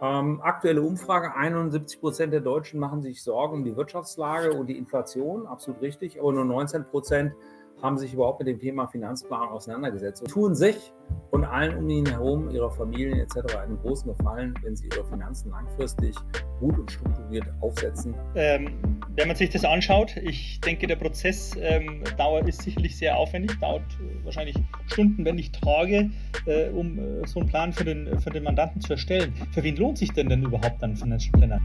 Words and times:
Ähm, 0.00 0.40
aktuelle 0.42 0.82
Umfrage, 0.82 1.34
71 1.34 2.00
Prozent 2.00 2.32
der 2.32 2.40
Deutschen 2.40 2.78
machen 2.78 3.02
sich 3.02 3.22
Sorgen 3.22 3.54
um 3.54 3.64
die 3.64 3.76
Wirtschaftslage 3.76 4.52
und 4.52 4.66
die 4.68 4.78
Inflation, 4.78 5.46
absolut 5.46 5.80
richtig, 5.82 6.20
aber 6.20 6.32
nur 6.32 6.44
19 6.44 6.84
Prozent 6.84 7.34
haben 7.82 7.98
sich 7.98 8.12
überhaupt 8.12 8.40
mit 8.40 8.48
dem 8.48 8.58
Thema 8.58 8.86
Finanzplanung 8.86 9.50
auseinandergesetzt 9.50 10.22
und 10.22 10.28
tun 10.30 10.54
sich 10.54 10.92
und 11.30 11.44
allen 11.44 11.76
um 11.78 11.88
ihn 11.88 12.06
herum, 12.06 12.50
ihrer 12.50 12.70
Familien 12.70 13.18
etc. 13.18 13.56
einen 13.56 13.78
großen 13.78 14.14
Gefallen, 14.14 14.54
wenn 14.62 14.76
sie 14.76 14.88
ihre 14.94 15.04
Finanzen 15.04 15.50
langfristig 15.50 16.14
gut 16.60 16.78
und 16.78 16.90
strukturiert 16.90 17.46
aufsetzen. 17.60 18.14
Ähm, 18.34 18.98
wenn 19.16 19.28
man 19.28 19.36
sich 19.36 19.50
das 19.50 19.64
anschaut, 19.64 20.16
ich 20.16 20.60
denke, 20.60 20.86
der 20.86 20.96
Prozess 20.96 21.52
ähm, 21.60 22.02
dauert, 22.16 22.48
ist 22.48 22.62
sicherlich 22.62 22.96
sehr 22.96 23.16
aufwendig, 23.16 23.58
dauert 23.60 23.82
äh, 24.00 24.24
wahrscheinlich 24.24 24.56
Stunden, 24.86 25.24
wenn 25.24 25.36
nicht 25.36 25.60
Tage, 25.60 26.10
äh, 26.46 26.68
um 26.70 26.98
äh, 26.98 27.26
so 27.26 27.40
einen 27.40 27.48
Plan 27.48 27.72
für 27.72 27.84
den, 27.84 28.18
für 28.20 28.30
den 28.30 28.44
Mandanten 28.44 28.80
zu 28.80 28.94
erstellen. 28.94 29.34
Für 29.52 29.62
wen 29.62 29.76
lohnt 29.76 29.98
sich 29.98 30.12
denn 30.12 30.28
denn 30.28 30.42
überhaupt 30.42 30.82
ein 30.82 30.96
Financial 30.96 31.32
Planner? 31.32 31.60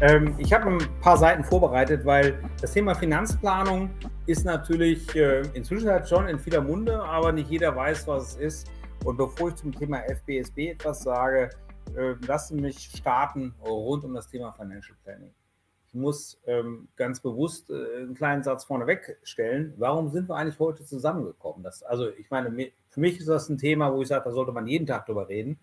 Ähm, 0.00 0.36
ich 0.38 0.52
habe 0.52 0.70
ein 0.70 1.00
paar 1.00 1.16
Seiten 1.16 1.42
vorbereitet, 1.42 2.04
weil 2.04 2.40
das 2.60 2.72
Thema 2.72 2.94
Finanzplanung 2.94 3.90
ist 4.26 4.44
natürlich 4.44 5.12
äh, 5.16 5.42
inzwischen 5.54 5.90
halt 5.90 6.08
schon 6.08 6.28
in 6.28 6.38
vieler 6.38 6.60
Munde, 6.60 7.02
aber 7.02 7.32
nicht 7.32 7.50
jeder 7.50 7.74
weiß, 7.74 8.06
was 8.06 8.34
es 8.34 8.36
ist. 8.36 8.70
Und 9.04 9.16
bevor 9.16 9.48
ich 9.48 9.56
zum 9.56 9.72
Thema 9.72 9.98
FBSB 10.08 10.70
etwas 10.70 11.02
sage, 11.02 11.50
äh, 11.96 12.14
lassen 12.24 12.60
mich 12.60 12.78
starten 12.96 13.52
rund 13.60 14.04
um 14.04 14.14
das 14.14 14.28
Thema 14.28 14.52
Financial 14.52 14.96
Planning. 15.02 15.32
Ich 15.88 15.94
muss 15.94 16.40
ähm, 16.46 16.86
ganz 16.94 17.18
bewusst 17.18 17.68
äh, 17.70 18.02
einen 18.02 18.14
kleinen 18.14 18.44
Satz 18.44 18.64
vorneweg 18.64 19.18
stellen. 19.24 19.74
Warum 19.78 20.10
sind 20.10 20.28
wir 20.28 20.36
eigentlich 20.36 20.60
heute 20.60 20.84
zusammengekommen? 20.84 21.64
Das, 21.64 21.82
also, 21.82 22.08
ich 22.10 22.30
meine, 22.30 22.70
für 22.88 23.00
mich 23.00 23.18
ist 23.18 23.28
das 23.28 23.48
ein 23.48 23.58
Thema, 23.58 23.92
wo 23.92 24.02
ich 24.02 24.08
sage, 24.08 24.26
da 24.26 24.30
sollte 24.30 24.52
man 24.52 24.68
jeden 24.68 24.86
Tag 24.86 25.06
drüber 25.06 25.28
reden. 25.28 25.58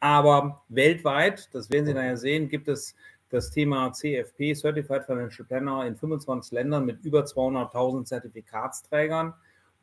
Aber 0.00 0.62
weltweit, 0.68 1.52
das 1.52 1.70
werden 1.70 1.86
Sie 1.86 1.94
nachher 1.94 2.16
sehen, 2.16 2.48
gibt 2.48 2.68
es 2.68 2.94
das 3.30 3.50
Thema 3.50 3.92
CFP, 3.92 4.54
Certified 4.54 5.04
Financial 5.04 5.46
Planner, 5.46 5.86
in 5.86 5.96
25 5.96 6.52
Ländern 6.52 6.84
mit 6.86 7.04
über 7.04 7.24
200.000 7.24 8.04
Zertifikatsträgern. 8.04 9.34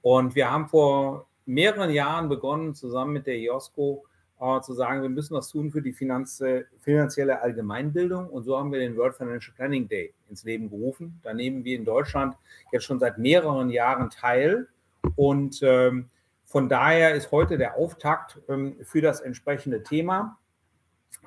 Und 0.02 0.36
wir 0.36 0.50
haben 0.50 0.68
vor 0.68 1.28
mehreren 1.46 1.92
Jahren 1.92 2.30
begonnen, 2.30 2.76
zusammen 2.76 3.14
mit 3.14 3.28
der 3.28 3.36
IOSCO 3.36 4.06
äh, 4.40 4.62
zu 4.62 4.74
sagen, 4.74 5.02
wir 5.02 5.10
müssen 5.10 5.36
was 5.36 5.50
tun 5.50 5.72
für 5.72 5.82
die 5.82 5.94
Finanz 5.94 6.44
finanzielle 6.80 7.42
Allgemeinbildung. 7.42 8.30
Und 8.30 8.44
so 8.44 8.58
haben 8.58 8.72
wir 8.72 8.80
den 8.80 8.98
World 8.98 9.16
Financial 9.16 9.56
Planning 9.56 9.88
Day 9.88 10.14
ins 10.30 10.44
Leben 10.44 10.70
gerufen. 10.70 11.20
Da 11.24 11.34
nehmen 11.34 11.64
wir 11.64 11.76
in 11.76 11.86
Deutschland 11.86 12.36
jetzt 12.72 12.86
schon 12.86 13.00
seit 13.00 13.18
mehreren 13.18 13.70
Jahren 13.70 14.10
teil. 14.10 14.68
Und 15.16 15.60
ähm, 15.62 16.10
von 16.46 16.70
daher 16.70 17.16
ist 17.16 17.32
heute 17.32 17.58
der 17.58 17.76
Auftakt 17.76 18.40
ähm, 18.48 18.76
für 18.84 19.02
das 19.02 19.22
entsprechende 19.22 19.84
Thema. 19.84 20.38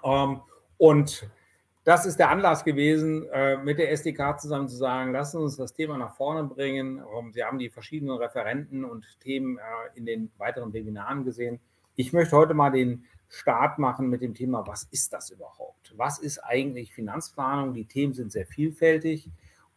Ähm, 0.04 0.40
und 0.78 1.28
das 1.88 2.04
ist 2.04 2.18
der 2.18 2.28
Anlass 2.28 2.64
gewesen, 2.64 3.26
äh, 3.32 3.56
mit 3.56 3.78
der 3.78 3.90
SDK 3.90 4.38
zusammen 4.38 4.68
zu 4.68 4.76
sagen, 4.76 5.10
lassen 5.10 5.40
uns 5.40 5.56
das 5.56 5.72
Thema 5.72 5.96
nach 5.96 6.14
vorne 6.16 6.44
bringen. 6.44 6.98
Ähm, 7.18 7.32
Sie 7.32 7.42
haben 7.42 7.58
die 7.58 7.70
verschiedenen 7.70 8.18
Referenten 8.18 8.84
und 8.84 9.06
Themen 9.20 9.56
äh, 9.56 9.62
in 9.96 10.04
den 10.04 10.30
weiteren 10.36 10.74
Webinaren 10.74 11.24
gesehen. 11.24 11.60
Ich 11.96 12.12
möchte 12.12 12.36
heute 12.36 12.52
mal 12.52 12.68
den 12.68 13.06
Start 13.30 13.78
machen 13.78 14.10
mit 14.10 14.20
dem 14.20 14.34
Thema, 14.34 14.66
was 14.66 14.86
ist 14.90 15.14
das 15.14 15.30
überhaupt? 15.30 15.94
Was 15.96 16.18
ist 16.18 16.40
eigentlich 16.40 16.92
Finanzplanung? 16.92 17.72
Die 17.72 17.86
Themen 17.86 18.12
sind 18.12 18.32
sehr 18.32 18.44
vielfältig. 18.44 19.30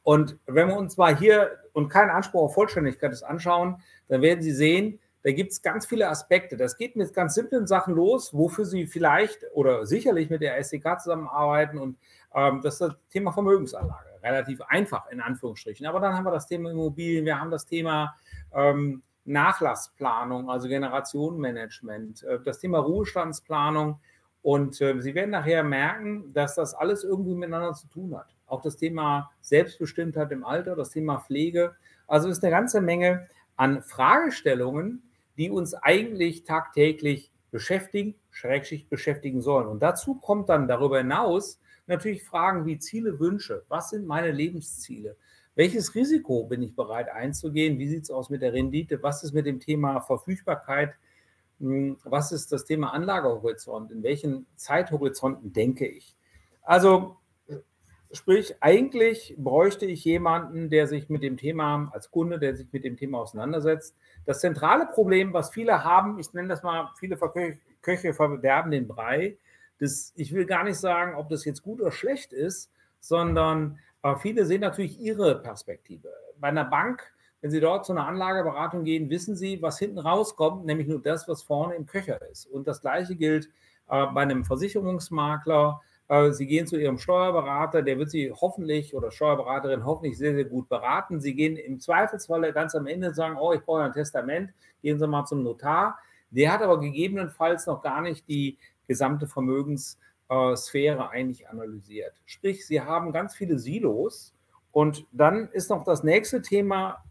Und 0.03 0.37
wenn 0.47 0.67
wir 0.67 0.75
uns 0.75 0.97
mal 0.97 1.17
hier 1.17 1.59
und 1.71 1.87
keinen 1.87 2.09
Anspruch 2.09 2.41
auf 2.41 2.53
Vollständigkeit 2.55 3.13
das 3.13 3.23
anschauen, 3.23 3.81
dann 4.09 4.21
werden 4.21 4.41
Sie 4.41 4.51
sehen, 4.51 4.99
da 5.23 5.31
gibt 5.31 5.51
es 5.51 5.61
ganz 5.61 5.85
viele 5.85 6.09
Aspekte. 6.09 6.57
Das 6.57 6.77
geht 6.77 6.95
mit 6.95 7.13
ganz 7.13 7.35
simplen 7.35 7.67
Sachen 7.67 7.93
los, 7.93 8.33
wofür 8.33 8.65
Sie 8.65 8.87
vielleicht 8.87 9.45
oder 9.53 9.85
sicherlich 9.85 10.29
mit 10.29 10.41
der 10.41 10.57
SDK 10.57 10.99
zusammenarbeiten. 10.99 11.77
Und 11.77 11.97
ähm, 12.33 12.61
das 12.63 12.75
ist 12.75 12.81
das 12.81 12.95
Thema 13.11 13.31
Vermögensanlage. 13.31 14.09
Relativ 14.23 14.61
einfach 14.61 15.09
in 15.09 15.21
Anführungsstrichen. 15.21 15.85
Aber 15.85 15.99
dann 15.99 16.13
haben 16.13 16.25
wir 16.25 16.31
das 16.31 16.47
Thema 16.47 16.71
Immobilien, 16.71 17.25
wir 17.25 17.39
haben 17.39 17.51
das 17.51 17.65
Thema 17.65 18.15
ähm, 18.53 19.03
Nachlassplanung, 19.25 20.49
also 20.49 20.67
Generationenmanagement, 20.67 22.23
äh, 22.23 22.39
das 22.43 22.59
Thema 22.59 22.79
Ruhestandsplanung. 22.79 23.99
Und 24.41 24.81
äh, 24.81 24.99
Sie 25.01 25.13
werden 25.13 25.31
nachher 25.31 25.63
merken, 25.63 26.33
dass 26.33 26.55
das 26.55 26.73
alles 26.73 27.03
irgendwie 27.03 27.35
miteinander 27.35 27.73
zu 27.73 27.87
tun 27.87 28.17
hat. 28.17 28.35
Auch 28.47 28.61
das 28.61 28.77
Thema 28.77 29.31
Selbstbestimmtheit 29.41 30.31
im 30.31 30.43
Alter, 30.43 30.75
das 30.75 30.89
Thema 30.89 31.19
Pflege. 31.19 31.75
Also 32.07 32.27
ist 32.27 32.43
eine 32.43 32.51
ganze 32.51 32.81
Menge 32.81 33.27
an 33.55 33.83
Fragestellungen, 33.83 35.03
die 35.37 35.49
uns 35.49 35.73
eigentlich 35.73 36.43
tagtäglich 36.43 37.31
beschäftigen, 37.51 38.15
schrägstrich 38.29 38.87
beschäftigen 38.87 39.41
sollen. 39.41 39.67
Und 39.67 39.81
dazu 39.81 40.15
kommt 40.15 40.49
dann 40.49 40.67
darüber 40.67 40.99
hinaus 40.99 41.59
natürlich 41.87 42.23
Fragen 42.23 42.65
wie 42.65 42.79
Ziele, 42.79 43.19
Wünsche. 43.19 43.63
Was 43.67 43.89
sind 43.89 44.05
meine 44.05 44.31
Lebensziele? 44.31 45.17
Welches 45.55 45.93
Risiko 45.95 46.45
bin 46.45 46.61
ich 46.61 46.75
bereit 46.75 47.09
einzugehen? 47.09 47.77
Wie 47.77 47.87
sieht 47.87 48.03
es 48.03 48.11
aus 48.11 48.29
mit 48.29 48.41
der 48.41 48.53
Rendite? 48.53 49.03
Was 49.03 49.23
ist 49.23 49.33
mit 49.33 49.45
dem 49.45 49.59
Thema 49.59 49.99
Verfügbarkeit? 49.99 50.93
Hm, 51.59 51.97
was 52.03 52.31
ist 52.31 52.51
das 52.51 52.65
Thema 52.65 52.93
Anlagehorizont? 52.93 53.91
In 53.91 54.01
welchen 54.03 54.47
Zeithorizonten 54.55 55.51
denke 55.51 55.85
ich? 55.85 56.15
Also 56.61 57.17
Sprich, 58.13 58.55
eigentlich 58.59 59.35
bräuchte 59.37 59.85
ich 59.85 60.03
jemanden, 60.03 60.69
der 60.69 60.87
sich 60.87 61.09
mit 61.09 61.23
dem 61.23 61.37
Thema, 61.37 61.89
als 61.93 62.11
Kunde, 62.11 62.39
der 62.39 62.55
sich 62.55 62.67
mit 62.71 62.83
dem 62.83 62.97
Thema 62.97 63.19
auseinandersetzt. 63.19 63.95
Das 64.25 64.41
zentrale 64.41 64.85
Problem, 64.85 65.33
was 65.33 65.51
viele 65.51 65.83
haben, 65.83 66.19
ich 66.19 66.33
nenne 66.33 66.49
das 66.49 66.61
mal, 66.61 66.89
viele 66.99 67.17
Köche 67.81 68.13
verderben 68.13 68.71
den 68.71 68.87
Brei. 68.87 69.37
Das, 69.79 70.13
ich 70.17 70.33
will 70.33 70.45
gar 70.45 70.63
nicht 70.63 70.77
sagen, 70.77 71.15
ob 71.15 71.29
das 71.29 71.45
jetzt 71.45 71.63
gut 71.63 71.79
oder 71.79 71.91
schlecht 71.91 72.33
ist, 72.33 72.69
sondern 72.99 73.79
äh, 74.03 74.15
viele 74.17 74.45
sehen 74.45 74.61
natürlich 74.61 74.99
ihre 74.99 75.41
Perspektive. 75.41 76.09
Bei 76.37 76.49
einer 76.49 76.65
Bank, 76.65 77.13
wenn 77.39 77.49
Sie 77.49 77.59
dort 77.59 77.85
zu 77.85 77.93
einer 77.93 78.07
Anlageberatung 78.07 78.83
gehen, 78.83 79.09
wissen 79.09 79.35
Sie, 79.35 79.61
was 79.61 79.79
hinten 79.79 79.99
rauskommt, 79.99 80.65
nämlich 80.65 80.87
nur 80.87 81.01
das, 81.01 81.27
was 81.27 81.43
vorne 81.43 81.75
im 81.75 81.85
Köcher 81.85 82.21
ist. 82.29 82.45
Und 82.45 82.67
das 82.67 82.81
Gleiche 82.81 83.15
gilt 83.15 83.47
äh, 83.89 84.05
bei 84.07 84.21
einem 84.21 84.43
Versicherungsmakler 84.43 85.81
Sie 86.31 86.45
gehen 86.45 86.67
zu 86.67 86.77
Ihrem 86.77 86.97
Steuerberater, 86.97 87.81
der 87.81 87.97
wird 87.97 88.09
Sie 88.09 88.33
hoffentlich 88.33 88.93
oder 88.93 89.11
Steuerberaterin 89.11 89.85
hoffentlich 89.85 90.17
sehr, 90.17 90.33
sehr 90.33 90.43
gut 90.43 90.67
beraten. 90.67 91.21
Sie 91.21 91.33
gehen 91.33 91.55
im 91.55 91.79
Zweifelsfall 91.79 92.51
ganz 92.51 92.75
am 92.75 92.85
Ende 92.85 93.07
und 93.07 93.13
sagen, 93.13 93.37
oh, 93.39 93.53
ich 93.53 93.61
brauche 93.61 93.83
ein 93.83 93.93
Testament, 93.93 94.51
gehen 94.81 94.99
Sie 94.99 95.07
mal 95.07 95.23
zum 95.23 95.41
Notar. 95.41 95.97
Der 96.29 96.51
hat 96.51 96.61
aber 96.61 96.81
gegebenenfalls 96.81 97.65
noch 97.65 97.81
gar 97.81 98.01
nicht 98.01 98.27
die 98.27 98.57
gesamte 98.87 99.25
Vermögenssphäre 99.25 101.09
eigentlich 101.09 101.47
analysiert. 101.47 102.13
Sprich, 102.25 102.67
Sie 102.67 102.81
haben 102.81 103.13
ganz 103.13 103.33
viele 103.33 103.57
Silos 103.57 104.33
und 104.73 105.05
dann 105.13 105.47
ist 105.53 105.69
noch 105.69 105.85
das 105.85 106.03
nächste 106.03 106.41
Thema, 106.41 107.05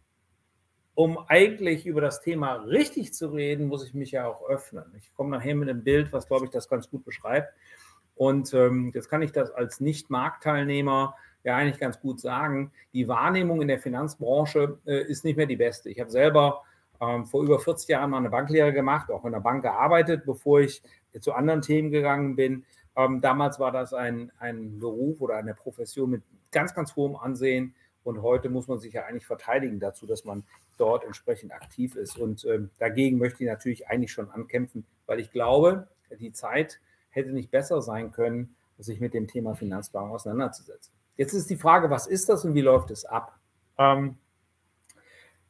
um 0.94 1.16
eigentlich 1.28 1.86
über 1.86 2.02
das 2.02 2.20
Thema 2.20 2.56
richtig 2.56 3.14
zu 3.14 3.28
reden, 3.28 3.68
muss 3.68 3.86
ich 3.86 3.94
mich 3.94 4.10
ja 4.10 4.26
auch 4.26 4.46
öffnen. 4.46 4.92
Ich 4.98 5.14
komme 5.14 5.30
nachher 5.30 5.54
mit 5.54 5.70
einem 5.70 5.82
Bild, 5.82 6.12
was, 6.12 6.26
glaube 6.26 6.44
ich, 6.44 6.50
das 6.50 6.68
ganz 6.68 6.90
gut 6.90 7.04
beschreibt. 7.04 7.54
Und 8.14 8.52
ähm, 8.54 8.90
jetzt 8.94 9.08
kann 9.08 9.22
ich 9.22 9.32
das 9.32 9.50
als 9.50 9.80
Nicht-Marktteilnehmer 9.80 11.14
ja 11.42 11.56
eigentlich 11.56 11.80
ganz 11.80 12.00
gut 12.00 12.20
sagen. 12.20 12.72
Die 12.92 13.08
Wahrnehmung 13.08 13.62
in 13.62 13.68
der 13.68 13.78
Finanzbranche 13.78 14.78
äh, 14.86 15.02
ist 15.04 15.24
nicht 15.24 15.36
mehr 15.36 15.46
die 15.46 15.56
beste. 15.56 15.88
Ich 15.88 16.00
habe 16.00 16.10
selber 16.10 16.62
ähm, 17.00 17.24
vor 17.26 17.42
über 17.42 17.58
40 17.58 17.88
Jahren 17.88 18.10
mal 18.10 18.18
eine 18.18 18.30
Banklehre 18.30 18.72
gemacht, 18.72 19.10
auch 19.10 19.24
in 19.24 19.32
der 19.32 19.40
Bank 19.40 19.62
gearbeitet, 19.62 20.24
bevor 20.26 20.60
ich 20.60 20.82
zu 21.18 21.32
anderen 21.32 21.62
Themen 21.62 21.90
gegangen 21.90 22.36
bin. 22.36 22.64
Ähm, 22.96 23.20
damals 23.20 23.58
war 23.58 23.72
das 23.72 23.94
ein, 23.94 24.30
ein 24.38 24.78
Beruf 24.78 25.20
oder 25.20 25.36
eine 25.36 25.54
Profession 25.54 26.10
mit 26.10 26.22
ganz, 26.52 26.74
ganz 26.74 26.94
hohem 26.96 27.16
Ansehen. 27.16 27.74
Und 28.02 28.22
heute 28.22 28.48
muss 28.48 28.68
man 28.68 28.78
sich 28.78 28.94
ja 28.94 29.04
eigentlich 29.04 29.26
verteidigen 29.26 29.78
dazu, 29.78 30.06
dass 30.06 30.24
man 30.24 30.44
dort 30.78 31.04
entsprechend 31.04 31.52
aktiv 31.52 31.96
ist. 31.96 32.18
Und 32.18 32.44
ähm, 32.44 32.70
dagegen 32.78 33.18
möchte 33.18 33.44
ich 33.44 33.50
natürlich 33.50 33.88
eigentlich 33.88 34.12
schon 34.12 34.30
ankämpfen, 34.30 34.84
weil 35.06 35.20
ich 35.20 35.30
glaube, 35.30 35.88
die 36.18 36.32
Zeit 36.32 36.80
hätte 37.10 37.32
nicht 37.32 37.50
besser 37.50 37.82
sein 37.82 38.12
können, 38.12 38.54
sich 38.78 39.00
mit 39.00 39.14
dem 39.14 39.26
Thema 39.26 39.54
Finanzplanung 39.54 40.12
auseinanderzusetzen. 40.12 40.92
Jetzt 41.16 41.34
ist 41.34 41.50
die 41.50 41.56
Frage, 41.56 41.90
was 41.90 42.06
ist 42.06 42.28
das 42.28 42.44
und 42.44 42.54
wie 42.54 42.62
läuft 42.62 42.90
es 42.90 43.04
ab? 43.04 43.38
Ähm, 43.76 44.16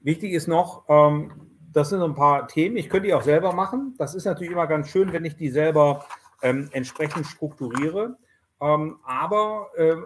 wichtig 0.00 0.32
ist 0.32 0.48
noch, 0.48 0.84
ähm, 0.88 1.50
das 1.72 1.90
sind 1.90 2.02
ein 2.02 2.14
paar 2.14 2.48
Themen, 2.48 2.76
ich 2.76 2.88
könnte 2.88 3.06
die 3.06 3.14
auch 3.14 3.22
selber 3.22 3.52
machen. 3.52 3.94
Das 3.98 4.14
ist 4.14 4.24
natürlich 4.24 4.52
immer 4.52 4.66
ganz 4.66 4.88
schön, 4.88 5.12
wenn 5.12 5.24
ich 5.24 5.36
die 5.36 5.50
selber 5.50 6.04
ähm, 6.42 6.68
entsprechend 6.72 7.26
strukturiere. 7.26 8.16
Ähm, 8.60 8.98
aber 9.04 9.70
äh, 9.76 9.96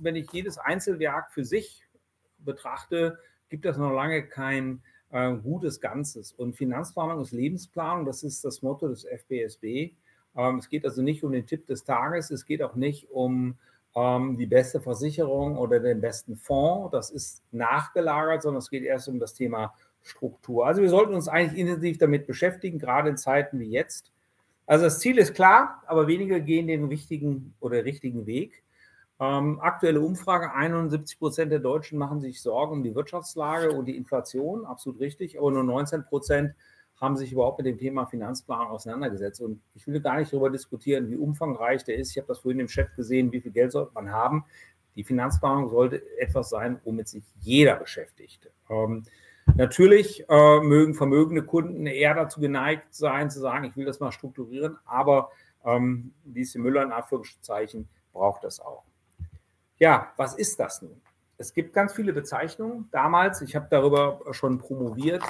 wenn 0.00 0.16
ich 0.16 0.30
jedes 0.32 0.58
Einzelwerk 0.58 1.32
für 1.32 1.44
sich 1.44 1.82
betrachte, 2.38 3.18
gibt 3.48 3.64
das 3.64 3.78
noch 3.78 3.92
lange 3.92 4.26
kein 4.26 4.82
äh, 5.10 5.34
gutes 5.34 5.80
Ganzes. 5.80 6.32
Und 6.32 6.56
Finanzplanung 6.56 7.20
ist 7.20 7.32
Lebensplanung, 7.32 8.04
das 8.04 8.22
ist 8.22 8.44
das 8.44 8.62
Motto 8.62 8.88
des 8.88 9.04
FBSB. 9.04 9.94
Ähm, 10.36 10.58
es 10.58 10.68
geht 10.68 10.84
also 10.84 11.02
nicht 11.02 11.24
um 11.24 11.32
den 11.32 11.46
Tipp 11.46 11.66
des 11.66 11.84
Tages, 11.84 12.30
es 12.30 12.44
geht 12.44 12.62
auch 12.62 12.74
nicht 12.74 13.10
um 13.10 13.56
ähm, 13.94 14.36
die 14.36 14.46
beste 14.46 14.80
Versicherung 14.80 15.56
oder 15.56 15.80
den 15.80 16.00
besten 16.00 16.36
Fonds. 16.36 16.92
Das 16.92 17.10
ist 17.10 17.42
nachgelagert, 17.52 18.42
sondern 18.42 18.58
es 18.58 18.70
geht 18.70 18.84
erst 18.84 19.08
um 19.08 19.18
das 19.18 19.34
Thema 19.34 19.74
Struktur. 20.02 20.66
Also 20.66 20.82
wir 20.82 20.90
sollten 20.90 21.14
uns 21.14 21.28
eigentlich 21.28 21.60
intensiv 21.60 21.98
damit 21.98 22.26
beschäftigen, 22.26 22.78
gerade 22.78 23.08
in 23.08 23.16
Zeiten 23.16 23.58
wie 23.58 23.70
jetzt. 23.70 24.12
Also 24.66 24.84
das 24.84 24.98
Ziel 24.98 25.18
ist 25.18 25.34
klar, 25.34 25.82
aber 25.86 26.06
wenige 26.06 26.40
gehen 26.42 26.66
den 26.66 26.90
wichtigen 26.90 27.54
oder 27.60 27.84
richtigen 27.84 28.26
Weg. 28.26 28.62
Ähm, 29.18 29.60
aktuelle 29.60 30.00
Umfrage, 30.00 30.52
71 30.52 31.18
Prozent 31.18 31.50
der 31.50 31.60
Deutschen 31.60 31.98
machen 31.98 32.20
sich 32.20 32.42
Sorgen 32.42 32.72
um 32.72 32.82
die 32.82 32.94
Wirtschaftslage 32.94 33.72
und 33.72 33.86
die 33.86 33.96
Inflation, 33.96 34.66
absolut 34.66 35.00
richtig, 35.00 35.38
aber 35.38 35.50
nur 35.50 35.64
19 35.64 36.04
Prozent 36.04 36.54
haben 37.00 37.16
sich 37.16 37.32
überhaupt 37.32 37.58
mit 37.58 37.66
dem 37.66 37.78
Thema 37.78 38.06
Finanzplan 38.06 38.68
auseinandergesetzt. 38.68 39.40
Und 39.40 39.60
ich 39.74 39.86
will 39.86 40.00
gar 40.00 40.16
nicht 40.16 40.32
darüber 40.32 40.50
diskutieren, 40.50 41.10
wie 41.10 41.16
umfangreich 41.16 41.84
der 41.84 41.96
ist. 41.96 42.10
Ich 42.10 42.18
habe 42.18 42.28
das 42.28 42.38
vorhin 42.38 42.60
im 42.60 42.68
Chat 42.68 42.94
gesehen, 42.94 43.32
wie 43.32 43.40
viel 43.40 43.52
Geld 43.52 43.72
sollte 43.72 43.92
man 43.94 44.10
haben. 44.10 44.44
Die 44.94 45.04
Finanzplanung 45.04 45.68
sollte 45.68 46.02
etwas 46.18 46.48
sein, 46.48 46.80
womit 46.84 47.08
sich 47.08 47.22
jeder 47.40 47.76
beschäftigt. 47.76 48.50
Ähm, 48.70 49.04
natürlich 49.56 50.24
äh, 50.28 50.60
mögen 50.60 50.94
vermögende 50.94 51.42
Kunden 51.42 51.86
eher 51.86 52.14
dazu 52.14 52.40
geneigt 52.40 52.94
sein, 52.94 53.30
zu 53.30 53.40
sagen, 53.40 53.64
ich 53.64 53.76
will 53.76 53.84
das 53.84 54.00
mal 54.00 54.10
strukturieren, 54.10 54.78
aber 54.86 55.30
ähm, 55.66 56.14
diese 56.24 56.58
Müller 56.58 56.82
in 56.82 56.92
Anführungszeichen 56.92 57.88
braucht 58.14 58.44
das 58.44 58.58
auch. 58.58 58.84
Ja, 59.78 60.12
was 60.16 60.34
ist 60.34 60.58
das 60.58 60.80
nun? 60.80 61.02
Es 61.36 61.52
gibt 61.52 61.74
ganz 61.74 61.92
viele 61.92 62.14
Bezeichnungen. 62.14 62.88
Damals, 62.90 63.42
ich 63.42 63.54
habe 63.54 63.66
darüber 63.70 64.20
schon 64.30 64.56
promoviert, 64.56 65.22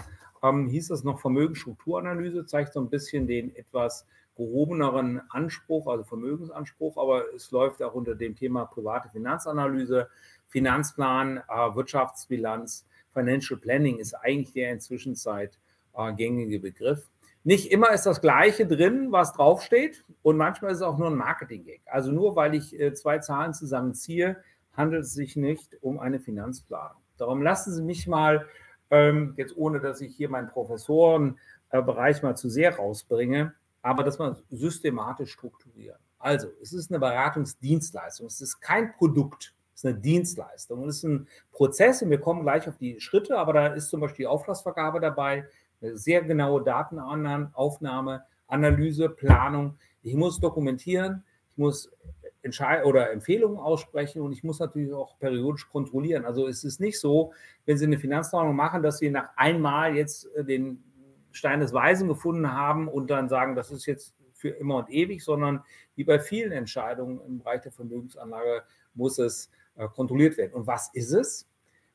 ähm, 0.42 0.68
hieß 0.68 0.90
es 0.90 1.04
noch 1.04 1.20
Vermögensstrukturanalyse, 1.20 2.46
zeigt 2.46 2.72
so 2.72 2.80
ein 2.80 2.90
bisschen 2.90 3.26
den 3.26 3.54
etwas 3.54 4.06
gehobeneren 4.36 5.22
Anspruch, 5.30 5.86
also 5.86 6.04
Vermögensanspruch, 6.04 6.96
aber 6.98 7.24
es 7.34 7.50
läuft 7.50 7.82
auch 7.82 7.94
unter 7.94 8.14
dem 8.14 8.36
Thema 8.36 8.66
private 8.66 9.08
Finanzanalyse, 9.08 10.08
Finanzplan, 10.48 11.38
äh, 11.48 11.74
Wirtschaftsbilanz, 11.74 12.86
Financial 13.12 13.58
Planning 13.58 13.98
ist 13.98 14.14
eigentlich 14.14 14.52
der 14.52 14.70
inzwischen 14.72 15.16
Zeit 15.16 15.58
äh, 15.94 16.12
gängige 16.12 16.60
Begriff. 16.60 17.08
Nicht 17.44 17.72
immer 17.72 17.92
ist 17.92 18.04
das 18.04 18.20
Gleiche 18.20 18.66
drin, 18.66 19.12
was 19.12 19.32
draufsteht 19.32 20.04
und 20.22 20.36
manchmal 20.36 20.72
ist 20.72 20.78
es 20.78 20.82
auch 20.82 20.98
nur 20.98 21.08
ein 21.08 21.16
Marketing-Gag. 21.16 21.80
Also 21.86 22.12
nur 22.12 22.36
weil 22.36 22.54
ich 22.54 22.78
äh, 22.78 22.92
zwei 22.92 23.18
Zahlen 23.18 23.54
zusammenziehe, 23.54 24.42
handelt 24.72 25.04
es 25.04 25.14
sich 25.14 25.36
nicht 25.36 25.82
um 25.82 25.98
eine 25.98 26.20
Finanzplanung. 26.20 27.00
Darum 27.16 27.40
lassen 27.40 27.72
Sie 27.72 27.82
mich 27.82 28.06
mal 28.06 28.46
ähm, 28.90 29.34
jetzt 29.36 29.56
ohne 29.56 29.80
dass 29.80 30.00
ich 30.00 30.14
hier 30.14 30.28
meinen 30.28 30.48
Professorenbereich 30.48 32.22
mal 32.22 32.36
zu 32.36 32.48
sehr 32.48 32.76
rausbringe, 32.76 33.54
aber 33.82 34.04
dass 34.04 34.18
man 34.18 34.36
systematisch 34.50 35.32
strukturieren. 35.32 35.98
Also, 36.18 36.48
es 36.62 36.72
ist 36.72 36.90
eine 36.90 36.98
Beratungsdienstleistung, 36.98 38.26
es 38.26 38.40
ist 38.40 38.60
kein 38.60 38.92
Produkt, 38.94 39.54
es 39.74 39.84
ist 39.84 39.90
eine 39.90 39.98
Dienstleistung 39.98 40.82
und 40.82 40.88
es 40.88 40.96
ist 40.96 41.04
ein 41.04 41.28
Prozess 41.52 42.02
und 42.02 42.10
wir 42.10 42.20
kommen 42.20 42.42
gleich 42.42 42.68
auf 42.68 42.78
die 42.78 43.00
Schritte, 43.00 43.38
aber 43.38 43.52
da 43.52 43.66
ist 43.68 43.90
zum 43.90 44.00
Beispiel 44.00 44.24
die 44.24 44.28
Auftragsvergabe 44.28 45.00
dabei, 45.00 45.46
eine 45.82 45.96
sehr 45.96 46.22
genaue 46.22 46.62
Datenaufnahme, 46.62 48.24
Analyse, 48.48 49.08
Planung. 49.08 49.76
Ich 50.02 50.14
muss 50.14 50.40
dokumentieren, 50.40 51.24
ich 51.52 51.58
muss 51.58 51.90
Entscheid 52.46 52.84
oder 52.84 53.12
Empfehlungen 53.12 53.58
aussprechen 53.58 54.22
und 54.22 54.32
ich 54.32 54.42
muss 54.42 54.58
natürlich 54.58 54.92
auch 54.92 55.18
periodisch 55.18 55.68
kontrollieren. 55.68 56.24
Also 56.24 56.48
es 56.48 56.64
ist 56.64 56.80
nicht 56.80 56.98
so, 56.98 57.32
wenn 57.66 57.76
Sie 57.76 57.84
eine 57.84 57.98
Finanzplanung 57.98 58.56
machen, 58.56 58.82
dass 58.82 58.98
Sie 58.98 59.10
nach 59.10 59.36
einmal 59.36 59.94
jetzt 59.94 60.34
äh, 60.34 60.44
den 60.44 60.82
Stein 61.32 61.60
des 61.60 61.74
Weisen 61.74 62.08
gefunden 62.08 62.50
haben 62.50 62.88
und 62.88 63.10
dann 63.10 63.28
sagen, 63.28 63.54
das 63.54 63.70
ist 63.70 63.84
jetzt 63.84 64.14
für 64.32 64.48
immer 64.48 64.76
und 64.76 64.90
ewig, 64.90 65.22
sondern 65.22 65.62
wie 65.94 66.04
bei 66.04 66.18
vielen 66.18 66.52
Entscheidungen 66.52 67.20
im 67.26 67.38
Bereich 67.38 67.62
der 67.62 67.72
Vermögensanlage 67.72 68.62
muss 68.94 69.18
es 69.18 69.50
äh, 69.76 69.86
kontrolliert 69.88 70.36
werden. 70.38 70.54
Und 70.54 70.66
was 70.66 70.90
ist 70.94 71.12
es? 71.12 71.46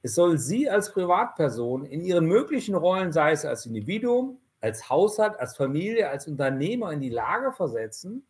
Es 0.03 0.15
soll 0.15 0.37
Sie 0.37 0.69
als 0.69 0.91
Privatperson 0.91 1.85
in 1.85 2.01
Ihren 2.01 2.25
möglichen 2.25 2.75
Rollen, 2.75 3.11
sei 3.11 3.31
es 3.31 3.45
als 3.45 3.65
Individuum, 3.65 4.39
als 4.59 4.89
Haushalt, 4.89 5.39
als 5.39 5.55
Familie, 5.55 6.09
als 6.09 6.27
Unternehmer 6.27 6.91
in 6.91 7.01
die 7.01 7.09
Lage 7.09 7.51
versetzen, 7.51 8.25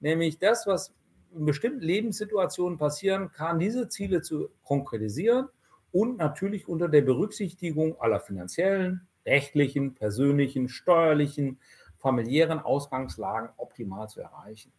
nämlich 0.00 0.38
das, 0.38 0.66
was 0.66 0.92
in 1.36 1.44
bestimmten 1.44 1.80
Lebenssituationen 1.80 2.78
passieren 2.78 3.32
kann, 3.32 3.58
diese 3.58 3.88
Ziele 3.88 4.22
zu 4.22 4.48
konkretisieren 4.64 5.48
und 5.92 6.18
natürlich 6.18 6.68
unter 6.68 6.88
der 6.88 7.02
Berücksichtigung 7.02 8.00
aller 8.00 8.20
finanziellen, 8.20 9.06
rechtlichen, 9.26 9.94
persönlichen, 9.94 10.68
steuerlichen, 10.68 11.58
familiären 11.98 12.58
Ausgangslagen 12.58 13.50
optimal 13.56 14.08
zu 14.08 14.20
erreichen. 14.20 14.72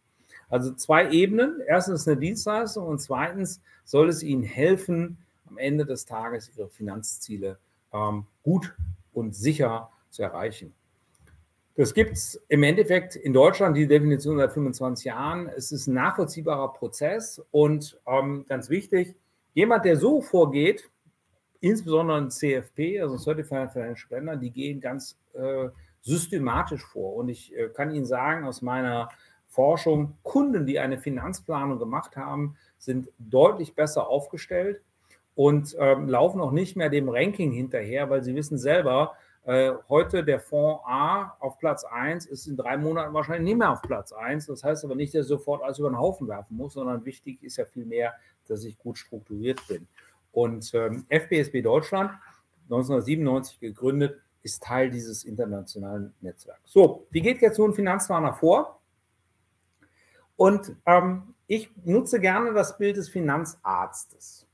Also 0.48 0.74
zwei 0.74 1.10
Ebenen. 1.10 1.60
Erstens 1.66 2.06
eine 2.06 2.18
Dienstleistung 2.18 2.86
und 2.86 3.00
zweitens 3.00 3.60
soll 3.84 4.08
es 4.08 4.22
Ihnen 4.22 4.42
helfen, 4.42 5.18
am 5.48 5.58
Ende 5.58 5.86
des 5.86 6.04
Tages 6.04 6.50
Ihre 6.56 6.68
Finanzziele 6.68 7.58
ähm, 7.92 8.26
gut 8.42 8.74
und 9.12 9.34
sicher 9.34 9.90
zu 10.10 10.22
erreichen. 10.22 10.74
Das 11.76 11.92
gibt 11.92 12.12
es 12.12 12.40
im 12.48 12.62
Endeffekt 12.62 13.16
in 13.16 13.32
Deutschland, 13.32 13.76
die 13.76 13.88
Definition 13.88 14.38
seit 14.38 14.52
25 14.52 15.06
Jahren. 15.06 15.48
Es 15.48 15.72
ist 15.72 15.88
ein 15.88 15.94
nachvollziehbarer 15.94 16.72
Prozess 16.72 17.44
und 17.50 18.00
ähm, 18.06 18.44
ganz 18.48 18.70
wichtig, 18.70 19.16
jemand, 19.54 19.84
der 19.84 19.96
so 19.96 20.20
vorgeht, 20.20 20.88
insbesondere 21.60 22.18
ein 22.18 22.30
CFP, 22.30 23.00
also 23.00 23.16
Certified 23.16 23.72
Financial 23.72 24.08
Planner, 24.08 24.36
die 24.36 24.50
gehen 24.50 24.80
ganz 24.80 25.18
äh, 25.32 25.68
systematisch 26.00 26.84
vor. 26.84 27.16
Und 27.16 27.28
ich 27.28 27.52
äh, 27.56 27.68
kann 27.70 27.92
Ihnen 27.92 28.06
sagen, 28.06 28.44
aus 28.44 28.62
meiner 28.62 29.08
Forschung, 29.48 30.16
Kunden, 30.22 30.66
die 30.66 30.78
eine 30.78 30.98
Finanzplanung 30.98 31.80
gemacht 31.80 32.16
haben, 32.16 32.56
sind 32.78 33.08
deutlich 33.18 33.74
besser 33.74 34.08
aufgestellt 34.08 34.80
und 35.34 35.74
ähm, 35.80 36.08
laufen 36.08 36.40
auch 36.40 36.52
nicht 36.52 36.76
mehr 36.76 36.88
dem 36.88 37.08
Ranking 37.08 37.50
hinterher, 37.50 38.10
weil 38.10 38.22
sie 38.22 38.36
wissen 38.36 38.58
selber, 38.58 39.16
heute 39.46 40.24
der 40.24 40.40
Fonds 40.40 40.82
A 40.86 41.36
auf 41.38 41.58
Platz 41.58 41.84
1 41.84 42.26
ist 42.26 42.46
in 42.46 42.56
drei 42.56 42.78
Monaten 42.78 43.12
wahrscheinlich 43.12 43.44
nicht 43.44 43.58
mehr 43.58 43.70
auf 43.70 43.82
Platz 43.82 44.12
1. 44.12 44.46
Das 44.46 44.64
heißt 44.64 44.84
aber 44.84 44.94
nicht, 44.94 45.14
dass 45.14 45.26
ich 45.26 45.28
sofort 45.28 45.62
alles 45.62 45.78
über 45.78 45.90
den 45.90 45.98
Haufen 45.98 46.28
werfen 46.28 46.56
muss, 46.56 46.74
sondern 46.74 47.04
wichtig 47.04 47.42
ist 47.42 47.58
ja 47.58 47.66
vielmehr, 47.66 48.14
dass 48.48 48.64
ich 48.64 48.78
gut 48.78 48.96
strukturiert 48.96 49.60
bin. 49.68 49.86
Und 50.32 50.72
ähm, 50.74 51.04
FBSB 51.10 51.62
Deutschland, 51.62 52.10
1997 52.64 53.60
gegründet, 53.60 54.20
ist 54.42 54.62
Teil 54.62 54.90
dieses 54.90 55.24
internationalen 55.24 56.14
Netzwerks. 56.20 56.70
So, 56.70 57.06
wie 57.10 57.20
geht 57.20 57.40
jetzt 57.40 57.58
nun 57.58 57.74
Finanzplaner 57.74 58.34
vor? 58.34 58.80
Und 60.36 60.74
ähm, 60.86 61.34
ich 61.46 61.70
nutze 61.84 62.20
gerne 62.20 62.52
das 62.52 62.76
Bild 62.76 62.96
des 62.96 63.08
Finanzarztes. 63.08 64.46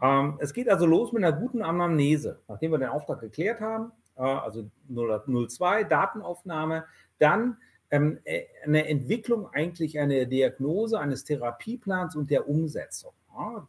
Ähm, 0.00 0.38
es 0.40 0.52
geht 0.52 0.68
also 0.68 0.86
los 0.86 1.12
mit 1.12 1.24
einer 1.24 1.36
guten 1.36 1.62
Anamnese. 1.62 2.40
Nachdem 2.48 2.72
wir 2.72 2.78
den 2.78 2.88
Auftrag 2.88 3.20
geklärt 3.20 3.60
haben, 3.60 3.86
äh, 3.86 4.05
also 4.22 4.70
02, 4.88 5.84
Datenaufnahme, 5.84 6.84
dann 7.18 7.58
ähm, 7.90 8.18
äh, 8.24 8.44
eine 8.64 8.88
Entwicklung, 8.88 9.48
eigentlich 9.52 9.98
eine 9.98 10.26
Diagnose 10.26 10.98
eines 10.98 11.24
Therapieplans 11.24 12.16
und 12.16 12.30
der 12.30 12.48
Umsetzung. 12.48 13.12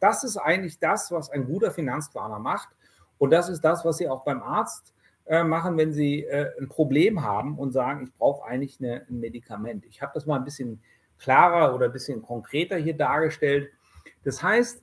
das 0.00 0.24
ist 0.24 0.36
eigentlich 0.36 0.78
das, 0.78 1.12
was 1.12 1.30
ein 1.30 1.44
guter 1.44 1.70
Finanzplaner 1.70 2.38
macht. 2.38 2.70
Und 3.18 3.30
das 3.30 3.48
ist 3.48 3.62
das, 3.62 3.84
was 3.84 3.98
Sie 3.98 4.08
auch 4.08 4.24
beim 4.24 4.42
Arzt 4.42 4.94
äh, 5.26 5.44
machen, 5.44 5.76
wenn 5.76 5.92
Sie 5.92 6.26
ein 6.30 6.68
Problem 6.68 7.22
haben 7.22 7.58
und 7.58 7.72
sagen, 7.72 8.04
ich 8.04 8.14
brauche 8.14 8.46
eigentlich 8.46 8.78
eine, 8.80 9.06
ein 9.08 9.20
Medikament. 9.20 9.84
Ich 9.86 10.00
habe 10.00 10.12
das 10.14 10.24
mal 10.24 10.36
ein 10.36 10.44
bisschen 10.44 10.80
klarer 11.18 11.74
oder 11.74 11.86
ein 11.86 11.92
bisschen 11.92 12.22
konkreter 12.22 12.76
hier 12.76 12.96
dargestellt. 12.96 13.70
Das 14.24 14.42
heißt, 14.42 14.82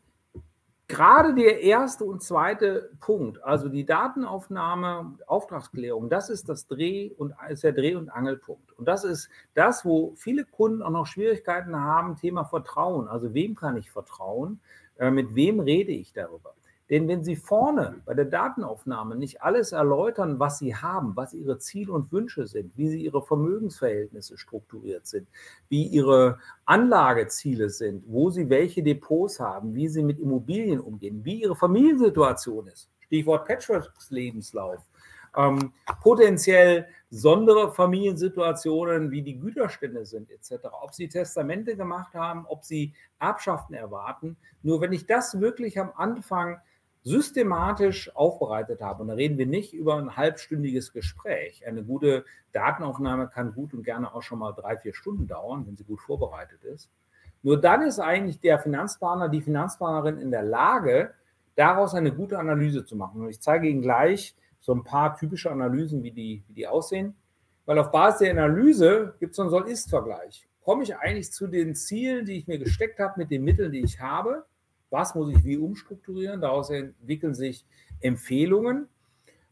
gerade 0.87 1.33
der 1.33 1.61
erste 1.61 2.03
und 2.03 2.21
zweite 2.21 2.91
Punkt, 2.99 3.43
also 3.43 3.69
die 3.69 3.85
Datenaufnahme, 3.85 5.17
Auftragsklärung, 5.27 6.09
das 6.09 6.29
ist 6.29 6.47
das 6.49 6.67
Dreh- 6.67 7.11
und 7.17 7.33
ist 7.49 7.63
der 7.63 7.73
Dreh- 7.73 7.95
und 7.95 8.09
Angelpunkt. 8.09 8.71
Und 8.73 8.87
das 8.87 9.03
ist 9.03 9.29
das, 9.53 9.85
wo 9.85 10.13
viele 10.15 10.45
Kunden 10.45 10.81
auch 10.81 10.91
noch 10.91 11.07
Schwierigkeiten 11.07 11.75
haben, 11.75 12.17
Thema 12.17 12.43
Vertrauen. 12.43 13.07
Also 13.07 13.33
wem 13.33 13.55
kann 13.55 13.77
ich 13.77 13.91
vertrauen? 13.91 14.59
Äh, 14.97 15.11
mit 15.11 15.35
wem 15.35 15.59
rede 15.59 15.91
ich 15.91 16.13
darüber? 16.13 16.53
Denn 16.89 17.07
wenn 17.07 17.23
Sie 17.23 17.35
vorne 17.35 18.01
bei 18.05 18.13
der 18.13 18.25
Datenaufnahme 18.25 19.15
nicht 19.15 19.41
alles 19.41 19.71
erläutern, 19.71 20.39
was 20.39 20.59
Sie 20.59 20.75
haben, 20.75 21.15
was 21.15 21.33
Ihre 21.33 21.57
Ziele 21.57 21.91
und 21.91 22.11
Wünsche 22.11 22.45
sind, 22.45 22.77
wie 22.77 22.89
Sie 22.89 23.03
Ihre 23.03 23.23
Vermögensverhältnisse 23.23 24.37
strukturiert 24.37 25.07
sind, 25.07 25.27
wie 25.67 25.87
Ihre 25.87 26.37
Anlageziele 26.65 27.69
sind, 27.69 28.03
wo 28.07 28.29
Sie 28.29 28.49
welche 28.49 28.83
Depots 28.83 29.39
haben, 29.39 29.73
wie 29.73 29.87
Sie 29.87 30.03
mit 30.03 30.19
Immobilien 30.19 30.79
umgehen, 30.79 31.25
wie 31.25 31.41
Ihre 31.41 31.55
Familiensituation 31.55 32.67
ist, 32.67 32.89
Stichwort 32.99 33.47
Patchworks-Lebenslauf, 33.47 34.79
ähm, 35.35 35.73
potenziell 36.01 36.87
besondere 37.09 37.73
Familiensituationen, 37.73 39.09
wie 39.09 39.21
die 39.21 39.39
Güterstände 39.39 40.05
sind, 40.05 40.29
etc., 40.29 40.67
ob 40.81 40.93
sie 40.93 41.07
Testamente 41.07 41.75
gemacht 41.75 42.13
haben, 42.13 42.45
ob 42.47 42.63
sie 42.63 42.93
Erbschaften 43.19 43.73
erwarten. 43.73 44.37
Nur 44.63 44.81
wenn 44.81 44.93
ich 44.93 45.05
das 45.05 45.39
wirklich 45.39 45.79
am 45.79 45.91
Anfang 45.95 46.59
systematisch 47.05 48.13
aufbereitet 48.15 48.81
habe, 48.81 49.03
und 49.03 49.09
da 49.09 49.13
reden 49.13 49.37
wir 49.37 49.45
nicht 49.45 49.73
über 49.73 49.95
ein 49.95 50.17
halbstündiges 50.17 50.91
Gespräch. 50.91 51.65
Eine 51.65 51.83
gute 51.83 52.25
Datenaufnahme 52.51 53.27
kann 53.27 53.53
gut 53.53 53.75
und 53.75 53.83
gerne 53.83 54.13
auch 54.13 54.23
schon 54.23 54.39
mal 54.39 54.53
drei, 54.53 54.75
vier 54.75 54.95
Stunden 54.95 55.27
dauern, 55.27 55.67
wenn 55.67 55.77
sie 55.77 55.83
gut 55.83 56.01
vorbereitet 56.01 56.63
ist. 56.63 56.89
Nur 57.43 57.61
dann 57.61 57.83
ist 57.83 57.99
eigentlich 57.99 58.39
der 58.39 58.57
Finanzplaner, 58.57 59.29
die 59.29 59.41
Finanzplanerin 59.41 60.17
in 60.17 60.31
der 60.31 60.41
Lage, 60.41 61.13
daraus 61.55 61.93
eine 61.93 62.11
gute 62.11 62.39
Analyse 62.39 62.85
zu 62.85 62.95
machen. 62.95 63.21
Und 63.21 63.29
ich 63.29 63.39
zeige 63.39 63.67
Ihnen 63.67 63.83
gleich 63.83 64.35
so 64.59 64.73
ein 64.73 64.83
paar 64.83 65.15
typische 65.15 65.51
Analysen, 65.51 66.01
wie 66.01 66.11
die, 66.11 66.43
wie 66.47 66.53
die 66.53 66.67
aussehen. 66.67 67.15
Weil 67.67 67.77
auf 67.77 67.91
Basis 67.91 68.19
der 68.19 68.31
Analyse 68.31 69.13
gibt 69.19 69.31
es 69.31 69.35
so 69.37 69.43
einen 69.43 69.51
Soll-Ist-Vergleich. 69.51 70.47
Komme 70.63 70.81
ich 70.81 70.97
eigentlich 70.97 71.31
zu 71.31 71.45
den 71.45 71.75
Zielen, 71.75 72.25
die 72.25 72.37
ich 72.37 72.47
mir 72.47 72.57
gesteckt 72.57 72.99
habe, 72.99 73.13
mit 73.17 73.29
den 73.29 73.43
Mitteln, 73.43 73.71
die 73.71 73.81
ich 73.81 73.99
habe? 74.01 74.45
Was 74.95 75.13
muss 75.13 75.29
ich 75.29 75.43
wie 75.43 75.57
umstrukturieren? 75.57 76.39
Daraus 76.39 76.69
entwickeln 76.69 77.35
sich 77.35 77.65
Empfehlungen. 77.99 78.87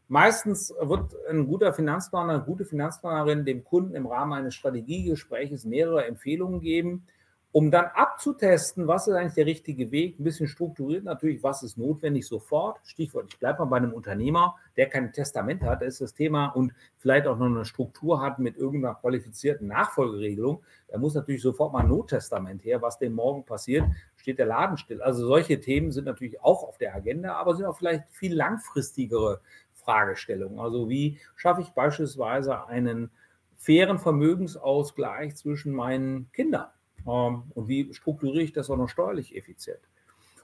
Meistens 0.08 0.72
wird 0.80 1.14
ein 1.28 1.46
guter 1.46 1.74
Finanzplaner, 1.74 2.32
eine 2.32 2.44
gute 2.44 2.64
Finanzplanerin 2.64 3.44
dem 3.44 3.62
Kunden 3.62 3.94
im 3.94 4.06
Rahmen 4.06 4.32
eines 4.32 4.54
Strategiegespräches 4.54 5.66
mehrere 5.66 6.06
Empfehlungen 6.06 6.60
geben, 6.60 7.06
um 7.54 7.70
dann 7.70 7.84
abzutesten, 7.94 8.88
was 8.88 9.06
ist 9.06 9.14
eigentlich 9.14 9.34
der 9.34 9.46
richtige 9.46 9.92
Weg, 9.92 10.18
ein 10.18 10.24
bisschen 10.24 10.48
strukturiert 10.48 11.04
natürlich, 11.04 11.40
was 11.44 11.62
ist 11.62 11.78
notwendig 11.78 12.26
sofort. 12.26 12.80
Stichwort, 12.82 13.26
ich 13.28 13.38
bleibe 13.38 13.60
mal 13.60 13.66
bei 13.66 13.76
einem 13.76 13.92
Unternehmer, 13.92 14.56
der 14.76 14.88
kein 14.88 15.12
Testament 15.12 15.62
hat, 15.62 15.80
ist 15.82 16.00
das 16.00 16.14
Thema 16.14 16.48
und 16.48 16.74
vielleicht 16.98 17.28
auch 17.28 17.38
noch 17.38 17.46
eine 17.46 17.64
Struktur 17.64 18.20
hat 18.20 18.40
mit 18.40 18.56
irgendeiner 18.56 18.96
qualifizierten 18.96 19.68
Nachfolgeregelung. 19.68 20.64
Da 20.88 20.98
muss 20.98 21.14
natürlich 21.14 21.42
sofort 21.42 21.72
mal 21.72 21.82
ein 21.82 21.88
Nottestament 21.90 22.64
her, 22.64 22.82
was 22.82 22.98
dem 22.98 23.12
morgen 23.12 23.44
passiert, 23.44 23.84
steht 24.16 24.40
der 24.40 24.46
Laden 24.46 24.76
still. 24.76 25.00
Also 25.00 25.24
solche 25.24 25.60
Themen 25.60 25.92
sind 25.92 26.06
natürlich 26.06 26.42
auch 26.42 26.64
auf 26.64 26.76
der 26.78 26.92
Agenda, 26.92 27.36
aber 27.36 27.54
sind 27.54 27.66
auch 27.66 27.78
vielleicht 27.78 28.10
viel 28.10 28.34
langfristigere 28.34 29.40
Fragestellungen. 29.74 30.58
Also 30.58 30.88
wie 30.88 31.20
schaffe 31.36 31.60
ich 31.60 31.70
beispielsweise 31.70 32.66
einen 32.66 33.12
fairen 33.56 34.00
Vermögensausgleich 34.00 35.36
zwischen 35.36 35.72
meinen 35.72 36.32
Kindern? 36.32 36.66
Ähm, 37.06 37.44
und 37.54 37.68
wie 37.68 37.92
strukturiere 37.92 38.42
ich 38.42 38.52
das 38.52 38.70
auch 38.70 38.76
noch 38.76 38.88
steuerlich 38.88 39.36
effizient? 39.36 39.80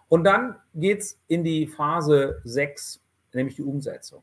Und 0.09 0.25
dann 0.25 0.57
geht 0.75 1.01
es 1.01 1.21
in 1.29 1.45
die 1.45 1.67
Phase 1.67 2.41
6, 2.45 3.01
nämlich 3.33 3.57
die 3.57 3.63
Umsetzung. 3.63 4.23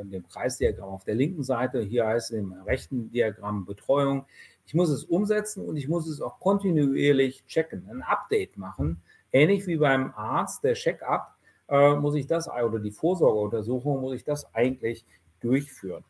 In 0.00 0.10
dem 0.10 0.26
Kreisdiagramm 0.26 0.88
auf 0.88 1.04
der 1.04 1.14
linken 1.14 1.44
Seite, 1.44 1.80
hier 1.80 2.06
heißt 2.06 2.32
es 2.32 2.38
im 2.38 2.52
rechten 2.52 3.10
Diagramm 3.10 3.64
Betreuung. 3.64 4.26
Ich 4.66 4.74
muss 4.74 4.90
es 4.90 5.04
umsetzen 5.04 5.64
und 5.64 5.76
ich 5.76 5.86
muss 5.86 6.08
es 6.08 6.20
auch 6.20 6.40
kontinuierlich 6.40 7.44
checken, 7.46 7.86
ein 7.88 8.02
Update 8.02 8.56
machen. 8.56 9.00
Ähnlich 9.30 9.66
wie 9.66 9.76
beim 9.76 10.12
Arzt, 10.16 10.64
der 10.64 10.74
Check-up, 10.74 11.36
äh, 11.68 11.94
muss 11.94 12.14
ich 12.14 12.26
das, 12.26 12.48
oder 12.48 12.78
die 12.78 12.90
Vorsorgeuntersuchung, 12.90 14.00
muss 14.00 14.14
ich 14.14 14.24
das 14.24 14.52
eigentlich 14.54 15.04
durchführen. 15.40 16.04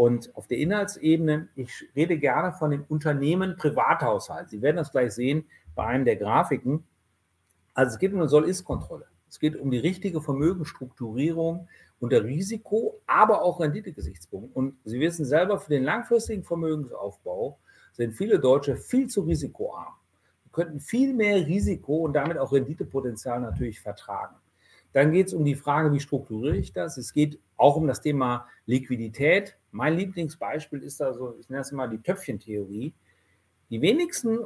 Und 0.00 0.34
auf 0.34 0.46
der 0.46 0.56
Inhaltsebene, 0.56 1.48
ich 1.56 1.84
rede 1.94 2.16
gerne 2.16 2.52
von 2.52 2.70
dem 2.70 2.84
Unternehmen 2.88 3.56
Privathaushalt. 3.58 4.48
Sie 4.48 4.62
werden 4.62 4.76
das 4.76 4.92
gleich 4.92 5.12
sehen 5.12 5.44
bei 5.74 5.84
einem 5.84 6.06
der 6.06 6.16
Grafiken. 6.16 6.84
Also 7.74 7.92
es 7.92 7.98
geht 7.98 8.14
um 8.14 8.20
eine 8.20 8.28
Soll-Ist-Kontrolle. 8.30 9.04
Es 9.28 9.38
geht 9.38 9.56
um 9.56 9.70
die 9.70 9.78
richtige 9.78 10.22
Vermögensstrukturierung 10.22 11.68
unter 11.98 12.24
Risiko, 12.24 12.98
aber 13.06 13.42
auch 13.42 13.60
Renditegesichtspunkten. 13.60 14.54
Und 14.54 14.78
Sie 14.86 14.98
wissen 15.00 15.26
selber, 15.26 15.60
für 15.60 15.68
den 15.68 15.84
langfristigen 15.84 16.44
Vermögensaufbau 16.44 17.58
sind 17.92 18.14
viele 18.14 18.38
Deutsche 18.38 18.76
viel 18.76 19.08
zu 19.08 19.20
risikoarm. 19.20 19.92
Sie 20.44 20.50
könnten 20.50 20.80
viel 20.80 21.12
mehr 21.12 21.46
Risiko 21.46 21.96
und 22.06 22.14
damit 22.14 22.38
auch 22.38 22.54
Renditepotenzial 22.54 23.38
natürlich 23.42 23.82
vertragen. 23.82 24.36
Dann 24.94 25.12
geht 25.12 25.26
es 25.26 25.34
um 25.34 25.44
die 25.44 25.56
Frage, 25.56 25.92
wie 25.92 26.00
strukturiere 26.00 26.56
ich 26.56 26.72
das? 26.72 26.96
Es 26.96 27.12
geht 27.12 27.38
auch 27.58 27.76
um 27.76 27.86
das 27.86 28.00
Thema 28.00 28.48
Liquidität. 28.64 29.58
Mein 29.72 29.96
Lieblingsbeispiel 29.96 30.82
ist 30.82 31.00
da 31.00 31.12
so, 31.14 31.36
ich 31.38 31.48
nenne 31.48 31.62
es 31.62 31.72
mal 31.72 31.88
die 31.88 32.02
Töpfchentheorie. 32.02 32.92
Die 33.70 33.80
wenigsten 33.80 34.40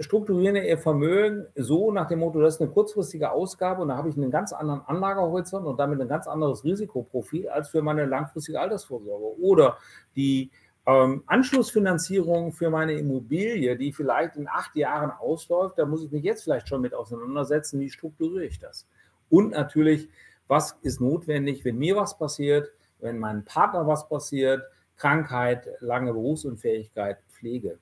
strukturieren 0.00 0.56
ihr 0.56 0.78
Vermögen 0.78 1.46
so 1.54 1.92
nach 1.92 2.08
dem 2.08 2.20
Motto, 2.20 2.40
das 2.40 2.54
ist 2.54 2.62
eine 2.62 2.70
kurzfristige 2.70 3.30
Ausgabe 3.30 3.82
und 3.82 3.88
da 3.88 3.96
habe 3.96 4.08
ich 4.08 4.16
einen 4.16 4.30
ganz 4.30 4.52
anderen 4.52 4.80
Anlagehorizont 4.86 5.66
und 5.66 5.78
damit 5.78 6.00
ein 6.00 6.08
ganz 6.08 6.26
anderes 6.26 6.64
Risikoprofil 6.64 7.48
als 7.50 7.68
für 7.68 7.82
meine 7.82 8.06
langfristige 8.06 8.58
Altersvorsorge. 8.58 9.38
Oder 9.40 9.76
die 10.16 10.50
ähm, 10.86 11.22
Anschlussfinanzierung 11.26 12.52
für 12.52 12.70
meine 12.70 12.94
Immobilie, 12.94 13.76
die 13.76 13.92
vielleicht 13.92 14.36
in 14.36 14.48
acht 14.48 14.74
Jahren 14.74 15.10
ausläuft, 15.10 15.78
da 15.78 15.84
muss 15.84 16.02
ich 16.02 16.10
mich 16.10 16.24
jetzt 16.24 16.44
vielleicht 16.44 16.68
schon 16.68 16.80
mit 16.80 16.94
auseinandersetzen, 16.94 17.78
wie 17.80 17.90
strukturiere 17.90 18.46
ich 18.46 18.58
das? 18.58 18.86
Und 19.28 19.50
natürlich, 19.50 20.08
was 20.48 20.78
ist 20.80 21.00
notwendig, 21.02 21.64
wenn 21.66 21.76
mir 21.76 21.96
was 21.96 22.16
passiert, 22.16 22.72
wenn 23.02 23.18
meinem 23.18 23.44
Partner 23.44 23.86
was 23.86 24.08
passiert, 24.08 24.62
Krankheit, 24.96 25.66
lange 25.80 26.12
Berufsunfähigkeit, 26.12 27.18
Pflege. 27.30 27.78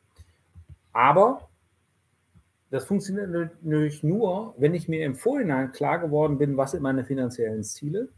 Aber 0.93 1.49
das 2.71 2.85
funktioniert 2.85 3.31
natürlich 3.63 4.03
nur, 4.03 4.55
wenn 4.59 4.75
ich 4.75 4.89
mir 4.89 5.05
im 5.05 5.15
Vorhinein 5.15 5.73
klar 5.73 5.99
geworden 5.99 6.39
bin, 6.39 6.57
was 6.57 6.73
sind 6.73 6.83
meine 6.83 7.05
finanziellen 7.05 7.65
Ziele, 7.65 8.09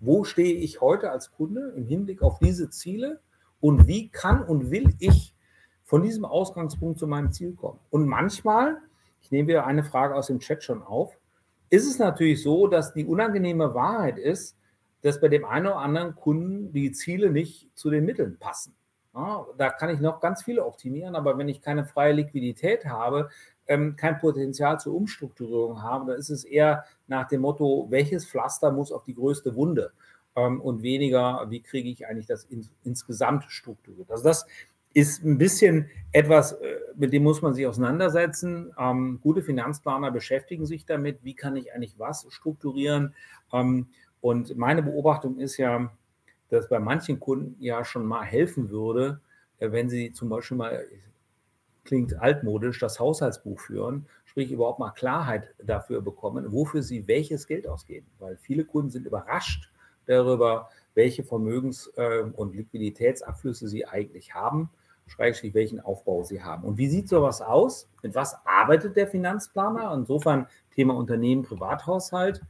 wo 0.00 0.24
stehe 0.24 0.54
ich 0.54 0.80
heute 0.80 1.10
als 1.10 1.30
Kunde 1.32 1.72
im 1.76 1.86
Hinblick 1.86 2.22
auf 2.22 2.38
diese 2.38 2.70
Ziele 2.70 3.20
und 3.60 3.86
wie 3.86 4.08
kann 4.08 4.42
und 4.42 4.70
will 4.70 4.94
ich 4.98 5.34
von 5.84 6.02
diesem 6.02 6.24
Ausgangspunkt 6.24 6.98
zu 6.98 7.06
meinem 7.06 7.32
Ziel 7.32 7.54
kommen. 7.54 7.78
Und 7.90 8.06
manchmal, 8.06 8.78
ich 9.22 9.30
nehme 9.30 9.48
wieder 9.48 9.66
eine 9.66 9.84
Frage 9.84 10.14
aus 10.14 10.28
dem 10.28 10.40
Chat 10.40 10.64
schon 10.64 10.82
auf, 10.82 11.16
ist 11.68 11.86
es 11.88 11.98
natürlich 11.98 12.42
so, 12.42 12.66
dass 12.66 12.92
die 12.92 13.04
unangenehme 13.04 13.74
Wahrheit 13.74 14.18
ist, 14.18 14.56
dass 15.02 15.20
bei 15.20 15.28
dem 15.28 15.44
einen 15.44 15.66
oder 15.66 15.76
anderen 15.76 16.14
Kunden 16.14 16.72
die 16.72 16.92
Ziele 16.92 17.30
nicht 17.30 17.70
zu 17.76 17.90
den 17.90 18.04
Mitteln 18.04 18.38
passen. 18.38 18.74
Ja, 19.14 19.44
da 19.58 19.70
kann 19.70 19.90
ich 19.90 20.00
noch 20.00 20.20
ganz 20.20 20.44
viele 20.44 20.64
optimieren, 20.64 21.16
aber 21.16 21.36
wenn 21.36 21.48
ich 21.48 21.62
keine 21.62 21.84
freie 21.84 22.12
Liquidität 22.12 22.84
habe, 22.86 23.28
ähm, 23.66 23.96
kein 23.96 24.18
Potenzial 24.18 24.78
zur 24.78 24.94
Umstrukturierung 24.94 25.82
habe, 25.82 26.12
dann 26.12 26.18
ist 26.18 26.30
es 26.30 26.44
eher 26.44 26.84
nach 27.08 27.26
dem 27.26 27.40
Motto, 27.40 27.86
welches 27.90 28.26
Pflaster 28.26 28.70
muss 28.70 28.92
auf 28.92 29.04
die 29.04 29.14
größte 29.14 29.56
Wunde 29.56 29.92
ähm, 30.36 30.60
und 30.60 30.82
weniger, 30.82 31.46
wie 31.50 31.60
kriege 31.60 31.88
ich 31.88 32.06
eigentlich 32.06 32.26
das 32.26 32.44
ins, 32.44 32.70
insgesamt 32.84 33.44
strukturiert. 33.48 34.10
Also 34.10 34.24
das 34.24 34.46
ist 34.92 35.24
ein 35.24 35.38
bisschen 35.38 35.88
etwas, 36.12 36.52
äh, 36.52 36.78
mit 36.96 37.12
dem 37.12 37.22
muss 37.22 37.42
man 37.42 37.54
sich 37.54 37.66
auseinandersetzen. 37.66 38.72
Ähm, 38.78 39.20
gute 39.22 39.42
Finanzplaner 39.42 40.10
beschäftigen 40.10 40.66
sich 40.66 40.84
damit, 40.84 41.22
wie 41.22 41.34
kann 41.34 41.56
ich 41.56 41.72
eigentlich 41.72 41.98
was 41.98 42.26
strukturieren. 42.30 43.14
Ähm, 43.52 43.88
und 44.20 44.56
meine 44.56 44.82
Beobachtung 44.82 45.38
ist 45.38 45.56
ja, 45.56 45.90
dass 46.48 46.68
bei 46.68 46.78
manchen 46.78 47.20
Kunden 47.20 47.56
ja 47.60 47.84
schon 47.84 48.04
mal 48.04 48.24
helfen 48.24 48.70
würde, 48.70 49.20
äh, 49.58 49.70
wenn 49.72 49.88
sie 49.88 50.12
zum 50.12 50.28
Beispiel 50.28 50.56
mal, 50.56 50.84
klingt 51.84 52.20
altmodisch, 52.20 52.78
das 52.78 53.00
Haushaltsbuch 53.00 53.58
führen, 53.60 54.06
sprich 54.24 54.52
überhaupt 54.52 54.78
mal 54.78 54.90
Klarheit 54.90 55.54
dafür 55.64 56.02
bekommen, 56.02 56.52
wofür 56.52 56.82
sie 56.82 57.08
welches 57.08 57.46
Geld 57.46 57.66
ausgeben. 57.66 58.06
Weil 58.18 58.36
viele 58.36 58.64
Kunden 58.64 58.90
sind 58.90 59.06
überrascht 59.06 59.70
darüber, 60.06 60.68
welche 60.94 61.22
Vermögens- 61.22 61.90
äh, 61.96 62.22
und 62.22 62.54
Liquiditätsabflüsse 62.54 63.68
sie 63.68 63.86
eigentlich 63.86 64.34
haben, 64.34 64.70
schrägstrich 65.06 65.54
welchen 65.54 65.80
Aufbau 65.80 66.22
sie 66.22 66.42
haben. 66.42 66.64
Und 66.64 66.78
wie 66.78 66.88
sieht 66.88 67.08
sowas 67.08 67.40
aus? 67.40 67.88
Mit 68.02 68.14
was 68.14 68.36
arbeitet 68.44 68.96
der 68.96 69.08
Finanzplaner? 69.08 69.92
Insofern 69.94 70.46
Thema 70.74 70.94
Unternehmen, 70.94 71.42
Privathaushalt. 71.42 72.42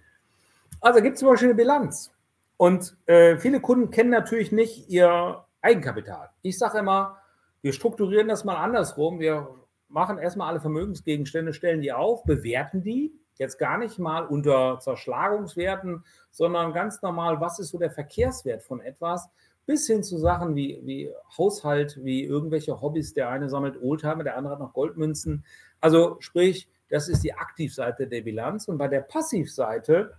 Also 0.81 1.03
gibt 1.03 1.15
es 1.15 1.21
zum 1.21 1.29
Beispiel 1.29 1.49
eine 1.49 1.57
Bilanz. 1.57 2.13
Und 2.57 2.97
äh, 3.07 3.37
viele 3.37 3.61
Kunden 3.61 3.91
kennen 3.91 4.11
natürlich 4.11 4.53
nicht 4.53 4.89
ihr 4.89 5.45
Eigenkapital. 5.63 6.31
Ich 6.43 6.59
sage 6.59 6.79
immer, 6.79 7.19
wir 7.63 7.73
strukturieren 7.73 8.29
das 8.29 8.45
mal 8.45 8.57
andersrum. 8.57 9.19
Wir 9.19 9.49
machen 9.89 10.19
erstmal 10.19 10.49
alle 10.49 10.61
Vermögensgegenstände, 10.61 11.53
stellen 11.53 11.81
die 11.81 11.93
auf, 11.93 12.25
bewerten 12.25 12.83
die. 12.83 13.13
Jetzt 13.37 13.59
gar 13.59 13.79
nicht 13.79 13.99
mal 13.99 14.27
unter 14.27 14.79
Zerschlagungswerten, 14.81 16.05
sondern 16.31 16.75
ganz 16.75 17.01
normal, 17.01 17.41
was 17.41 17.59
ist 17.59 17.71
so 17.71 17.79
der 17.79 17.91
Verkehrswert 17.91 18.63
von 18.63 18.81
etwas, 18.81 19.29
bis 19.65 19.87
hin 19.87 20.03
zu 20.03 20.19
Sachen 20.19 20.55
wie, 20.55 20.81
wie 20.85 21.11
Haushalt, 21.39 21.99
wie 22.03 22.25
irgendwelche 22.25 22.81
Hobbys. 22.81 23.15
Der 23.15 23.31
eine 23.31 23.49
sammelt 23.49 23.81
Oldtimer, 23.83 24.25
der 24.25 24.37
andere 24.37 24.55
hat 24.55 24.61
noch 24.61 24.75
Goldmünzen. 24.75 25.45
Also 25.81 26.17
sprich, 26.21 26.69
das 26.91 27.09
ist 27.09 27.25
die 27.25 27.33
Aktivseite 27.33 28.07
der 28.07 28.21
Bilanz. 28.21 28.69
Und 28.69 28.77
bei 28.77 28.89
der 28.89 29.01
Passivseite 29.01 30.13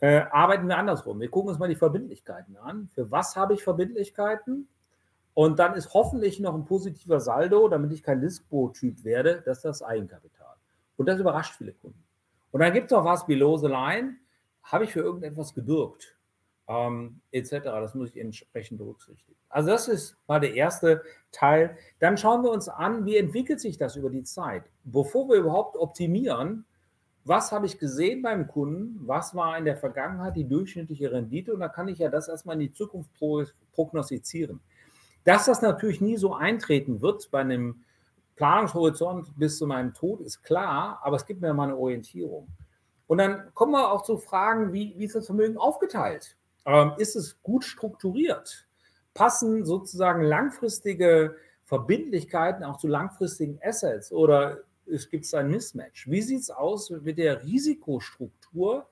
äh, 0.00 0.22
arbeiten 0.30 0.68
wir 0.68 0.76
andersrum. 0.76 1.20
Wir 1.20 1.30
gucken 1.30 1.50
uns 1.50 1.58
mal 1.58 1.68
die 1.68 1.76
Verbindlichkeiten 1.76 2.56
an. 2.56 2.88
Für 2.94 3.10
was 3.10 3.36
habe 3.36 3.54
ich 3.54 3.62
Verbindlichkeiten? 3.62 4.68
Und 5.34 5.58
dann 5.58 5.74
ist 5.74 5.92
hoffentlich 5.92 6.40
noch 6.40 6.54
ein 6.54 6.64
positiver 6.64 7.20
Saldo, 7.20 7.68
damit 7.68 7.92
ich 7.92 8.02
kein 8.02 8.20
Dispo-Typ 8.20 9.04
werde, 9.04 9.42
das 9.44 9.58
ist 9.58 9.64
das 9.64 9.82
Eigenkapital. 9.82 10.54
Und 10.96 11.06
das 11.06 11.20
überrascht 11.20 11.54
viele 11.56 11.72
Kunden. 11.72 12.02
Und 12.52 12.60
dann 12.60 12.72
gibt 12.72 12.86
es 12.86 12.92
noch 12.92 13.04
was 13.04 13.26
below 13.26 13.58
the 13.58 13.66
line. 13.66 14.16
Habe 14.62 14.84
ich 14.84 14.92
für 14.92 15.00
irgendetwas 15.00 15.52
gebürgt? 15.52 16.16
Ähm, 16.68 17.20
etc. 17.32 17.50
Das 17.64 17.94
muss 17.94 18.10
ich 18.10 18.16
entsprechend 18.16 18.78
berücksichtigen. 18.78 19.36
Also 19.50 19.70
das 19.70 19.88
ist 19.88 20.16
mal 20.26 20.40
der 20.40 20.54
erste 20.54 21.02
Teil. 21.32 21.76
Dann 21.98 22.16
schauen 22.16 22.42
wir 22.42 22.50
uns 22.50 22.68
an, 22.68 23.04
wie 23.04 23.16
entwickelt 23.16 23.60
sich 23.60 23.76
das 23.76 23.94
über 23.94 24.10
die 24.10 24.24
Zeit. 24.24 24.64
Bevor 24.84 25.28
wir 25.28 25.36
überhaupt 25.36 25.76
optimieren, 25.76 26.64
was 27.26 27.50
habe 27.50 27.66
ich 27.66 27.78
gesehen 27.78 28.22
beim 28.22 28.46
Kunden, 28.46 29.00
was 29.06 29.34
war 29.34 29.58
in 29.58 29.64
der 29.64 29.76
Vergangenheit 29.76 30.36
die 30.36 30.48
durchschnittliche 30.48 31.10
Rendite 31.10 31.52
und 31.52 31.60
da 31.60 31.68
kann 31.68 31.88
ich 31.88 31.98
ja 31.98 32.08
das 32.08 32.28
erstmal 32.28 32.54
in 32.54 32.60
die 32.60 32.72
Zukunft 32.72 33.10
prognostizieren. 33.72 34.60
Dass 35.24 35.46
das 35.46 35.60
natürlich 35.60 36.00
nie 36.00 36.16
so 36.16 36.34
eintreten 36.34 37.02
wird 37.02 37.28
bei 37.32 37.40
einem 37.40 37.82
Planungshorizont 38.36 39.36
bis 39.36 39.58
zu 39.58 39.66
meinem 39.66 39.92
Tod, 39.92 40.20
ist 40.20 40.42
klar, 40.42 41.00
aber 41.02 41.16
es 41.16 41.26
gibt 41.26 41.40
mir 41.40 41.52
mal 41.52 41.64
eine 41.64 41.76
Orientierung. 41.76 42.46
Und 43.08 43.18
dann 43.18 43.52
kommen 43.54 43.72
wir 43.72 43.90
auch 43.90 44.02
zu 44.02 44.18
Fragen, 44.18 44.72
wie, 44.72 44.94
wie 44.96 45.04
ist 45.04 45.16
das 45.16 45.26
Vermögen 45.26 45.56
aufgeteilt? 45.56 46.36
Ähm, 46.64 46.92
ist 46.98 47.16
es 47.16 47.42
gut 47.42 47.64
strukturiert? 47.64 48.66
Passen 49.14 49.64
sozusagen 49.64 50.22
langfristige 50.22 51.36
Verbindlichkeiten 51.64 52.62
auch 52.62 52.78
zu 52.78 52.86
langfristigen 52.86 53.58
Assets 53.62 54.12
oder 54.12 54.58
es 54.86 55.08
gibt 55.08 55.32
ein 55.34 55.50
Mismatch? 55.50 56.08
Wie 56.08 56.22
sieht 56.22 56.40
es 56.40 56.50
aus 56.50 56.90
mit 56.90 57.18
der 57.18 57.42
Risikostruktur? 57.42 58.88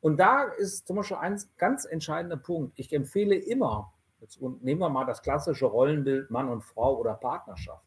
Und 0.00 0.18
da 0.18 0.44
ist 0.44 0.86
zum 0.86 0.96
Beispiel 0.96 1.16
ein 1.16 1.40
ganz 1.56 1.84
entscheidender 1.84 2.36
Punkt. 2.36 2.72
Ich 2.76 2.92
empfehle 2.92 3.34
immer, 3.34 3.92
jetzt 4.20 4.40
nehmen 4.40 4.80
wir 4.80 4.88
mal 4.88 5.04
das 5.04 5.22
klassische 5.22 5.66
Rollenbild 5.66 6.30
Mann 6.30 6.48
und 6.48 6.62
Frau 6.62 6.96
oder 6.98 7.14
Partnerschaft, 7.14 7.86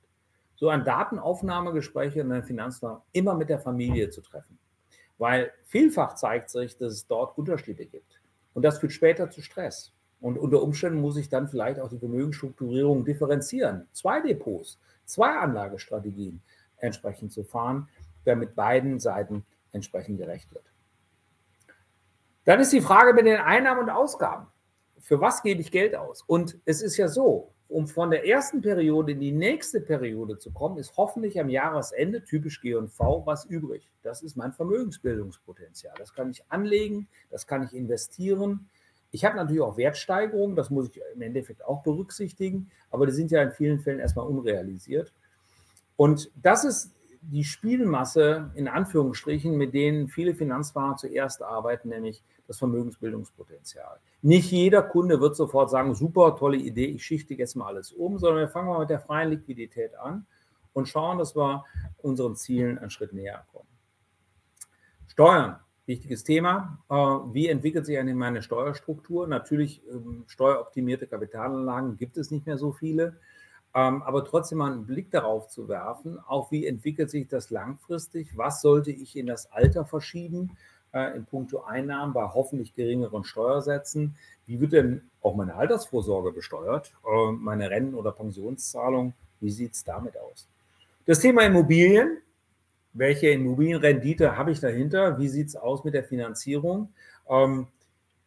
so 0.55 0.70
ein 0.70 0.84
Datenaufnahmegespräch 0.84 2.15
in 2.17 2.29
der 2.29 2.43
Finanzplanung 2.43 3.01
immer 3.13 3.36
mit 3.36 3.50
der 3.50 3.60
Familie 3.60 4.10
zu 4.10 4.22
treffen. 4.22 4.60
Weil 5.17 5.51
vielfach 5.65 6.15
zeigt 6.15 6.50
sich, 6.50 6.77
dass 6.77 6.93
es 6.93 7.08
dort 7.08 7.38
Unterschiede 7.38 7.86
gibt. 7.86 8.22
Und 8.53 8.63
das 8.63 8.79
führt 8.79 8.91
später 8.91 9.29
zu 9.29 9.41
Stress. 9.41 9.93
Und 10.20 10.38
unter 10.38 10.62
Umständen 10.62 11.00
muss 11.00 11.17
ich 11.17 11.29
dann 11.29 11.48
vielleicht 11.48 11.79
auch 11.79 11.89
die 11.89 11.98
Vermögensstrukturierung 11.98 13.05
differenzieren. 13.05 13.88
Zwei 13.91 14.22
Depots, 14.22 14.79
zwei 15.05 15.38
Anlagestrategien 15.39 16.41
entsprechend 16.81 17.31
zu 17.31 17.43
fahren, 17.43 17.88
damit 18.25 18.55
beiden 18.55 19.00
Seiten 19.00 19.45
entsprechend 19.71 20.17
gerecht 20.17 20.53
wird. 20.53 20.65
Dann 22.43 22.59
ist 22.59 22.73
die 22.73 22.81
Frage 22.81 23.13
mit 23.13 23.25
den 23.25 23.39
Einnahmen 23.39 23.81
und 23.81 23.89
Ausgaben. 23.89 24.47
Für 25.00 25.21
was 25.21 25.41
gebe 25.43 25.61
ich 25.61 25.71
Geld 25.71 25.95
aus? 25.95 26.23
Und 26.23 26.57
es 26.65 26.81
ist 26.81 26.97
ja 26.97 27.07
so, 27.07 27.53
um 27.69 27.88
von 27.88 28.11
der 28.11 28.27
ersten 28.27 28.61
Periode 28.61 29.13
in 29.13 29.19
die 29.19 29.31
nächste 29.31 29.79
Periode 29.79 30.38
zu 30.38 30.51
kommen, 30.51 30.77
ist 30.77 30.97
hoffentlich 30.97 31.39
am 31.39 31.50
Jahresende, 31.50 32.23
typisch 32.23 32.61
G&V, 32.61 33.25
was 33.25 33.45
übrig. 33.45 33.89
Das 34.03 34.21
ist 34.21 34.35
mein 34.35 34.51
Vermögensbildungspotenzial. 34.51 35.93
Das 35.97 36.13
kann 36.13 36.29
ich 36.29 36.43
anlegen, 36.50 37.07
das 37.29 37.47
kann 37.47 37.63
ich 37.63 37.73
investieren, 37.73 38.69
ich 39.11 39.25
habe 39.25 39.35
natürlich 39.35 39.61
auch 39.61 39.75
Wertsteigerungen, 39.75 40.55
das 40.55 40.69
muss 40.69 40.89
ich 40.89 41.01
im 41.13 41.21
Endeffekt 41.21 41.65
auch 41.65 41.83
berücksichtigen, 41.83 42.71
aber 42.89 43.05
die 43.05 43.11
sind 43.11 43.29
ja 43.29 43.41
in 43.41 43.51
vielen 43.51 43.79
Fällen 43.79 44.00
erstmal 44.00 44.25
unrealisiert. 44.25 45.13
Und 46.01 46.31
das 46.34 46.63
ist 46.63 46.96
die 47.22 47.43
Spielmasse 47.43 48.50
in 48.55 48.67
Anführungsstrichen, 48.67 49.55
mit 49.55 49.75
denen 49.75 50.08
viele 50.08 50.34
Finanzfahrer 50.34 50.96
zuerst 50.96 51.43
arbeiten, 51.43 51.89
nämlich 51.89 52.24
das 52.48 52.58
Vermögensbildungspotenzial. 52.58 54.00
Nicht 54.24 54.50
jeder 54.50 54.81
Kunde 54.81 55.22
wird 55.22 55.36
sofort 55.36 55.70
sagen, 55.70 55.93
super, 55.93 56.36
tolle 56.38 56.58
Idee, 56.58 56.88
ich 56.88 57.05
schichte 57.05 57.36
jetzt 57.36 57.55
mal 57.55 57.67
alles 57.67 57.91
um, 57.91 58.17
sondern 58.17 58.39
wir 58.39 58.50
fangen 58.50 58.70
mal 58.70 58.79
mit 58.79 58.89
der 58.89 59.00
freien 59.00 59.29
Liquidität 59.29 59.96
an 59.96 60.25
und 60.74 60.88
schauen, 60.88 61.20
dass 61.20 61.36
wir 61.36 61.65
unseren 62.01 62.36
Zielen 62.36 62.79
einen 62.79 62.89
Schritt 62.89 63.13
näher 63.13 63.46
kommen. 63.51 63.70
Steuern 65.05 65.58
wichtiges 65.86 66.24
Thema. 66.24 66.79
Äh, 66.89 66.96
wie 66.96 67.48
entwickelt 67.48 67.86
sich 67.86 68.00
eigentlich 68.00 68.15
meine 68.15 68.41
Steuerstruktur? 68.41 69.27
Natürlich, 69.27 69.84
ähm, 69.88 70.24
steueroptimierte 70.25 71.05
Kapitalanlagen 71.05 71.96
gibt 71.98 72.17
es 72.17 72.31
nicht 72.31 72.48
mehr 72.48 72.58
so 72.58 72.72
viele. 72.72 73.20
Ähm, 73.73 74.03
aber 74.03 74.25
trotzdem 74.25 74.57
mal 74.57 74.71
einen 74.71 74.85
Blick 74.85 75.11
darauf 75.11 75.47
zu 75.47 75.67
werfen, 75.67 76.19
auch 76.27 76.51
wie 76.51 76.65
entwickelt 76.65 77.09
sich 77.09 77.27
das 77.27 77.49
langfristig? 77.49 78.27
Was 78.35 78.61
sollte 78.61 78.91
ich 78.91 79.15
in 79.15 79.27
das 79.27 79.51
Alter 79.51 79.85
verschieben 79.85 80.57
äh, 80.93 81.15
in 81.15 81.25
puncto 81.25 81.63
Einnahmen 81.63 82.13
bei 82.13 82.27
hoffentlich 82.27 82.73
geringeren 82.73 83.23
Steuersätzen? 83.23 84.15
Wie 84.45 84.59
wird 84.59 84.73
denn 84.73 85.09
auch 85.21 85.35
meine 85.35 85.55
Altersvorsorge 85.55 86.31
besteuert? 86.31 86.93
Äh, 87.05 87.31
meine 87.31 87.69
Rennen- 87.69 87.95
oder 87.95 88.11
Pensionszahlung? 88.11 89.13
Wie 89.39 89.51
sieht 89.51 89.73
es 89.73 89.83
damit 89.83 90.17
aus? 90.17 90.47
Das 91.05 91.19
Thema 91.19 91.43
Immobilien 91.43 92.17
welche 92.93 93.29
Immobilienrendite 93.29 94.37
habe 94.37 94.51
ich 94.51 94.59
dahinter? 94.59 95.17
Wie 95.17 95.29
sieht 95.29 95.47
es 95.47 95.55
aus 95.55 95.83
mit 95.83 95.93
der 95.93 96.03
Finanzierung? 96.03 96.89
Ähm, 97.29 97.67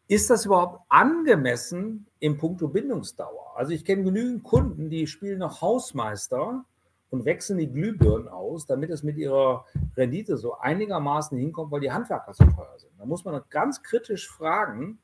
ist 0.09 0.31
das 0.31 0.45
überhaupt 0.45 0.81
angemessen 0.89 2.07
im 2.21 2.37
Punkto 2.37 2.69
Bindungsdauer? 2.69 3.55
Also 3.57 3.73
ich 3.73 3.85
kenne 3.85 4.05
genügend 4.05 4.43
Kunden, 4.43 4.91
die 4.91 5.07
spielen 5.07 5.39
noch 5.39 5.61
Hausmeister 5.61 6.65
und 7.11 7.25
wechseln 7.25 7.59
die 7.59 7.71
Glühbirnen 7.71 8.29
aus, 8.29 8.67
damit 8.67 8.91
es 8.91 9.03
mit 9.03 9.17
ihrer 9.17 9.65
Rendite 9.97 10.37
so 10.37 10.59
einigermaßen 10.59 11.39
hinkommt, 11.39 11.71
weil 11.71 11.81
die 11.81 11.93
Handwerker 11.93 12.35
so 12.35 12.45
teuer 12.45 12.79
sind. 12.79 12.93
Da 12.99 13.07
muss 13.07 13.25
man 13.25 13.41
ganz 13.51 13.83
kritisch 13.83 14.29
fragen, 14.29 14.99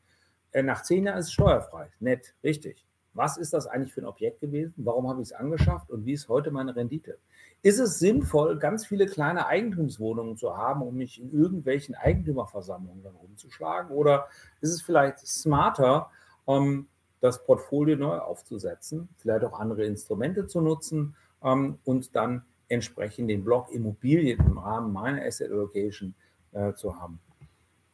äh, 0.53 0.63
nach 0.63 0.83
zehn 0.83 1.07
Jahren 1.07 1.19
ist 1.19 1.27
es 1.27 1.33
steuerfrei. 1.33 1.91
Nett, 2.01 2.35
richtig. 2.43 2.85
Was 3.15 3.37
ist 3.37 3.53
das 3.53 3.67
eigentlich 3.67 3.93
für 3.93 4.03
ein 4.03 4.07
Objekt 4.07 4.41
gewesen? 4.41 4.75
Warum 4.77 5.09
habe 5.09 5.23
ich 5.23 5.29
es 5.29 5.33
angeschafft 5.33 5.91
und 5.91 6.05
wie 6.05 6.13
ist 6.13 6.29
heute 6.29 6.51
meine 6.51 6.77
Rendite? 6.77 7.19
Ist 7.63 7.79
es 7.79 7.99
sinnvoll, 7.99 8.59
ganz 8.59 8.87
viele 8.87 9.07
kleine 9.07 9.47
Eigentumswohnungen 9.47 10.37
zu 10.37 10.57
haben, 10.57 10.83
um 10.83 10.97
mich 10.97 11.21
in 11.21 11.31
irgendwelchen 11.31 11.95
Eigentümerversammlungen 11.95 13.03
dann 13.03 13.15
rumzuschlagen? 13.17 13.91
Oder 13.91 14.29
ist 14.63 14.71
es 14.71 14.81
vielleicht 14.81 15.19
smarter, 15.19 16.11
um 16.47 16.89
das 17.21 17.45
Portfolio 17.45 17.97
neu 17.97 18.19
aufzusetzen, 18.19 19.11
vielleicht 19.19 19.45
auch 19.45 19.59
andere 19.61 19.85
Instrumente 19.85 20.47
zu 20.47 20.63
nutzen 20.63 21.15
um, 21.41 21.79
und 21.85 22.17
dann 22.17 22.45
entsprechend 22.69 23.29
den 23.29 23.45
Block 23.45 23.71
Immobilien 23.73 24.41
im 24.41 24.57
Rahmen 24.57 24.93
meiner 24.93 25.23
Asset 25.23 25.51
Allocation 25.51 26.15
äh, 26.53 26.73
zu 26.73 26.99
haben? 26.99 27.21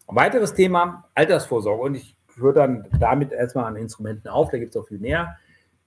Ein 0.07 0.15
weiteres 0.15 0.55
Thema, 0.55 1.09
Altersvorsorge. 1.15 1.83
Und 1.83 1.95
ich 1.97 2.17
höre 2.37 2.53
dann 2.53 2.89
damit 3.01 3.33
erstmal 3.33 3.65
an 3.65 3.75
Instrumenten 3.75 4.29
auf, 4.29 4.51
da 4.51 4.59
gibt 4.59 4.77
es 4.77 4.81
auch 4.81 4.87
viel 4.87 5.01
mehr. 5.01 5.37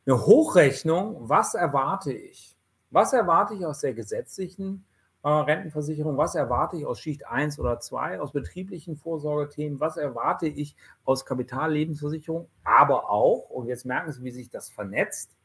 Eine 0.06 0.26
Hochrechnung, 0.26 1.30
was 1.30 1.54
erwarte 1.54 2.12
ich? 2.12 2.59
Was 2.92 3.14
erwarte 3.14 3.54
ich 3.54 3.66
aus 3.66 3.80
der 3.80 3.94
gesetzlichen 3.94 4.86
äh, 5.24 5.30
Rentenversicherung? 5.30 6.18
Was 6.18 6.36
erwarte 6.36 6.78
ich 6.78 6.86
aus 6.86 7.00
Schicht 7.00 7.28
1 7.28 7.60
oder 7.60 7.80
2, 7.80 8.20
aus 8.20 8.32
betrieblichen 8.32 8.98
Vorsorgethemen? 8.98 9.80
Was 9.80 9.98
erwarte 9.98 10.48
ich 10.48 10.76
aus 11.06 11.26
Kapitallebensversicherung? 11.26 12.48
Aber 12.64 13.10
auch, 13.10 13.50
und 13.50 13.68
jetzt 13.68 13.86
merken 13.86 14.12
Sie, 14.12 14.24
wie 14.24 14.32
sich 14.32 14.50
das 14.50 14.70
vernetzt, 14.70 15.36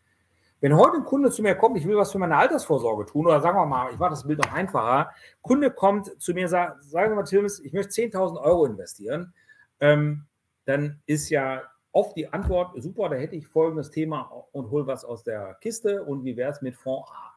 wenn 0.61 0.77
heute 0.79 0.97
ein 0.97 1.05
Kunde 1.05 1.31
zu 1.31 1.43
mir 1.43 1.55
kommt, 1.57 1.77
ich 1.77 1.87
will 1.87 1.99
was 1.99 2.13
für 2.13 2.19
meine 2.19 2.39
Altersvorsorge 2.39 3.05
tun, 3.05 3.27
oder 3.27 3.43
sagen 3.43 3.59
wir 3.59 3.67
mal, 3.67 3.93
ich 3.93 3.99
mache 3.99 4.11
das 4.11 4.27
Bild 4.27 4.39
noch 4.39 4.51
einfacher, 4.51 5.11
Kunde 5.43 5.71
kommt 5.71 6.19
zu 6.23 6.33
mir 6.33 6.45
und 6.45 6.49
sagt, 6.49 6.83
sagen 6.85 7.11
wir 7.11 7.17
mal, 7.17 7.25
Tilmes, 7.25 7.61
ich 7.61 7.75
möchte 7.75 7.93
10.000 7.93 8.41
Euro 8.41 8.65
investieren, 8.65 9.35
ähm, 9.81 10.25
dann 10.65 11.03
ist 11.05 11.29
ja 11.29 11.65
oft 11.93 12.17
die 12.17 12.33
Antwort, 12.33 12.81
super, 12.83 13.11
da 13.11 13.17
hätte 13.17 13.37
ich 13.37 13.47
folgendes 13.47 13.91
Thema 13.91 14.23
und 14.53 14.71
hol 14.71 14.87
was 14.87 15.05
aus 15.05 15.23
der 15.23 15.55
Kiste 15.61 16.03
und 16.03 16.25
wie 16.25 16.35
wäre 16.35 16.51
es 16.51 16.63
mit 16.63 16.77
Fonds 16.77 17.11
A? 17.11 17.34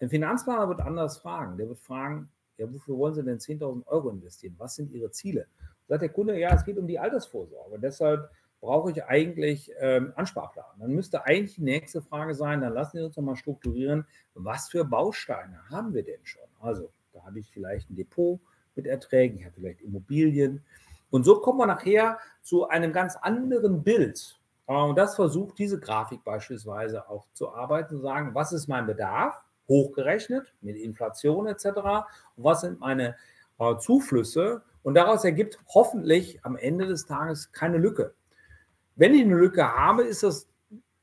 Ein 0.00 0.10
Finanzplaner 0.10 0.68
wird 0.68 0.80
anders 0.80 1.18
fragen. 1.18 1.56
Der 1.56 1.68
wird 1.68 1.80
fragen, 1.80 2.28
ja, 2.56 2.72
wofür 2.72 2.96
wollen 2.96 3.14
Sie 3.14 3.22
denn 3.22 3.38
10.000 3.38 3.86
Euro 3.86 4.10
investieren? 4.10 4.54
Was 4.58 4.76
sind 4.76 4.92
Ihre 4.92 5.10
Ziele? 5.10 5.46
Sagt 5.88 6.02
der 6.02 6.08
Kunde, 6.08 6.38
ja, 6.38 6.54
es 6.54 6.64
geht 6.64 6.78
um 6.78 6.86
die 6.86 6.98
Altersvorsorge. 6.98 7.78
Deshalb 7.78 8.30
brauche 8.60 8.90
ich 8.90 9.04
eigentlich 9.04 9.70
ähm, 9.78 10.12
Ansparplan. 10.16 10.66
Dann 10.78 10.90
müsste 10.90 11.24
eigentlich 11.24 11.54
die 11.54 11.62
nächste 11.62 12.02
Frage 12.02 12.34
sein, 12.34 12.60
dann 12.60 12.74
lassen 12.74 12.98
Sie 12.98 13.04
uns 13.04 13.16
nochmal 13.16 13.36
strukturieren, 13.36 14.06
was 14.34 14.68
für 14.68 14.84
Bausteine 14.84 15.60
haben 15.70 15.94
wir 15.94 16.04
denn 16.04 16.20
schon? 16.24 16.42
Also, 16.60 16.90
da 17.12 17.24
habe 17.24 17.38
ich 17.38 17.50
vielleicht 17.50 17.90
ein 17.90 17.96
Depot 17.96 18.40
mit 18.74 18.86
Erträgen, 18.86 19.38
ich 19.38 19.44
habe 19.44 19.54
vielleicht 19.54 19.80
Immobilien. 19.80 20.64
Und 21.10 21.24
so 21.24 21.40
kommen 21.40 21.58
wir 21.58 21.66
nachher 21.66 22.18
zu 22.42 22.68
einem 22.68 22.92
ganz 22.92 23.16
anderen 23.16 23.82
Bild. 23.82 24.38
Und 24.66 24.98
das 24.98 25.14
versucht 25.14 25.58
diese 25.58 25.80
Grafik 25.80 26.22
beispielsweise 26.24 27.08
auch 27.08 27.26
zu 27.32 27.54
arbeiten, 27.54 27.96
zu 27.96 27.98
sagen, 27.98 28.34
was 28.34 28.52
ist 28.52 28.68
mein 28.68 28.86
Bedarf? 28.86 29.42
Hochgerechnet 29.68 30.54
mit 30.60 30.76
Inflation 30.76 31.46
etc. 31.46 31.66
Und 31.66 32.44
was 32.44 32.62
sind 32.62 32.80
meine 32.80 33.16
äh, 33.58 33.76
Zuflüsse? 33.78 34.62
Und 34.82 34.94
daraus 34.94 35.24
ergibt 35.24 35.58
hoffentlich 35.74 36.44
am 36.44 36.56
Ende 36.56 36.86
des 36.86 37.06
Tages 37.06 37.52
keine 37.52 37.78
Lücke. 37.78 38.14
Wenn 38.96 39.14
ich 39.14 39.22
eine 39.22 39.36
Lücke 39.36 39.64
habe, 39.64 40.02
ist 40.02 40.22
das 40.22 40.48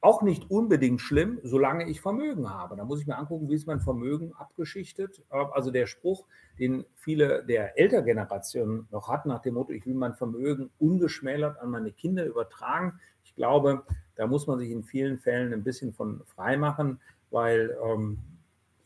auch 0.05 0.21
nicht 0.21 0.51
unbedingt 0.51 1.01
schlimm, 1.01 1.39
solange 1.41 1.89
ich 1.89 1.99
Vermögen 1.99 2.49
habe. 2.49 2.75
Da 2.75 2.85
muss 2.85 3.01
ich 3.01 3.07
mir 3.07 3.17
angucken, 3.17 3.49
wie 3.49 3.55
ist 3.55 3.65
mein 3.65 3.79
Vermögen 3.79 4.33
abgeschichtet. 4.37 5.23
Äh, 5.31 5.43
also 5.51 5.71
der 5.71 5.87
Spruch, 5.87 6.25
den 6.59 6.85
viele 6.95 7.43
der 7.43 7.77
Elterngenerationen 7.79 8.87
noch 8.91 9.09
hatten, 9.09 9.29
nach 9.29 9.41
dem 9.41 9.55
Motto, 9.55 9.71
ich 9.71 9.85
will 9.85 9.95
mein 9.95 10.13
Vermögen 10.13 10.69
ungeschmälert 10.79 11.59
an 11.59 11.71
meine 11.71 11.91
Kinder 11.91 12.23
übertragen. 12.25 12.99
Ich 13.23 13.33
glaube, 13.35 13.83
da 14.15 14.27
muss 14.27 14.45
man 14.45 14.59
sich 14.59 14.69
in 14.69 14.83
vielen 14.83 15.17
Fällen 15.17 15.53
ein 15.53 15.63
bisschen 15.63 15.91
von 15.91 16.21
frei 16.25 16.55
machen, 16.55 16.99
weil 17.31 17.75
ähm, 17.83 18.19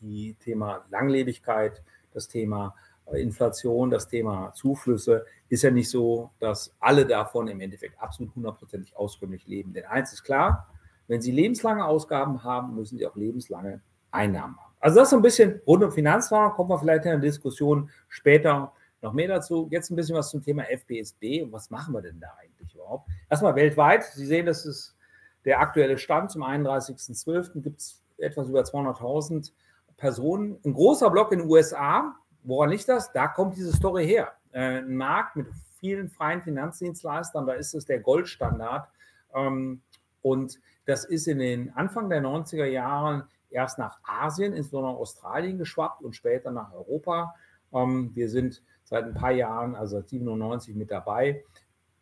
die 0.00 0.34
Thema 0.34 0.84
Langlebigkeit, 0.90 1.82
das 2.12 2.28
Thema 2.28 2.74
äh, 3.06 3.20
Inflation, 3.20 3.90
das 3.90 4.08
Thema 4.08 4.52
Zuflüsse, 4.54 5.24
ist 5.48 5.62
ja 5.62 5.70
nicht 5.70 5.90
so, 5.90 6.30
dass 6.38 6.74
alle 6.80 7.06
davon 7.06 7.48
im 7.48 7.60
Endeffekt 7.60 8.00
absolut 8.00 8.34
hundertprozentig 8.34 8.96
auskömmlich 8.96 9.46
leben. 9.46 9.72
Denn 9.72 9.84
eins 9.84 10.12
ist 10.12 10.22
klar, 10.22 10.68
wenn 11.08 11.20
Sie 11.20 11.32
lebenslange 11.32 11.84
Ausgaben 11.84 12.44
haben, 12.44 12.74
müssen 12.74 12.98
Sie 12.98 13.06
auch 13.06 13.16
lebenslange 13.16 13.80
Einnahmen 14.10 14.56
haben. 14.56 14.74
Also 14.80 14.96
das 14.96 15.06
ist 15.06 15.10
so 15.10 15.16
ein 15.16 15.22
bisschen 15.22 15.60
rund 15.66 15.84
um 15.84 15.92
Finanzplanung, 15.92 16.52
kommt 16.52 16.70
man 16.70 16.78
vielleicht 16.78 17.04
in 17.04 17.10
der 17.10 17.20
Diskussion 17.20 17.90
später 18.08 18.72
noch 19.02 19.12
mehr 19.12 19.28
dazu. 19.28 19.68
Jetzt 19.70 19.90
ein 19.90 19.96
bisschen 19.96 20.16
was 20.16 20.30
zum 20.30 20.42
Thema 20.42 20.64
FBSB 20.64 21.42
und 21.42 21.52
was 21.52 21.70
machen 21.70 21.92
wir 21.94 22.02
denn 22.02 22.20
da 22.20 22.28
eigentlich 22.40 22.74
überhaupt? 22.74 23.08
Erstmal 23.28 23.54
weltweit, 23.56 24.04
Sie 24.04 24.26
sehen, 24.26 24.46
das 24.46 24.64
ist 24.64 24.96
der 25.44 25.60
aktuelle 25.60 25.98
Stand. 25.98 26.30
Zum 26.30 26.42
31.12. 26.42 27.60
gibt 27.60 27.80
es 27.80 28.02
etwas 28.18 28.48
über 28.48 28.60
200.000 28.60 29.52
Personen, 30.00 30.58
ein 30.64 30.72
großer 30.72 31.10
Block 31.10 31.30
in 31.30 31.40
den 31.40 31.48
USA. 31.48 32.16
Woran 32.42 32.70
liegt 32.70 32.88
das? 32.88 33.12
Da 33.12 33.28
kommt 33.28 33.56
diese 33.56 33.72
Story 33.72 34.06
her. 34.06 34.32
Äh, 34.50 34.78
ein 34.78 34.96
Markt 34.96 35.36
mit 35.36 35.46
vielen 35.78 36.08
freien 36.08 36.42
Finanzdienstleistern, 36.42 37.46
da 37.46 37.52
ist 37.52 37.74
es 37.74 37.84
der 37.84 38.00
Goldstandard. 38.00 38.88
Ähm, 39.34 39.82
und 40.22 40.58
das 40.86 41.04
ist 41.04 41.28
in 41.28 41.38
den 41.38 41.72
Anfang 41.74 42.08
der 42.08 42.22
90er 42.22 42.64
Jahren 42.64 43.24
erst 43.50 43.78
nach 43.78 43.98
Asien, 44.02 44.54
insbesondere 44.54 44.96
Australien 44.96 45.58
geschwappt 45.58 46.02
und 46.02 46.16
später 46.16 46.50
nach 46.50 46.72
Europa. 46.72 47.34
Ähm, 47.72 48.10
wir 48.14 48.28
sind 48.28 48.62
seit 48.84 49.04
ein 49.04 49.14
paar 49.14 49.32
Jahren, 49.32 49.74
also 49.74 49.98
seit 49.98 50.08
97 50.08 50.74
mit 50.74 50.90
dabei. 50.90 51.44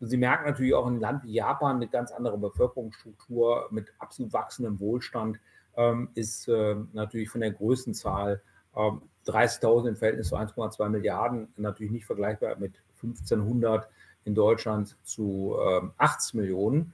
Und 0.00 0.06
Sie 0.06 0.16
merken 0.16 0.46
natürlich 0.46 0.74
auch 0.74 0.87
ein 0.87 1.00
Land 1.00 1.24
wie 1.24 1.32
Japan 1.32 1.78
mit 1.78 1.90
ganz 1.90 2.12
anderer 2.12 2.38
Bevölkerungsstruktur, 2.38 3.68
mit 3.70 3.92
absolut 3.98 4.32
wachsendem 4.32 4.78
Wohlstand, 4.78 5.40
ähm, 5.78 6.10
ist 6.14 6.48
äh, 6.48 6.76
natürlich 6.92 7.30
von 7.30 7.40
der 7.40 7.52
Größenzahl 7.52 8.42
30.000 8.74 9.80
ähm, 9.80 9.86
im 9.86 9.96
Verhältnis 9.96 10.28
zu 10.28 10.36
1,2 10.36 10.88
Milliarden 10.90 11.48
natürlich 11.56 11.90
nicht 11.90 12.04
vergleichbar 12.04 12.56
mit 12.58 12.74
1500 12.96 13.88
in 14.24 14.34
Deutschland 14.34 14.96
zu 15.04 15.56
80 15.96 16.34
Millionen. 16.34 16.92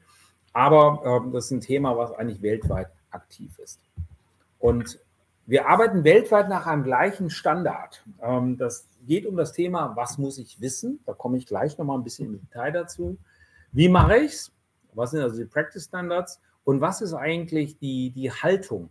Aber 0.52 1.28
das 1.32 1.46
ist 1.46 1.50
ein 1.50 1.60
Thema, 1.60 1.96
was 1.96 2.12
eigentlich 2.12 2.42
weltweit 2.42 2.88
aktiv 3.10 3.58
ist. 3.58 3.80
Und 4.60 4.98
wir 5.46 5.68
arbeiten 5.68 6.04
weltweit 6.04 6.48
nach 6.48 6.66
einem 6.66 6.84
gleichen 6.84 7.28
Standard. 7.28 8.02
Ähm, 8.22 8.56
das 8.56 8.86
geht 9.06 9.26
um 9.26 9.36
das 9.36 9.52
Thema, 9.52 9.94
was 9.94 10.16
muss 10.16 10.38
ich 10.38 10.60
wissen? 10.60 11.00
Da 11.04 11.12
komme 11.12 11.36
ich 11.36 11.46
gleich 11.46 11.76
nochmal 11.76 11.98
ein 11.98 12.04
bisschen 12.04 12.32
im 12.32 12.40
Detail 12.40 12.72
dazu. 12.72 13.18
Wie 13.72 13.88
mache 13.88 14.18
ich 14.18 14.32
es? 14.32 14.52
Was 14.94 15.10
sind 15.10 15.20
also 15.20 15.36
die 15.36 15.44
Practice 15.44 15.84
Standards? 15.84 16.40
Und 16.64 16.80
was 16.80 17.00
ist 17.00 17.14
eigentlich 17.14 17.78
die, 17.78 18.10
die 18.10 18.32
Haltung? 18.32 18.90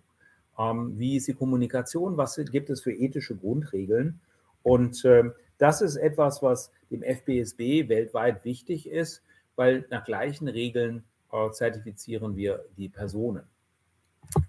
Ähm, 0.57 0.97
wie 0.97 1.17
ist 1.17 1.27
die 1.27 1.33
Kommunikation? 1.33 2.17
Was 2.17 2.39
gibt 2.51 2.69
es 2.69 2.81
für 2.81 2.93
ethische 2.93 3.35
Grundregeln? 3.35 4.19
Und 4.61 5.03
ähm, 5.05 5.33
das 5.57 5.81
ist 5.81 5.95
etwas, 5.95 6.41
was 6.41 6.71
dem 6.91 7.03
FBSB 7.03 7.89
weltweit 7.89 8.45
wichtig 8.45 8.87
ist, 8.87 9.23
weil 9.55 9.85
nach 9.89 10.05
gleichen 10.05 10.47
Regeln 10.47 11.03
äh, 11.31 11.51
zertifizieren 11.51 12.35
wir 12.35 12.65
die 12.77 12.89
Personen. 12.89 13.43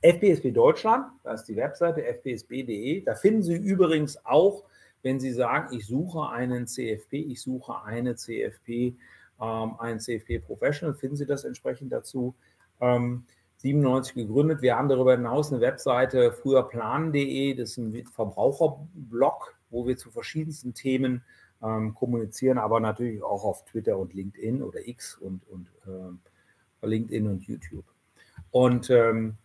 FPSB 0.03 0.53
Deutschland, 0.53 1.07
das 1.25 1.41
ist 1.41 1.49
die 1.49 1.57
Webseite 1.57 2.03
fpsb.de. 2.03 3.03
Da 3.03 3.15
finden 3.15 3.43
Sie 3.43 3.57
übrigens 3.57 4.25
auch, 4.25 4.65
wenn 5.03 5.21
Sie 5.21 5.33
sagen, 5.33 5.75
ich 5.77 5.87
suche 5.87 6.31
einen 6.31 6.67
CFP, 6.67 7.17
ich 7.19 7.43
suche 7.43 7.83
eine 7.83 8.15
CFP, 8.17 8.95
ähm, 9.41 9.77
einen 9.79 10.01
CFP 10.01 10.39
Professional, 10.39 10.95
finden 10.95 11.17
Sie 11.17 11.27
das 11.27 11.45
entsprechend 11.45 11.93
dazu. 11.93 12.35
Ähm, 12.81 13.25
97 13.65 14.15
gegründet. 14.15 14.61
Wir 14.61 14.77
haben 14.77 14.91
darüber 14.91 15.13
hinaus 15.13 15.51
eine 15.51 15.63
Webseite 15.63 16.33
früherplanen.de, 16.33 17.55
das 17.55 17.71
ist 17.71 17.77
ein 17.79 18.07
Verbraucherblog, 18.15 19.55
wo 19.71 19.87
wir 19.87 19.97
zu 19.97 20.11
verschiedensten 20.11 20.75
Themen 20.75 21.25
ähm, 21.63 21.95
kommunizieren, 21.95 22.59
aber 22.59 22.79
natürlich 22.79 23.23
auch 23.23 23.43
auf 23.45 23.65
Twitter 23.65 23.97
und 23.97 24.13
LinkedIn 24.13 24.63
oder 24.63 24.87
X 24.87 25.17
und, 25.17 25.41
und 25.49 25.69
äh, 25.87 26.87
LinkedIn 26.87 27.27
und 27.27 27.45
YouTube. 27.45 27.87
Und 28.51 28.91
ähm, 28.91 29.37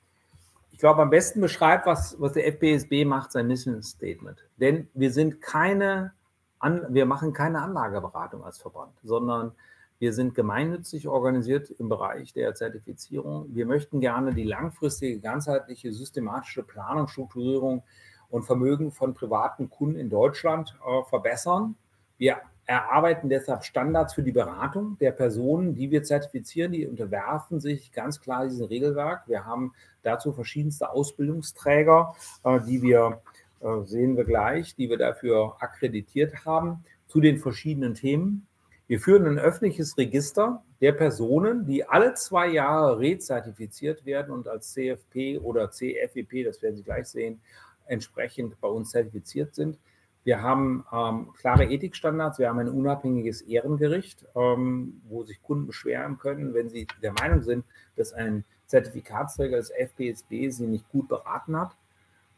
ich 0.72 0.80
glaube, 0.80 1.02
am 1.02 1.10
besten 1.10 1.40
beschreibt, 1.40 1.86
was, 1.86 2.20
was 2.20 2.34
der 2.34 2.46
FPSB 2.48 3.06
macht, 3.06 3.32
sein 3.32 3.48
Mission 3.48 3.82
Statement. 3.82 4.46
Denn 4.58 4.90
wir 4.94 5.12
sind 5.12 5.42
keine, 5.42 6.14
An 6.60 6.86
wir 6.90 7.06
machen 7.06 7.32
keine 7.32 7.62
Anlageberatung 7.62 8.44
als 8.44 8.60
Verband, 8.60 8.92
sondern 9.04 9.54
wir 10.00 10.14
sind 10.14 10.34
gemeinnützig 10.34 11.10
organisiert 11.10 11.70
im 11.72 11.90
Bereich 11.90 12.32
der 12.32 12.56
Zertifizierung. 12.56 13.48
Wir 13.54 13.66
möchten 13.66 14.00
gerne 14.00 14.34
die 14.34 14.46
langfristige, 14.46 15.20
ganzheitliche, 15.20 15.92
systematische 15.92 16.64
Planung, 16.64 17.08
Strukturierung 17.08 17.84
und 18.30 18.44
Vermögen 18.44 18.92
von 18.92 19.14
privaten 19.14 19.70
Kunden 19.70 20.00
in 20.00 20.10
Deutschland 20.10 20.74
äh, 20.88 21.04
verbessern. 21.10 21.76
Wir 22.18 22.38
erarbeiten 22.66 23.30
deshalb 23.30 23.66
Standards 23.66 24.14
für 24.14 24.24
die 24.24 24.32
Beratung 24.32 24.98
der 25.00 25.12
Personen, 25.12 25.74
die 25.74 25.92
wir 25.92 26.04
zertifizieren. 26.04 26.72
Die 26.72 26.88
unterwerfen 26.88 27.60
sich 27.60 27.92
ganz 27.92 28.22
klar 28.22 28.48
diesem 28.48 28.68
Regelwerk. 28.68 29.28
Wir 29.28 29.46
haben 29.46 29.74
dazu 30.04 30.32
verschiedenste 30.32 30.92
Ausbildungsträger, 30.92 32.16
äh, 32.46 32.60
die 32.62 32.82
wir, 32.82 33.22
äh, 33.60 33.84
sehen 33.84 34.16
wir 34.16 34.24
gleich, 34.24 34.76
die 34.76 34.90
wir 34.90 34.98
dafür 34.98 35.58
akkreditiert 35.60 36.46
haben 36.46 36.86
zu 37.08 37.20
den 37.20 37.38
verschiedenen 37.38 37.96
Themen. 37.96 38.48
Wir 38.90 39.00
führen 39.00 39.28
ein 39.28 39.38
öffentliches 39.38 40.00
Register 40.00 40.64
der 40.82 40.94
Personen, 40.94 41.68
die 41.68 41.88
alle 41.88 42.16
zwei 42.16 42.48
Jahre 42.48 42.98
rezertifiziert 42.98 44.04
werden 44.04 44.34
und 44.34 44.48
als 44.48 44.74
CFP 44.74 45.38
oder 45.38 45.70
CFEP, 45.70 46.44
das 46.44 46.64
werden 46.64 46.76
Sie 46.76 46.82
gleich 46.82 47.06
sehen, 47.06 47.40
entsprechend 47.86 48.60
bei 48.60 48.68
uns 48.68 48.90
zertifiziert 48.90 49.54
sind. 49.54 49.78
Wir 50.24 50.42
haben 50.42 50.86
ähm, 50.92 51.28
klare 51.38 51.66
Ethikstandards, 51.66 52.40
wir 52.40 52.50
haben 52.50 52.58
ein 52.58 52.68
unabhängiges 52.68 53.44
Ehrengericht, 53.44 54.26
ähm, 54.36 55.00
wo 55.08 55.24
sich 55.24 55.40
Kunden 55.44 55.68
beschweren 55.68 56.18
können, 56.18 56.56
wenn 56.56 56.70
sie 56.70 56.88
der 57.04 57.14
Meinung 57.14 57.44
sind, 57.44 57.66
dass 57.96 58.12
ein 58.12 58.44
Zertifikatsträger 58.66 59.58
des 59.58 59.70
FPSB 59.70 60.50
sie 60.50 60.66
nicht 60.66 60.90
gut 60.90 61.08
beraten 61.08 61.56
hat. 61.56 61.76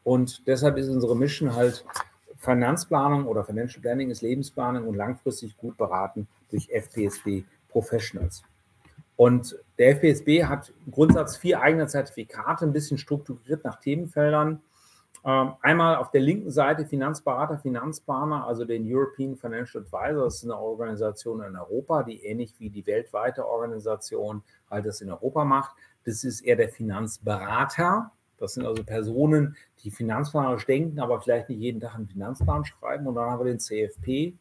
Und 0.03 0.45
deshalb 0.47 0.77
ist 0.77 0.89
unsere 0.89 1.15
Mission 1.15 1.55
halt 1.55 1.85
Finanzplanung 2.41 3.27
oder 3.27 3.43
Financial 3.43 3.81
Planning 3.81 4.09
ist 4.09 4.21
Lebensplanung 4.21 4.87
und 4.87 4.95
langfristig 4.95 5.55
gut 5.57 5.77
beraten 5.77 6.27
durch 6.49 6.69
FPSB 6.69 7.43
Professionals. 7.69 8.43
Und 9.15 9.55
der 9.77 9.91
FPSB 9.91 10.45
hat 10.45 10.73
im 10.85 10.91
Grundsatz 10.91 11.37
vier 11.37 11.61
eigene 11.61 11.85
Zertifikate, 11.85 12.65
ein 12.65 12.73
bisschen 12.73 12.97
strukturiert 12.97 13.63
nach 13.63 13.79
Themenfeldern. 13.79 14.61
Ähm, 15.23 15.53
einmal 15.61 15.97
auf 15.97 16.09
der 16.09 16.21
linken 16.21 16.49
Seite 16.49 16.87
Finanzberater, 16.87 17.59
Finanzplaner, 17.59 18.47
also 18.47 18.65
den 18.65 18.91
European 18.91 19.35
Financial 19.35 19.83
Advisor. 19.83 20.23
Das 20.23 20.37
ist 20.37 20.45
eine 20.45 20.57
Organisation 20.57 21.43
in 21.43 21.55
Europa, 21.55 22.01
die 22.01 22.25
ähnlich 22.25 22.55
wie 22.57 22.71
die 22.71 22.87
weltweite 22.87 23.47
Organisation 23.47 24.41
halt 24.71 24.87
das 24.87 25.01
in 25.01 25.11
Europa 25.11 25.45
macht. 25.45 25.75
Das 26.05 26.23
ist 26.23 26.41
eher 26.41 26.55
der 26.55 26.69
Finanzberater. 26.69 28.11
Das 28.41 28.55
sind 28.55 28.65
also 28.65 28.83
Personen, 28.83 29.55
die 29.83 29.91
finanzplanerisch 29.91 30.65
denken, 30.65 30.99
aber 30.99 31.21
vielleicht 31.21 31.49
nicht 31.49 31.59
jeden 31.59 31.79
Tag 31.79 31.95
einen 31.95 32.07
Finanzplan 32.07 32.65
schreiben. 32.65 33.07
Und 33.07 33.15
dann 33.15 33.29
haben 33.29 33.39
wir 33.39 33.51
den 33.51 33.59
CFP, 33.59 34.33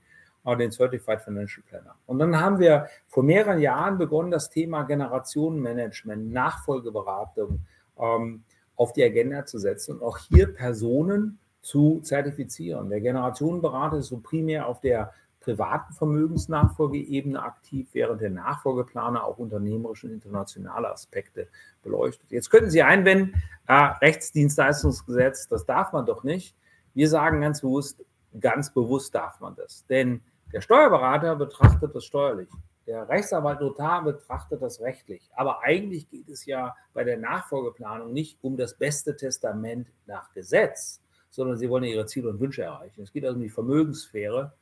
äh, 0.44 0.56
den 0.56 0.72
Certified 0.72 1.20
Financial 1.20 1.62
Planner. 1.68 1.94
Und 2.06 2.18
dann 2.18 2.40
haben 2.40 2.58
wir 2.58 2.86
vor 3.08 3.22
mehreren 3.22 3.60
Jahren 3.60 3.98
begonnen, 3.98 4.30
das 4.30 4.48
Thema 4.50 4.82
Generationenmanagement, 4.84 6.32
Nachfolgeberatung, 6.32 7.60
ähm, 7.98 8.42
auf 8.76 8.94
die 8.94 9.04
Agenda 9.04 9.44
zu 9.44 9.58
setzen 9.58 9.98
und 9.98 10.02
auch 10.02 10.16
hier 10.16 10.52
Personen 10.54 11.38
zu 11.60 12.00
zertifizieren. 12.00 12.88
Der 12.88 13.02
Generationenberater 13.02 13.98
ist 13.98 14.06
so 14.06 14.18
primär 14.18 14.66
auf 14.66 14.80
der 14.80 15.12
privaten 15.40 15.92
Vermögensnachfolgeebene 15.94 17.42
aktiv, 17.42 17.88
während 17.92 18.20
der 18.20 18.30
Nachfolgeplaner 18.30 19.24
auch 19.24 19.38
unternehmerische 19.38 20.06
und 20.06 20.12
internationale 20.12 20.90
Aspekte 20.90 21.48
beleuchtet. 21.82 22.30
Jetzt 22.30 22.50
könnten 22.50 22.70
Sie 22.70 22.82
einwenden, 22.82 23.42
äh, 23.66 23.72
Rechtsdienstleistungsgesetz, 23.72 25.48
das 25.48 25.64
darf 25.64 25.92
man 25.92 26.06
doch 26.06 26.24
nicht. 26.24 26.54
Wir 26.94 27.08
sagen 27.08 27.40
ganz 27.40 27.62
bewusst, 27.62 28.04
ganz 28.38 28.72
bewusst 28.72 29.14
darf 29.14 29.40
man 29.40 29.54
das. 29.56 29.86
Denn 29.86 30.20
der 30.52 30.60
Steuerberater 30.60 31.36
betrachtet 31.36 31.94
das 31.94 32.04
steuerlich. 32.04 32.48
Der 32.86 33.08
Rechtsanwalt 33.08 33.60
Notar 33.60 34.02
betrachtet 34.02 34.60
das 34.62 34.80
rechtlich. 34.80 35.30
Aber 35.36 35.62
eigentlich 35.62 36.10
geht 36.10 36.28
es 36.28 36.44
ja 36.44 36.74
bei 36.92 37.04
der 37.04 37.18
Nachfolgeplanung 37.18 38.12
nicht 38.12 38.38
um 38.42 38.56
das 38.56 38.74
beste 38.74 39.16
Testament 39.16 39.88
nach 40.06 40.32
Gesetz, 40.32 41.00
sondern 41.30 41.56
sie 41.56 41.70
wollen 41.70 41.84
ihre 41.84 42.06
Ziele 42.06 42.28
und 42.28 42.40
Wünsche 42.40 42.62
erreichen. 42.62 43.02
Es 43.02 43.12
geht 43.12 43.24
also 43.24 43.36
um 43.36 43.42
die 43.42 43.48
Vermögenssphäre. 43.48 44.52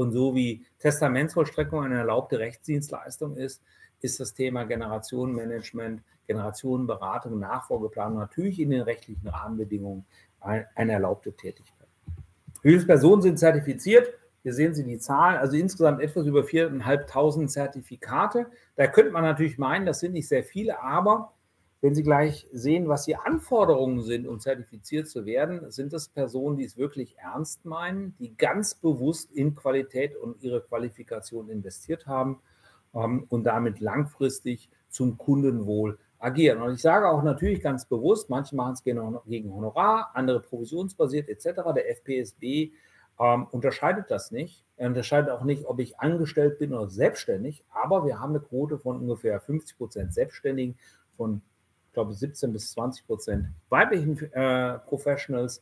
Und 0.00 0.12
so 0.12 0.34
wie 0.34 0.64
Testamentsvollstreckung 0.78 1.84
eine 1.84 1.98
erlaubte 1.98 2.38
Rechtsdienstleistung 2.38 3.36
ist, 3.36 3.62
ist 4.00 4.18
das 4.18 4.32
Thema 4.32 4.64
Generationenmanagement, 4.64 6.02
Generationenberatung, 6.26 7.38
Nachfolgeplanung 7.38 8.18
natürlich 8.18 8.58
in 8.60 8.70
den 8.70 8.80
rechtlichen 8.80 9.28
Rahmenbedingungen 9.28 10.06
eine 10.40 10.92
erlaubte 10.92 11.34
Tätigkeit. 11.34 11.86
Wie 12.62 12.70
viele 12.70 12.86
Personen 12.86 13.20
sind 13.20 13.38
zertifiziert? 13.38 14.08
Hier 14.42 14.54
sehen 14.54 14.72
Sie 14.72 14.84
die 14.84 14.98
Zahlen, 14.98 15.36
also 15.36 15.54
insgesamt 15.54 16.00
etwas 16.00 16.24
über 16.24 16.44
4.500 16.44 17.48
Zertifikate. 17.48 18.46
Da 18.76 18.86
könnte 18.86 19.12
man 19.12 19.22
natürlich 19.22 19.58
meinen, 19.58 19.84
das 19.84 20.00
sind 20.00 20.14
nicht 20.14 20.28
sehr 20.28 20.44
viele, 20.44 20.82
aber 20.82 21.34
wenn 21.82 21.94
Sie 21.94 22.02
gleich 22.02 22.46
sehen, 22.52 22.88
was 22.88 23.06
die 23.06 23.16
Anforderungen 23.16 24.02
sind, 24.02 24.26
um 24.26 24.38
zertifiziert 24.38 25.08
zu 25.08 25.24
werden, 25.24 25.70
sind 25.70 25.92
das 25.92 26.08
Personen, 26.08 26.58
die 26.58 26.64
es 26.64 26.76
wirklich 26.76 27.16
ernst 27.18 27.64
meinen, 27.64 28.14
die 28.18 28.36
ganz 28.36 28.74
bewusst 28.74 29.32
in 29.32 29.54
Qualität 29.54 30.14
und 30.16 30.42
ihre 30.42 30.60
Qualifikation 30.60 31.48
investiert 31.48 32.06
haben 32.06 32.40
ähm, 32.94 33.24
und 33.30 33.44
damit 33.44 33.80
langfristig 33.80 34.68
zum 34.90 35.16
Kundenwohl 35.16 35.98
agieren. 36.18 36.60
Und 36.60 36.74
ich 36.74 36.82
sage 36.82 37.08
auch 37.08 37.22
natürlich 37.22 37.62
ganz 37.62 37.86
bewusst, 37.86 38.28
manche 38.28 38.54
machen 38.54 38.74
es 38.74 38.84
gegen 38.84 39.54
Honorar, 39.54 40.10
andere 40.14 40.40
provisionsbasiert 40.40 41.30
etc. 41.30 41.62
Der 41.74 41.90
FPSB 41.90 42.72
ähm, 43.18 43.46
unterscheidet 43.50 44.10
das 44.10 44.30
nicht. 44.30 44.64
Er 44.76 44.88
unterscheidet 44.88 45.30
auch 45.30 45.44
nicht, 45.44 45.64
ob 45.64 45.80
ich 45.80 45.98
angestellt 45.98 46.58
bin 46.58 46.74
oder 46.74 46.90
selbstständig, 46.90 47.64
aber 47.70 48.04
wir 48.04 48.20
haben 48.20 48.30
eine 48.30 48.40
Quote 48.40 48.78
von 48.78 49.00
ungefähr 49.00 49.40
50 49.40 49.78
Prozent 49.78 50.12
Selbstständigen, 50.12 50.76
von, 51.16 51.42
ich 51.90 51.94
glaube, 51.94 52.14
17 52.14 52.52
bis 52.52 52.70
20 52.70 53.04
Prozent 53.04 53.48
weiblichen 53.68 54.16
äh, 54.32 54.78
Professionals. 54.78 55.60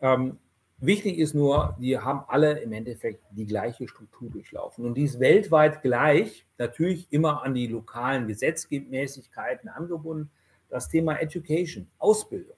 Ähm, 0.00 0.38
Wichtig 0.78 1.18
ist 1.18 1.34
nur, 1.34 1.76
die 1.80 1.98
haben 1.98 2.24
alle 2.28 2.58
im 2.58 2.72
Endeffekt 2.72 3.22
die 3.30 3.46
gleiche 3.46 3.88
Struktur 3.88 4.28
durchlaufen. 4.28 4.84
Und 4.84 4.94
die 4.94 5.04
ist 5.04 5.20
weltweit 5.20 5.80
gleich, 5.82 6.46
natürlich 6.58 7.06
immer 7.10 7.42
an 7.42 7.54
die 7.54 7.68
lokalen 7.68 8.26
Gesetzmäßigkeiten 8.26 9.70
angebunden. 9.70 10.30
Das 10.68 10.88
Thema 10.88 11.20
Education, 11.20 11.86
Ausbildung. 11.98 12.56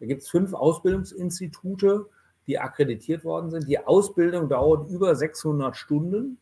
Da 0.00 0.06
gibt 0.06 0.22
es 0.22 0.30
fünf 0.30 0.54
Ausbildungsinstitute, 0.54 2.06
die 2.46 2.58
akkreditiert 2.58 3.24
worden 3.24 3.50
sind. 3.50 3.68
Die 3.68 3.78
Ausbildung 3.78 4.48
dauert 4.48 4.88
über 4.88 5.14
600 5.14 5.76
Stunden, 5.76 6.38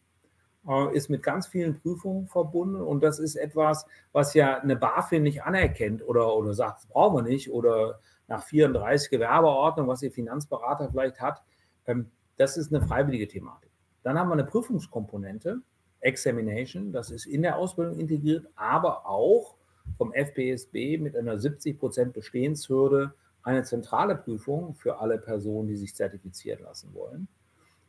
ist 0.92 1.10
mit 1.10 1.22
ganz 1.22 1.46
vielen 1.46 1.80
Prüfungen 1.80 2.26
verbunden 2.26 2.80
und 2.80 3.02
das 3.02 3.18
ist 3.18 3.36
etwas, 3.36 3.86
was 4.12 4.34
ja 4.34 4.58
eine 4.58 4.76
BaFin 4.76 5.22
nicht 5.22 5.44
anerkennt 5.44 6.06
oder, 6.06 6.34
oder 6.34 6.54
sagt, 6.54 6.78
das 6.78 6.86
brauchen 6.86 7.16
wir 7.16 7.22
nicht 7.22 7.50
oder 7.52 8.00
nach 8.28 8.42
34 8.42 9.10
Gewerbeordnung, 9.10 9.86
was 9.86 10.02
Ihr 10.02 10.10
Finanzberater 10.10 10.90
vielleicht 10.90 11.20
hat. 11.20 11.42
Ähm, 11.86 12.10
das 12.36 12.56
ist 12.56 12.74
eine 12.74 12.84
freiwillige 12.84 13.28
Thematik. 13.28 13.70
Dann 14.02 14.18
haben 14.18 14.28
wir 14.28 14.34
eine 14.34 14.44
Prüfungskomponente, 14.44 15.60
Examination, 16.00 16.92
das 16.92 17.10
ist 17.10 17.26
in 17.26 17.42
der 17.42 17.56
Ausbildung 17.56 17.98
integriert, 17.98 18.46
aber 18.54 19.06
auch 19.06 19.56
vom 19.96 20.12
FPSB 20.12 20.98
mit 20.98 21.16
einer 21.16 21.38
70 21.38 21.78
Prozent 21.78 22.12
Bestehenshürde 22.12 23.14
eine 23.42 23.62
zentrale 23.62 24.16
Prüfung 24.16 24.74
für 24.74 24.98
alle 24.98 25.18
Personen, 25.18 25.68
die 25.68 25.76
sich 25.76 25.94
zertifizieren 25.94 26.64
lassen 26.64 26.92
wollen. 26.92 27.28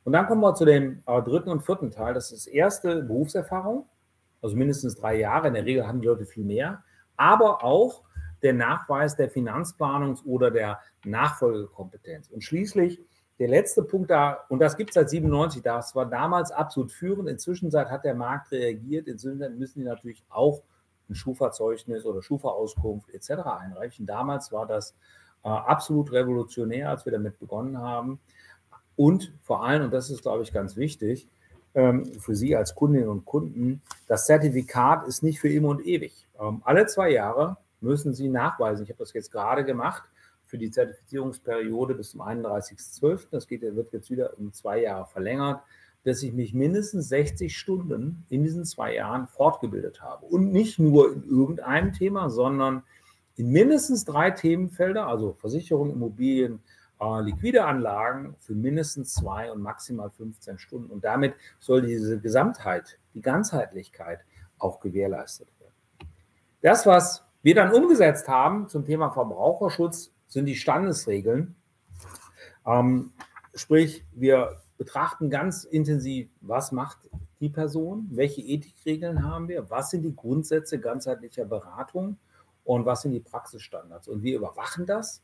Und 0.07 0.13
dann 0.13 0.25
kommen 0.25 0.39
wir 0.39 0.55
zu 0.55 0.63
dem 0.63 1.03
äh, 1.05 1.21
dritten 1.21 1.49
und 1.49 1.65
vierten 1.65 1.91
Teil. 1.91 2.13
Das 2.13 2.31
ist 2.31 2.45
das 2.45 2.47
erste 2.47 3.03
Berufserfahrung, 3.03 3.89
also 4.41 4.55
mindestens 4.55 4.95
drei 4.95 5.19
Jahre. 5.19 5.49
In 5.49 5.53
der 5.53 5.65
Regel 5.65 5.85
haben 5.85 5.99
die 5.99 6.07
Leute 6.07 6.25
viel 6.25 6.45
mehr. 6.45 6.81
Aber 7.17 7.61
auch 7.61 8.03
der 8.41 8.53
Nachweis 8.53 9.17
der 9.17 9.29
Finanzplanungs- 9.29 10.23
oder 10.23 10.49
der 10.49 10.79
Nachfolgekompetenz. 11.03 12.29
Und 12.29 12.41
schließlich 12.41 13.01
der 13.37 13.49
letzte 13.49 13.83
Punkt 13.83 14.09
da, 14.09 14.45
und 14.47 14.59
das 14.59 14.77
gibt 14.77 14.91
es 14.91 14.93
seit 14.93 15.09
97, 15.09 15.61
das 15.61 15.93
war 15.93 16.05
damals 16.05 16.53
absolut 16.53 16.93
führend. 16.93 17.27
Inzwischen 17.27 17.69
hat 17.73 18.05
der 18.05 18.15
Markt 18.15 18.53
reagiert. 18.53 19.09
Inzwischen 19.09 19.59
müssen 19.59 19.79
die 19.79 19.85
natürlich 19.85 20.23
auch 20.29 20.63
ein 21.09 21.15
Schufa-Zeugnis 21.15 22.05
oder 22.05 22.21
Schufa-Auskunft 22.21 23.09
etc. 23.09 23.31
einreichen. 23.59 24.05
Damals 24.05 24.53
war 24.53 24.67
das 24.67 24.95
äh, 25.43 25.49
absolut 25.49 26.13
revolutionär, 26.13 26.91
als 26.91 27.03
wir 27.03 27.11
damit 27.11 27.39
begonnen 27.39 27.77
haben. 27.77 28.21
Und 28.97 29.31
vor 29.43 29.63
allem, 29.63 29.83
und 29.83 29.93
das 29.93 30.09
ist, 30.09 30.23
glaube 30.23 30.43
ich, 30.43 30.51
ganz 30.51 30.75
wichtig, 30.75 31.29
ähm, 31.75 32.05
für 32.19 32.35
Sie 32.35 32.55
als 32.55 32.75
Kundinnen 32.75 33.07
und 33.07 33.23
Kunden, 33.23 33.81
das 34.07 34.25
Zertifikat 34.25 35.07
ist 35.07 35.23
nicht 35.23 35.39
für 35.39 35.49
immer 35.49 35.69
und 35.69 35.85
ewig. 35.85 36.27
Ähm, 36.41 36.61
alle 36.65 36.87
zwei 36.87 37.11
Jahre 37.11 37.57
müssen 37.79 38.13
Sie 38.13 38.27
nachweisen. 38.27 38.83
Ich 38.83 38.89
habe 38.89 38.99
das 38.99 39.13
jetzt 39.13 39.31
gerade 39.31 39.63
gemacht 39.63 40.03
für 40.47 40.57
die 40.57 40.71
Zertifizierungsperiode 40.71 41.93
bis 41.93 42.11
zum 42.11 42.21
31.12. 42.21 43.27
Das 43.29 43.47
geht, 43.47 43.61
wird 43.61 43.93
jetzt 43.93 44.09
wieder 44.09 44.37
um 44.39 44.51
zwei 44.51 44.81
Jahre 44.81 45.05
verlängert, 45.05 45.61
dass 46.03 46.23
ich 46.23 46.33
mich 46.33 46.53
mindestens 46.53 47.09
60 47.09 47.55
Stunden 47.55 48.25
in 48.29 48.43
diesen 48.43 48.65
zwei 48.65 48.95
Jahren 48.95 49.27
fortgebildet 49.27 50.01
habe. 50.01 50.25
Und 50.25 50.51
nicht 50.51 50.79
nur 50.79 51.13
in 51.13 51.23
irgendeinem 51.29 51.93
Thema, 51.93 52.29
sondern 52.29 52.83
in 53.35 53.51
mindestens 53.51 54.05
drei 54.05 54.31
Themenfelder, 54.31 55.05
also 55.05 55.33
Versicherung, 55.33 55.91
Immobilien, 55.91 56.59
äh, 56.99 57.21
liquide 57.21 57.65
Anlagen 57.65 58.35
für 58.39 58.53
mindestens 58.53 59.13
zwei 59.13 59.51
und 59.51 59.61
maximal 59.61 60.09
15 60.09 60.59
Stunden. 60.59 60.91
Und 60.91 61.03
damit 61.03 61.35
soll 61.59 61.81
diese 61.81 62.19
Gesamtheit, 62.19 62.99
die 63.13 63.21
Ganzheitlichkeit 63.21 64.19
auch 64.59 64.79
gewährleistet 64.79 65.47
werden. 65.59 66.11
Das, 66.61 66.85
was 66.85 67.23
wir 67.43 67.55
dann 67.55 67.71
umgesetzt 67.71 68.27
haben 68.27 68.67
zum 68.67 68.85
Thema 68.85 69.09
Verbraucherschutz, 69.11 70.11
sind 70.27 70.45
die 70.45 70.55
Standesregeln. 70.55 71.55
Ähm, 72.65 73.11
sprich, 73.53 74.05
wir 74.13 74.61
betrachten 74.77 75.29
ganz 75.29 75.63
intensiv, 75.63 76.29
was 76.41 76.71
macht 76.71 76.97
die 77.39 77.49
Person, 77.49 78.07
welche 78.11 78.41
Ethikregeln 78.41 79.23
haben 79.23 79.47
wir, 79.47 79.69
was 79.69 79.91
sind 79.91 80.03
die 80.03 80.15
Grundsätze 80.15 80.79
ganzheitlicher 80.79 81.45
Beratung 81.45 82.17
und 82.63 82.85
was 82.85 83.03
sind 83.03 83.13
die 83.13 83.19
Praxisstandards. 83.19 84.07
Und 84.07 84.23
wir 84.23 84.37
überwachen 84.37 84.85
das. 84.85 85.23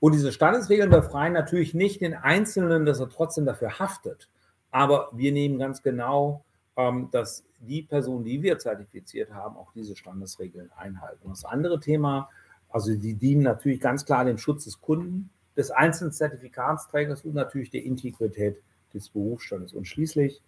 Und 0.00 0.12
diese 0.12 0.32
Standesregeln 0.32 0.90
befreien 0.90 1.34
natürlich 1.34 1.74
nicht 1.74 2.00
den 2.00 2.14
Einzelnen, 2.14 2.86
dass 2.86 3.00
er 3.00 3.10
trotzdem 3.10 3.44
dafür 3.44 3.78
haftet. 3.78 4.28
Aber 4.70 5.10
wir 5.12 5.32
nehmen 5.32 5.58
ganz 5.58 5.82
genau, 5.82 6.44
ähm, 6.76 7.08
dass 7.12 7.44
die 7.60 7.82
Personen, 7.82 8.24
die 8.24 8.42
wir 8.42 8.58
zertifiziert 8.58 9.32
haben, 9.32 9.56
auch 9.56 9.72
diese 9.74 9.94
Standesregeln 9.94 10.70
einhalten. 10.76 11.20
Und 11.24 11.32
das 11.32 11.44
andere 11.44 11.78
Thema, 11.80 12.30
also 12.70 12.94
die 12.94 13.14
dienen 13.14 13.42
natürlich 13.42 13.80
ganz 13.80 14.06
klar 14.06 14.24
dem 14.24 14.38
Schutz 14.38 14.64
des 14.64 14.80
Kunden, 14.80 15.28
des 15.56 15.70
einzelnen 15.70 16.12
Zertifikatsträgers 16.12 17.24
und 17.24 17.34
natürlich 17.34 17.70
der 17.70 17.84
Integrität 17.84 18.62
des 18.94 19.10
Berufsstandes. 19.10 19.74
Und 19.74 19.86
schließlich 19.86 20.40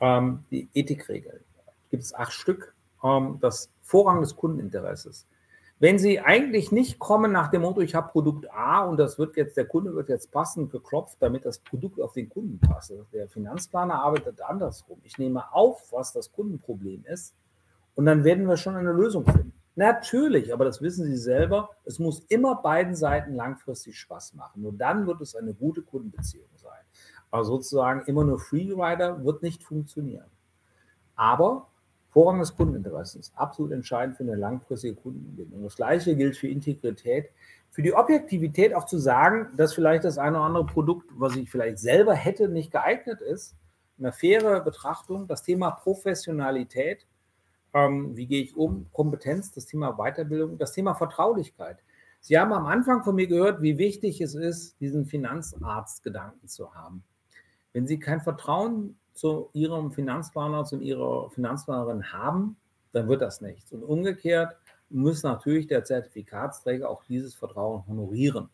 ähm, 0.00 0.44
die 0.50 0.68
Ethikregeln. 0.72 1.40
Gibt 1.90 2.04
es 2.04 2.14
acht 2.14 2.32
Stück. 2.32 2.74
Ähm, 3.04 3.38
das 3.40 3.70
Vorrang 3.82 4.20
des 4.20 4.34
Kundeninteresses. 4.36 5.26
Wenn 5.82 5.98
Sie 5.98 6.20
eigentlich 6.20 6.70
nicht 6.70 7.00
kommen 7.00 7.32
nach 7.32 7.48
dem 7.48 7.62
Motto, 7.62 7.80
ich 7.80 7.96
habe 7.96 8.12
Produkt 8.12 8.48
A 8.52 8.84
und 8.84 8.98
das 8.98 9.18
wird 9.18 9.36
jetzt, 9.36 9.56
der 9.56 9.64
Kunde 9.64 9.92
wird 9.96 10.08
jetzt 10.08 10.30
passend 10.30 10.70
geklopft, 10.70 11.16
damit 11.18 11.44
das 11.44 11.58
Produkt 11.58 12.00
auf 12.00 12.12
den 12.12 12.28
Kunden 12.28 12.60
passt. 12.60 12.92
Der 13.12 13.28
Finanzplaner 13.28 13.94
arbeitet 13.94 14.40
andersrum. 14.42 15.00
Ich 15.02 15.18
nehme 15.18 15.52
auf, 15.52 15.90
was 15.90 16.12
das 16.12 16.30
Kundenproblem 16.30 17.04
ist 17.06 17.34
und 17.96 18.04
dann 18.04 18.22
werden 18.22 18.46
wir 18.46 18.56
schon 18.56 18.76
eine 18.76 18.92
Lösung 18.92 19.24
finden. 19.24 19.52
Natürlich, 19.74 20.54
aber 20.54 20.66
das 20.66 20.82
wissen 20.82 21.04
Sie 21.04 21.16
selber, 21.16 21.70
es 21.84 21.98
muss 21.98 22.20
immer 22.28 22.62
beiden 22.62 22.94
Seiten 22.94 23.34
langfristig 23.34 23.98
Spaß 23.98 24.34
machen. 24.34 24.62
Nur 24.62 24.74
dann 24.74 25.08
wird 25.08 25.20
es 25.20 25.34
eine 25.34 25.52
gute 25.52 25.82
Kundenbeziehung 25.82 26.46
sein. 26.54 26.84
Also 27.32 27.56
sozusagen 27.56 28.02
immer 28.06 28.22
nur 28.22 28.38
Freerider 28.38 29.24
wird 29.24 29.42
nicht 29.42 29.64
funktionieren. 29.64 30.30
Aber 31.16 31.71
Vorrang 32.12 32.40
des 32.40 32.54
Kundeninteresses, 32.54 33.32
absolut 33.36 33.72
entscheidend 33.72 34.18
für 34.18 34.22
eine 34.22 34.34
langfristige 34.34 34.94
Kundenbindung. 34.94 35.62
Das 35.62 35.76
Gleiche 35.76 36.14
gilt 36.14 36.36
für 36.36 36.48
Integrität. 36.48 37.30
Für 37.70 37.80
die 37.80 37.94
Objektivität 37.94 38.74
auch 38.74 38.84
zu 38.84 38.98
sagen, 38.98 39.48
dass 39.56 39.72
vielleicht 39.72 40.04
das 40.04 40.18
eine 40.18 40.36
oder 40.36 40.44
andere 40.44 40.66
Produkt, 40.66 41.10
was 41.16 41.36
ich 41.36 41.50
vielleicht 41.50 41.78
selber 41.78 42.12
hätte, 42.12 42.48
nicht 42.48 42.70
geeignet 42.70 43.22
ist. 43.22 43.56
Eine 43.98 44.12
faire 44.12 44.60
Betrachtung, 44.60 45.26
das 45.26 45.42
Thema 45.42 45.70
Professionalität, 45.70 47.06
ähm, 47.72 48.14
wie 48.14 48.26
gehe 48.26 48.42
ich 48.42 48.56
um, 48.58 48.88
Kompetenz, 48.92 49.52
das 49.52 49.64
Thema 49.64 49.96
Weiterbildung, 49.96 50.58
das 50.58 50.72
Thema 50.72 50.94
Vertraulichkeit. 50.94 51.78
Sie 52.20 52.38
haben 52.38 52.52
am 52.52 52.66
Anfang 52.66 53.02
von 53.04 53.14
mir 53.14 53.26
gehört, 53.26 53.62
wie 53.62 53.78
wichtig 53.78 54.20
es 54.20 54.34
ist, 54.34 54.78
diesen 54.80 55.06
Finanzarztgedanken 55.06 56.46
zu 56.46 56.74
haben. 56.74 57.04
Wenn 57.72 57.86
Sie 57.86 57.98
kein 57.98 58.20
Vertrauen 58.20 58.98
zu 59.14 59.50
ihrem 59.52 59.92
Finanzplaner, 59.92 60.64
zu 60.64 60.78
ihrer 60.78 61.30
Finanzplanerin 61.30 62.12
haben, 62.12 62.56
dann 62.92 63.08
wird 63.08 63.22
das 63.22 63.40
nichts. 63.40 63.72
Und 63.72 63.82
umgekehrt 63.82 64.56
muss 64.90 65.22
natürlich 65.22 65.66
der 65.66 65.84
Zertifikatsträger 65.84 66.88
auch 66.88 67.02
dieses 67.04 67.34
Vertrauen 67.34 67.86
honorieren 67.86 68.48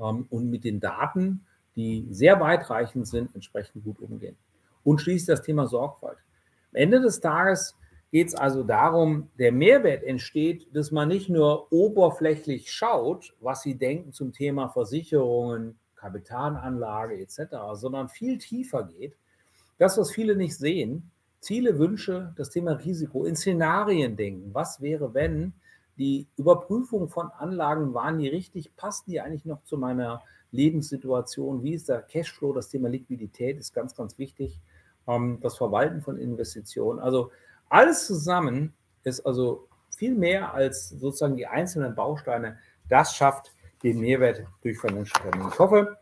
ähm, 0.00 0.26
und 0.30 0.50
mit 0.50 0.64
den 0.64 0.80
Daten, 0.80 1.44
die 1.76 2.06
sehr 2.10 2.40
weitreichend 2.40 3.06
sind, 3.06 3.34
entsprechend 3.34 3.84
gut 3.84 4.00
umgehen. 4.00 4.36
Und 4.84 5.00
schließlich 5.00 5.26
das 5.26 5.42
Thema 5.42 5.66
Sorgfalt. 5.66 6.18
Am 6.70 6.76
Ende 6.76 7.00
des 7.00 7.20
Tages 7.20 7.76
geht 8.10 8.28
es 8.28 8.34
also 8.34 8.62
darum, 8.62 9.30
der 9.38 9.52
Mehrwert 9.52 10.02
entsteht, 10.02 10.74
dass 10.74 10.90
man 10.90 11.08
nicht 11.08 11.28
nur 11.28 11.72
oberflächlich 11.72 12.72
schaut, 12.72 13.34
was 13.40 13.62
Sie 13.62 13.76
denken 13.76 14.12
zum 14.12 14.32
Thema 14.32 14.68
Versicherungen, 14.68 15.78
Kapitalanlage 15.96 17.18
etc., 17.18 17.56
sondern 17.74 18.08
viel 18.08 18.38
tiefer 18.38 18.84
geht 18.84 19.16
das, 19.80 19.96
was 19.96 20.10
viele 20.10 20.36
nicht 20.36 20.56
sehen, 20.58 21.10
Ziele, 21.40 21.78
Wünsche, 21.78 22.34
das 22.36 22.50
Thema 22.50 22.72
Risiko, 22.72 23.24
in 23.24 23.34
Szenarien 23.34 24.14
denken. 24.14 24.50
Was 24.52 24.82
wäre, 24.82 25.14
wenn 25.14 25.54
die 25.96 26.26
Überprüfung 26.36 27.08
von 27.08 27.30
Anlagen 27.30 27.94
waren 27.94 28.18
die 28.18 28.28
richtig, 28.28 28.76
passen 28.76 29.10
die 29.10 29.22
eigentlich 29.22 29.46
noch 29.46 29.64
zu 29.64 29.78
meiner 29.78 30.22
Lebenssituation? 30.50 31.62
Wie 31.62 31.72
ist 31.72 31.88
der 31.88 32.02
Cashflow? 32.02 32.52
Das 32.52 32.68
Thema 32.68 32.90
Liquidität 32.90 33.58
ist 33.58 33.72
ganz, 33.72 33.96
ganz 33.96 34.18
wichtig. 34.18 34.60
Ähm, 35.08 35.38
das 35.40 35.56
Verwalten 35.56 36.02
von 36.02 36.18
Investitionen. 36.18 36.98
Also 36.98 37.32
alles 37.70 38.06
zusammen 38.06 38.74
ist 39.02 39.24
also 39.24 39.66
viel 39.96 40.14
mehr 40.14 40.52
als 40.52 40.90
sozusagen 40.90 41.36
die 41.36 41.46
einzelnen 41.46 41.94
Bausteine. 41.94 42.58
Das 42.90 43.16
schafft 43.16 43.54
den 43.82 44.00
Mehrwert 44.00 44.44
durch 44.60 44.78
Financial. 44.78 45.22
Ich 45.50 45.58
hoffe, 45.58 45.96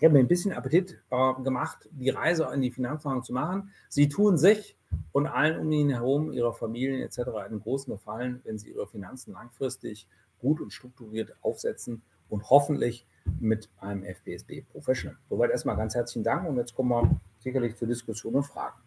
ich 0.00 0.04
habe 0.04 0.14
mir 0.14 0.20
ein 0.20 0.28
bisschen 0.28 0.52
Appetit 0.52 0.98
äh, 1.10 1.42
gemacht, 1.42 1.86
die 1.90 2.08
Reise 2.08 2.48
in 2.54 2.62
die 2.62 2.70
Finanzplanung 2.70 3.22
zu 3.22 3.34
machen. 3.34 3.70
Sie 3.90 4.08
tun 4.08 4.38
sich 4.38 4.74
und 5.12 5.26
allen 5.26 5.60
um 5.60 5.70
ihn 5.70 5.90
herum, 5.90 6.32
ihrer 6.32 6.54
Familien 6.54 7.02
etc. 7.02 7.28
einen 7.44 7.60
großen 7.60 7.92
Gefallen, 7.92 8.40
wenn 8.44 8.56
sie 8.56 8.70
ihre 8.70 8.86
Finanzen 8.86 9.34
langfristig 9.34 10.06
gut 10.40 10.62
und 10.62 10.72
strukturiert 10.72 11.34
aufsetzen 11.42 12.00
und 12.30 12.48
hoffentlich 12.48 13.06
mit 13.40 13.68
einem 13.78 14.02
FBSB 14.04 14.62
Professional. 14.72 15.18
Soweit 15.28 15.50
erstmal 15.50 15.76
ganz 15.76 15.94
herzlichen 15.94 16.24
Dank 16.24 16.48
und 16.48 16.56
jetzt 16.56 16.74
kommen 16.74 16.88
wir 16.88 17.20
sicherlich 17.38 17.76
zur 17.76 17.86
Diskussion 17.86 18.36
und 18.36 18.44
Fragen. 18.44 18.80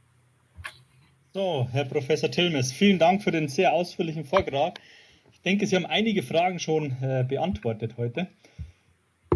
So, 1.35 1.67
Herr 1.71 1.85
Professor 1.85 2.31
Tilmes, 2.31 2.71
vielen 2.71 2.97
Dank 2.97 3.21
für 3.21 3.31
den 3.31 3.49
sehr 3.49 3.73
ausführlichen 3.73 4.25
Vortrag. 4.25 4.79
Ich 5.31 5.41
denke, 5.41 5.67
Sie 5.67 5.75
haben 5.75 5.85
einige 5.85 6.23
Fragen 6.23 6.57
schon 6.57 6.97
äh, 7.03 7.23
beantwortet 7.27 7.97
heute. 7.97 8.29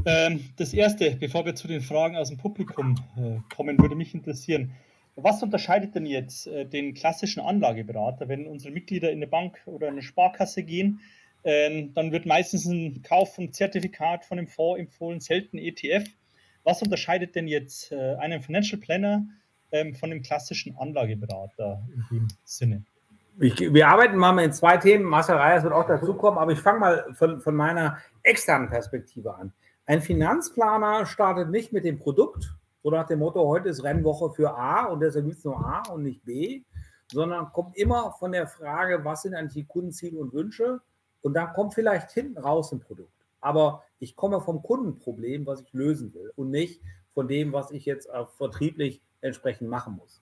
Ähm, 0.08 0.40
das 0.56 0.74
erste, 0.74 1.18
bevor 1.18 1.46
wir 1.46 1.54
zu 1.54 1.68
den 1.68 1.82
Fragen 1.82 2.16
aus 2.16 2.30
dem 2.30 2.38
Publikum 2.38 2.96
äh, 3.18 3.40
kommen, 3.54 3.78
würde 3.78 3.96
mich 3.96 4.14
interessieren. 4.14 4.72
Was 5.18 5.44
unterscheidet 5.44 5.96
denn 5.96 6.06
jetzt 6.06 6.48
äh, 6.48 6.66
den 6.66 6.94
klassischen 6.94 7.42
Anlageberater, 7.42 8.30
wenn 8.30 8.48
unsere 8.48 8.74
Mitglieder 8.74 9.12
in 9.12 9.18
eine 9.18 9.28
Bank 9.28 9.60
oder 9.66 9.90
eine 9.90 10.02
Sparkasse 10.02 10.64
gehen? 10.64 11.02
Ähm, 11.44 11.94
dann 11.94 12.14
wird 12.14 12.26
meistens 12.26 12.66
ein 12.66 13.02
Kauf 13.02 13.36
von 13.36 13.52
Zertifikat 13.52 14.24
von 14.24 14.38
einem 14.38 14.48
Fonds 14.48 14.80
empfohlen, 14.80 15.20
selten 15.20 15.58
ETF. 15.58 16.06
Was 16.64 16.82
unterscheidet 16.82 17.36
denn 17.36 17.50
jetzt 17.50 17.92
äh, 17.92 18.16
einen 18.16 18.42
Financial 18.42 18.80
Planner 18.80 19.26
ähm, 19.74 19.94
von 19.94 20.10
dem 20.10 20.22
klassischen 20.22 20.78
Anlageberater 20.78 21.86
in 21.94 22.04
dem 22.10 22.28
Sinne? 22.46 22.86
Ich, 23.42 23.60
wir 23.60 23.88
arbeiten 23.90 24.16
mal 24.16 24.32
mit 24.32 24.56
zwei 24.56 24.78
Themen. 24.78 25.04
Marcel 25.04 25.36
Reyes 25.36 25.64
wird 25.64 25.74
auch 25.74 25.86
dazu 25.86 26.14
kommen, 26.14 26.38
aber 26.38 26.54
ich 26.54 26.60
fange 26.60 26.80
mal 26.80 27.14
von, 27.14 27.42
von 27.42 27.56
meiner 27.56 27.98
externen 28.24 28.70
Perspektive 28.70 29.36
an. 29.36 29.52
Ein 29.90 30.02
Finanzplaner 30.02 31.06
startet 31.06 31.50
nicht 31.50 31.72
mit 31.72 31.86
dem 31.86 31.98
Produkt, 31.98 32.54
so 32.84 32.92
nach 32.92 33.08
dem 33.08 33.20
Motto, 33.20 33.48
heute 33.48 33.70
ist 33.70 33.86
Rennwoche 33.86 34.32
für 34.32 34.54
A 34.54 34.88
und 34.88 35.00
deshalb 35.00 35.24
gibt 35.26 35.38
es 35.38 35.46
nur 35.46 35.66
A 35.66 35.90
und 35.90 36.04
nicht 36.04 36.26
B, 36.26 36.64
sondern 37.10 37.54
kommt 37.54 37.78
immer 37.78 38.12
von 38.20 38.34
der 38.34 38.48
Frage, 38.48 39.06
was 39.06 39.22
sind 39.22 39.34
eigentlich 39.34 39.54
die 39.54 39.64
Kundenziele 39.64 40.20
und 40.20 40.34
Wünsche 40.34 40.82
und 41.22 41.36
dann 41.36 41.54
kommt 41.54 41.74
vielleicht 41.74 42.12
hinten 42.12 42.38
raus 42.38 42.74
ein 42.74 42.82
Produkt. 42.82 43.14
Aber 43.40 43.82
ich 44.00 44.18
komme 44.18 44.42
vom 44.42 44.62
Kundenproblem, 44.62 45.46
was 45.46 45.62
ich 45.62 45.72
lösen 45.72 46.14
will 46.14 46.34
und 46.36 46.50
nicht 46.50 46.82
von 47.14 47.30
dem, 47.30 47.54
was 47.54 47.72
ich 47.72 47.86
jetzt 47.86 48.10
vertrieblich 48.36 49.02
entsprechend 49.22 49.70
machen 49.70 49.96
muss. 49.96 50.22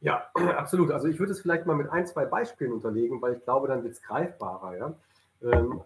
Ja, 0.00 0.30
absolut. 0.56 0.92
Also 0.92 1.08
ich 1.08 1.18
würde 1.18 1.32
es 1.32 1.40
vielleicht 1.40 1.66
mal 1.66 1.74
mit 1.74 1.90
ein, 1.90 2.06
zwei 2.06 2.24
Beispielen 2.24 2.70
unterlegen, 2.70 3.20
weil 3.20 3.34
ich 3.34 3.42
glaube, 3.42 3.66
dann 3.66 3.82
wird 3.82 3.94
es 3.94 4.02
greifbarer. 4.02 4.76
Ja? 4.76 4.94
Ähm, 5.42 5.82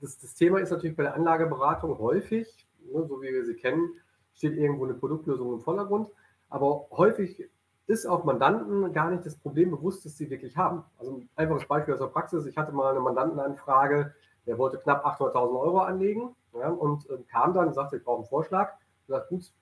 das, 0.00 0.18
das, 0.18 0.34
Thema 0.34 0.58
ist 0.58 0.70
natürlich 0.70 0.96
bei 0.96 1.04
der 1.04 1.14
Anlageberatung 1.14 1.98
häufig, 1.98 2.66
ne, 2.92 3.04
so 3.06 3.20
wie 3.22 3.32
wir 3.32 3.44
sie 3.44 3.54
kennen, 3.54 3.94
steht 4.34 4.56
irgendwo 4.56 4.84
eine 4.84 4.94
Produktlösung 4.94 5.52
im 5.52 5.60
Vordergrund. 5.60 6.10
Aber 6.48 6.86
häufig 6.90 7.48
ist 7.86 8.06
auch 8.06 8.24
Mandanten 8.24 8.92
gar 8.92 9.10
nicht 9.10 9.24
das 9.26 9.36
Problem 9.36 9.70
bewusst, 9.70 10.04
das 10.04 10.16
sie 10.16 10.30
wirklich 10.30 10.56
haben. 10.56 10.84
Also 10.98 11.16
ein 11.16 11.28
einfaches 11.36 11.66
Beispiel 11.66 11.94
aus 11.94 12.00
der 12.00 12.06
Praxis. 12.06 12.46
Ich 12.46 12.56
hatte 12.56 12.72
mal 12.72 12.90
eine 12.90 13.00
Mandantenanfrage, 13.00 14.14
der 14.46 14.58
wollte 14.58 14.78
knapp 14.78 15.04
800.000 15.04 15.60
Euro 15.60 15.80
anlegen 15.80 16.34
ja, 16.54 16.68
und 16.68 17.08
äh, 17.10 17.18
kam 17.30 17.54
dann 17.54 17.68
und 17.68 17.74
sagte, 17.74 17.96
ich 17.96 18.04
brauche 18.04 18.18
einen 18.18 18.26
Vorschlag. 18.26 18.74
Ich 19.02 19.08
sagte, 19.08 19.34
gut, 19.34 19.52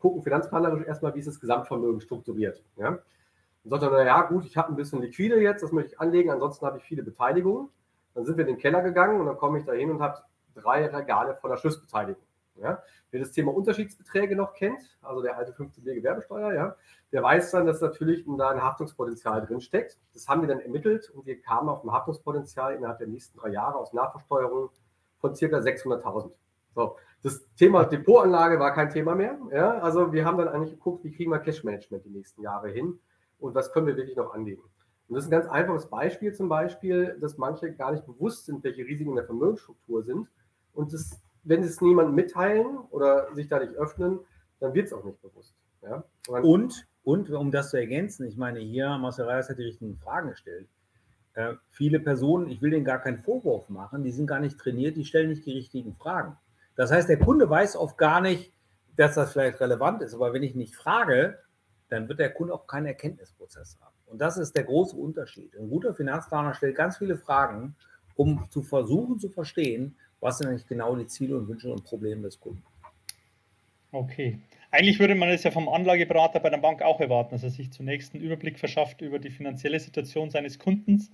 gucken 0.00 0.22
finanzplanerisch 0.22 0.86
erstmal, 0.86 1.14
wie 1.14 1.20
ist 1.20 1.28
das 1.28 1.40
Gesamtvermögen 1.40 2.00
strukturiert. 2.00 2.62
Ja? 2.76 2.98
Und 3.62 3.70
sagte, 3.70 3.86
naja, 3.86 4.22
gut, 4.22 4.44
ich 4.44 4.56
habe 4.56 4.72
ein 4.72 4.76
bisschen 4.76 5.00
Liquide 5.00 5.40
jetzt, 5.40 5.62
das 5.62 5.72
möchte 5.72 5.92
ich 5.92 6.00
anlegen, 6.00 6.30
ansonsten 6.30 6.66
habe 6.66 6.78
ich 6.78 6.84
viele 6.84 7.02
Beteiligungen. 7.02 7.68
Dann 8.14 8.24
sind 8.24 8.36
wir 8.36 8.46
in 8.46 8.54
den 8.54 8.58
Keller 8.58 8.82
gegangen 8.82 9.20
und 9.20 9.26
dann 9.26 9.36
komme 9.36 9.58
ich 9.58 9.64
da 9.64 9.72
hin 9.72 9.90
und 9.90 10.00
habe 10.00 10.20
drei 10.54 10.86
Regale 10.86 11.34
voller 11.34 11.56
Schlüsselbeteiligung. 11.56 12.22
Ja? 12.56 12.82
Wer 13.10 13.20
das 13.20 13.32
Thema 13.32 13.54
Unterschiedsbeträge 13.54 14.36
noch 14.36 14.54
kennt, 14.54 14.80
also 15.02 15.22
der 15.22 15.36
alte 15.36 15.52
15b 15.52 15.94
Gewerbesteuer, 15.94 16.52
ja, 16.52 16.76
der 17.12 17.22
weiß 17.22 17.50
dann, 17.50 17.66
dass 17.66 17.80
natürlich 17.80 18.24
da 18.38 18.50
ein 18.50 18.62
Haftungspotenzial 18.62 19.44
drinsteckt. 19.46 19.98
Das 20.14 20.28
haben 20.28 20.42
wir 20.42 20.48
dann 20.48 20.60
ermittelt 20.60 21.10
und 21.10 21.26
wir 21.26 21.40
kamen 21.40 21.68
auf 21.68 21.82
ein 21.82 21.90
Haftungspotenzial 21.90 22.74
innerhalb 22.74 22.98
der 22.98 23.08
nächsten 23.08 23.38
drei 23.38 23.48
Jahre 23.48 23.78
aus 23.78 23.92
Nachversteuerung 23.92 24.70
von 25.18 25.34
circa 25.34 25.58
600.000. 25.58 26.30
So, 26.74 26.96
das 27.22 27.44
Thema 27.56 27.84
Depotanlage 27.84 28.60
war 28.60 28.72
kein 28.72 28.90
Thema 28.90 29.14
mehr. 29.14 29.38
Ja? 29.50 29.78
Also 29.78 30.12
wir 30.12 30.24
haben 30.24 30.38
dann 30.38 30.48
eigentlich 30.48 30.72
geguckt, 30.72 31.04
wie 31.04 31.12
kriegen 31.12 31.30
wir 31.30 31.40
Cashmanagement 31.40 32.04
die 32.04 32.10
nächsten 32.10 32.42
Jahre 32.42 32.68
hin 32.68 32.98
und 33.40 33.54
was 33.54 33.72
können 33.72 33.86
wir 33.86 33.96
wirklich 33.96 34.16
noch 34.16 34.32
anlegen. 34.32 34.62
Und 35.10 35.16
das 35.16 35.24
ist 35.24 35.32
ein 35.32 35.32
ganz 35.32 35.48
einfaches 35.48 35.90
Beispiel 35.90 36.32
zum 36.32 36.48
Beispiel, 36.48 37.16
dass 37.20 37.36
manche 37.36 37.72
gar 37.72 37.90
nicht 37.90 38.06
bewusst 38.06 38.46
sind, 38.46 38.62
welche 38.62 38.86
Risiken 38.86 39.10
in 39.10 39.16
der 39.16 39.24
Vermögensstruktur 39.24 40.04
sind. 40.04 40.28
Und 40.72 40.92
das, 40.92 41.20
wenn 41.42 41.64
sie 41.64 41.68
es 41.68 41.80
niemandem 41.80 42.14
mitteilen 42.14 42.78
oder 42.90 43.34
sich 43.34 43.48
da 43.48 43.58
nicht 43.58 43.74
öffnen, 43.74 44.20
dann 44.60 44.72
wird 44.72 44.86
es 44.86 44.92
auch 44.92 45.02
nicht 45.02 45.20
bewusst. 45.20 45.56
Ja? 45.82 46.04
Und, 46.28 46.86
und 47.02 47.28
um 47.28 47.50
das 47.50 47.70
zu 47.70 47.76
ergänzen, 47.76 48.24
ich 48.24 48.36
meine, 48.36 48.60
hier, 48.60 48.96
Marcel 48.98 49.24
Reis 49.24 49.48
hat 49.48 49.58
die 49.58 49.64
richtigen 49.64 49.96
Fragen 49.96 50.30
gestellt. 50.30 50.68
Äh, 51.34 51.54
viele 51.70 51.98
Personen, 51.98 52.48
ich 52.48 52.62
will 52.62 52.70
denen 52.70 52.84
gar 52.84 53.00
keinen 53.00 53.18
Vorwurf 53.18 53.68
machen, 53.68 54.04
die 54.04 54.12
sind 54.12 54.28
gar 54.28 54.38
nicht 54.38 54.58
trainiert, 54.58 54.96
die 54.96 55.04
stellen 55.04 55.30
nicht 55.30 55.44
die 55.44 55.54
richtigen 55.54 55.96
Fragen. 55.96 56.36
Das 56.76 56.92
heißt, 56.92 57.08
der 57.08 57.18
Kunde 57.18 57.50
weiß 57.50 57.74
oft 57.74 57.98
gar 57.98 58.20
nicht, 58.20 58.52
dass 58.96 59.16
das 59.16 59.32
vielleicht 59.32 59.60
relevant 59.60 60.02
ist. 60.02 60.14
Aber 60.14 60.32
wenn 60.32 60.44
ich 60.44 60.54
nicht 60.54 60.76
frage, 60.76 61.38
dann 61.88 62.08
wird 62.08 62.20
der 62.20 62.32
Kunde 62.32 62.54
auch 62.54 62.68
keinen 62.68 62.86
Erkenntnisprozess 62.86 63.76
haben. 63.80 63.94
Und 64.10 64.20
das 64.20 64.36
ist 64.36 64.54
der 64.56 64.64
große 64.64 64.96
Unterschied. 64.96 65.56
Ein 65.56 65.70
guter 65.70 65.94
Finanzplaner 65.94 66.54
stellt 66.54 66.76
ganz 66.76 66.98
viele 66.98 67.16
Fragen, 67.16 67.76
um 68.16 68.46
zu 68.50 68.62
versuchen 68.62 69.18
zu 69.18 69.28
verstehen, 69.28 69.96
was 70.20 70.38
sind 70.38 70.48
eigentlich 70.48 70.66
genau 70.66 70.96
die 70.96 71.06
Ziele 71.06 71.36
und 71.36 71.48
Wünsche 71.48 71.72
und 71.72 71.84
Probleme 71.84 72.22
des 72.22 72.38
Kunden. 72.40 72.62
Okay. 73.92 74.38
Eigentlich 74.70 75.00
würde 75.00 75.14
man 75.14 75.30
es 75.30 75.42
ja 75.42 75.50
vom 75.50 75.68
Anlageberater 75.68 76.40
bei 76.40 76.50
der 76.50 76.58
Bank 76.58 76.82
auch 76.82 77.00
erwarten, 77.00 77.30
dass 77.30 77.42
er 77.42 77.50
sich 77.50 77.72
zunächst 77.72 78.14
einen 78.14 78.22
Überblick 78.22 78.58
verschafft 78.58 79.00
über 79.00 79.18
die 79.18 79.30
finanzielle 79.30 79.80
Situation 79.80 80.30
seines 80.30 80.58
Kundens 80.58 81.10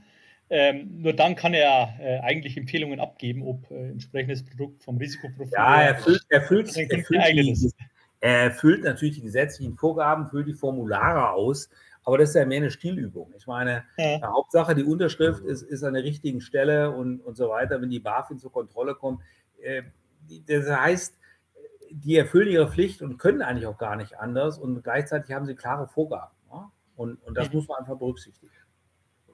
ähm, 0.48 1.02
nur 1.02 1.12
dann 1.12 1.34
kann 1.34 1.54
er 1.54 1.96
äh, 1.98 2.18
eigentlich 2.20 2.56
Empfehlungen 2.56 3.00
abgeben, 3.00 3.42
ob 3.42 3.68
äh, 3.70 3.90
entsprechendes 3.90 4.44
Produkt 4.44 4.82
vom 4.82 4.96
Risikoprofil. 4.96 5.52
Ja, 5.52 5.82
er 5.82 5.96
füllt, 5.96 6.24
er 6.28 6.42
füllt, 6.42 6.76
er 6.76 7.04
füllt, 7.04 7.22
die, 7.32 7.72
er 8.20 8.50
füllt 8.52 8.84
natürlich 8.84 9.16
die 9.16 9.22
gesetzlichen 9.22 9.74
Vorgaben, 9.74 10.28
füllt 10.28 10.46
die 10.46 10.52
Formulare 10.52 11.30
aus, 11.30 11.68
aber 12.06 12.18
das 12.18 12.30
ist 12.30 12.36
ja 12.36 12.46
mehr 12.46 12.58
eine 12.58 12.70
Stilübung. 12.70 13.34
Ich 13.36 13.48
meine, 13.48 13.84
ja. 13.98 14.22
Hauptsache, 14.22 14.76
die 14.76 14.84
Unterschrift 14.84 15.44
ist, 15.44 15.62
ist 15.62 15.82
an 15.82 15.94
der 15.94 16.04
richtigen 16.04 16.40
Stelle 16.40 16.92
und, 16.92 17.20
und 17.20 17.36
so 17.36 17.48
weiter, 17.48 17.82
wenn 17.82 17.90
die 17.90 17.98
BaFin 17.98 18.38
zur 18.38 18.52
Kontrolle 18.52 18.94
kommt. 18.94 19.20
Äh, 19.60 19.82
das 20.46 20.70
heißt, 20.70 21.18
die 21.90 22.16
erfüllen 22.16 22.48
ihre 22.48 22.70
Pflicht 22.70 23.02
und 23.02 23.18
können 23.18 23.42
eigentlich 23.42 23.66
auch 23.66 23.76
gar 23.76 23.96
nicht 23.96 24.18
anders 24.18 24.56
und 24.56 24.84
gleichzeitig 24.84 25.34
haben 25.34 25.46
sie 25.46 25.56
klare 25.56 25.88
Vorgaben. 25.88 26.32
Ja? 26.48 26.70
Und, 26.94 27.20
und 27.24 27.36
das 27.36 27.50
mhm. 27.50 27.56
muss 27.56 27.68
man 27.68 27.78
einfach 27.78 27.98
berücksichtigen. 27.98 28.52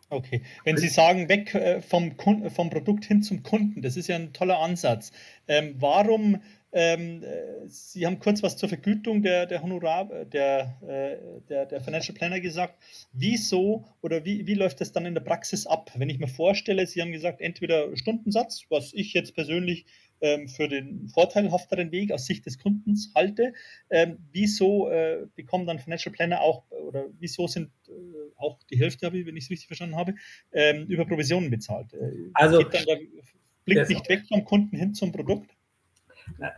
Okay, 0.09 0.43
wenn 0.65 0.77
Sie 0.77 0.89
sagen, 0.89 1.31
weg 1.31 1.55
äh, 1.55 1.81
vom, 1.81 2.17
vom 2.19 2.71
Produkt 2.71 3.05
hin 3.05 3.23
zum 3.23 3.43
Kunden, 3.43 3.81
das 3.81 3.97
ist 3.97 4.09
ja 4.09 4.17
ein 4.17 4.35
toller 4.35 4.59
Ansatz. 4.59 5.11
Ähm, 5.49 5.75
warum, 5.79 6.43
ähm, 6.73 7.23
äh, 7.23 7.69
Sie 7.69 8.07
haben 8.07 8.19
kurz 8.19 8.43
was 8.43 8.57
zur 8.57 8.69
Vergütung 8.69 9.23
der, 9.23 9.47
der 9.47 9.63
Honorar, 9.63 10.11
äh, 10.11 10.27
der, 10.27 10.79
äh, 10.83 11.41
der, 11.49 11.67
der 11.67 11.81
Financial 11.83 12.15
Planner 12.15 12.41
gesagt. 12.41 12.83
Wieso 13.13 13.85
oder 14.01 14.25
wie, 14.25 14.47
wie 14.47 14.55
läuft 14.55 14.81
das 14.81 14.91
dann 14.91 15.05
in 15.05 15.15
der 15.15 15.21
Praxis 15.21 15.67
ab? 15.67 15.91
Wenn 15.95 16.09
ich 16.09 16.19
mir 16.19 16.29
vorstelle, 16.29 16.87
Sie 16.87 17.03
haben 17.03 17.13
gesagt, 17.13 17.43
entweder 17.43 17.95
Stundensatz, 17.97 18.65
was 18.71 18.95
ich 18.95 19.13
jetzt 19.13 19.35
persönlich 19.35 19.85
ähm, 20.23 20.49
für 20.49 20.67
den 20.67 21.09
vorteilhafteren 21.09 21.93
Weg 21.93 22.11
aus 22.11 22.25
Sicht 22.25 22.47
des 22.47 22.59
Kundens 22.59 23.13
halte. 23.15 23.53
Ähm, 23.91 24.19
wieso 24.33 24.89
äh, 24.89 25.27
bekommen 25.35 25.67
dann 25.67 25.79
Financial 25.79 26.13
Planner 26.13 26.41
auch, 26.41 26.71
oder 26.71 27.07
wieso 27.19 27.49
sind 27.49 27.71
äh, 27.89 27.93
auch 28.37 28.59
die 28.71 28.79
Hälfte, 28.79 29.11
ich, 29.13 29.27
wenn 29.27 29.37
ich 29.37 29.45
es 29.45 29.51
richtig 29.51 29.67
verstanden 29.67 29.97
habe, 29.97 30.15
ähm, 30.53 30.87
über 30.87 31.05
Provisionen 31.05 31.51
bezahlt? 31.51 31.89
Also, 32.33 32.63
der 32.63 32.99
Blick 33.65 33.89
nicht 33.89 34.09
weg 34.09 34.23
vom 34.27 34.45
Kunden 34.45 34.77
hin 34.77 34.95
zum 34.95 35.13
Produkt? 35.13 35.51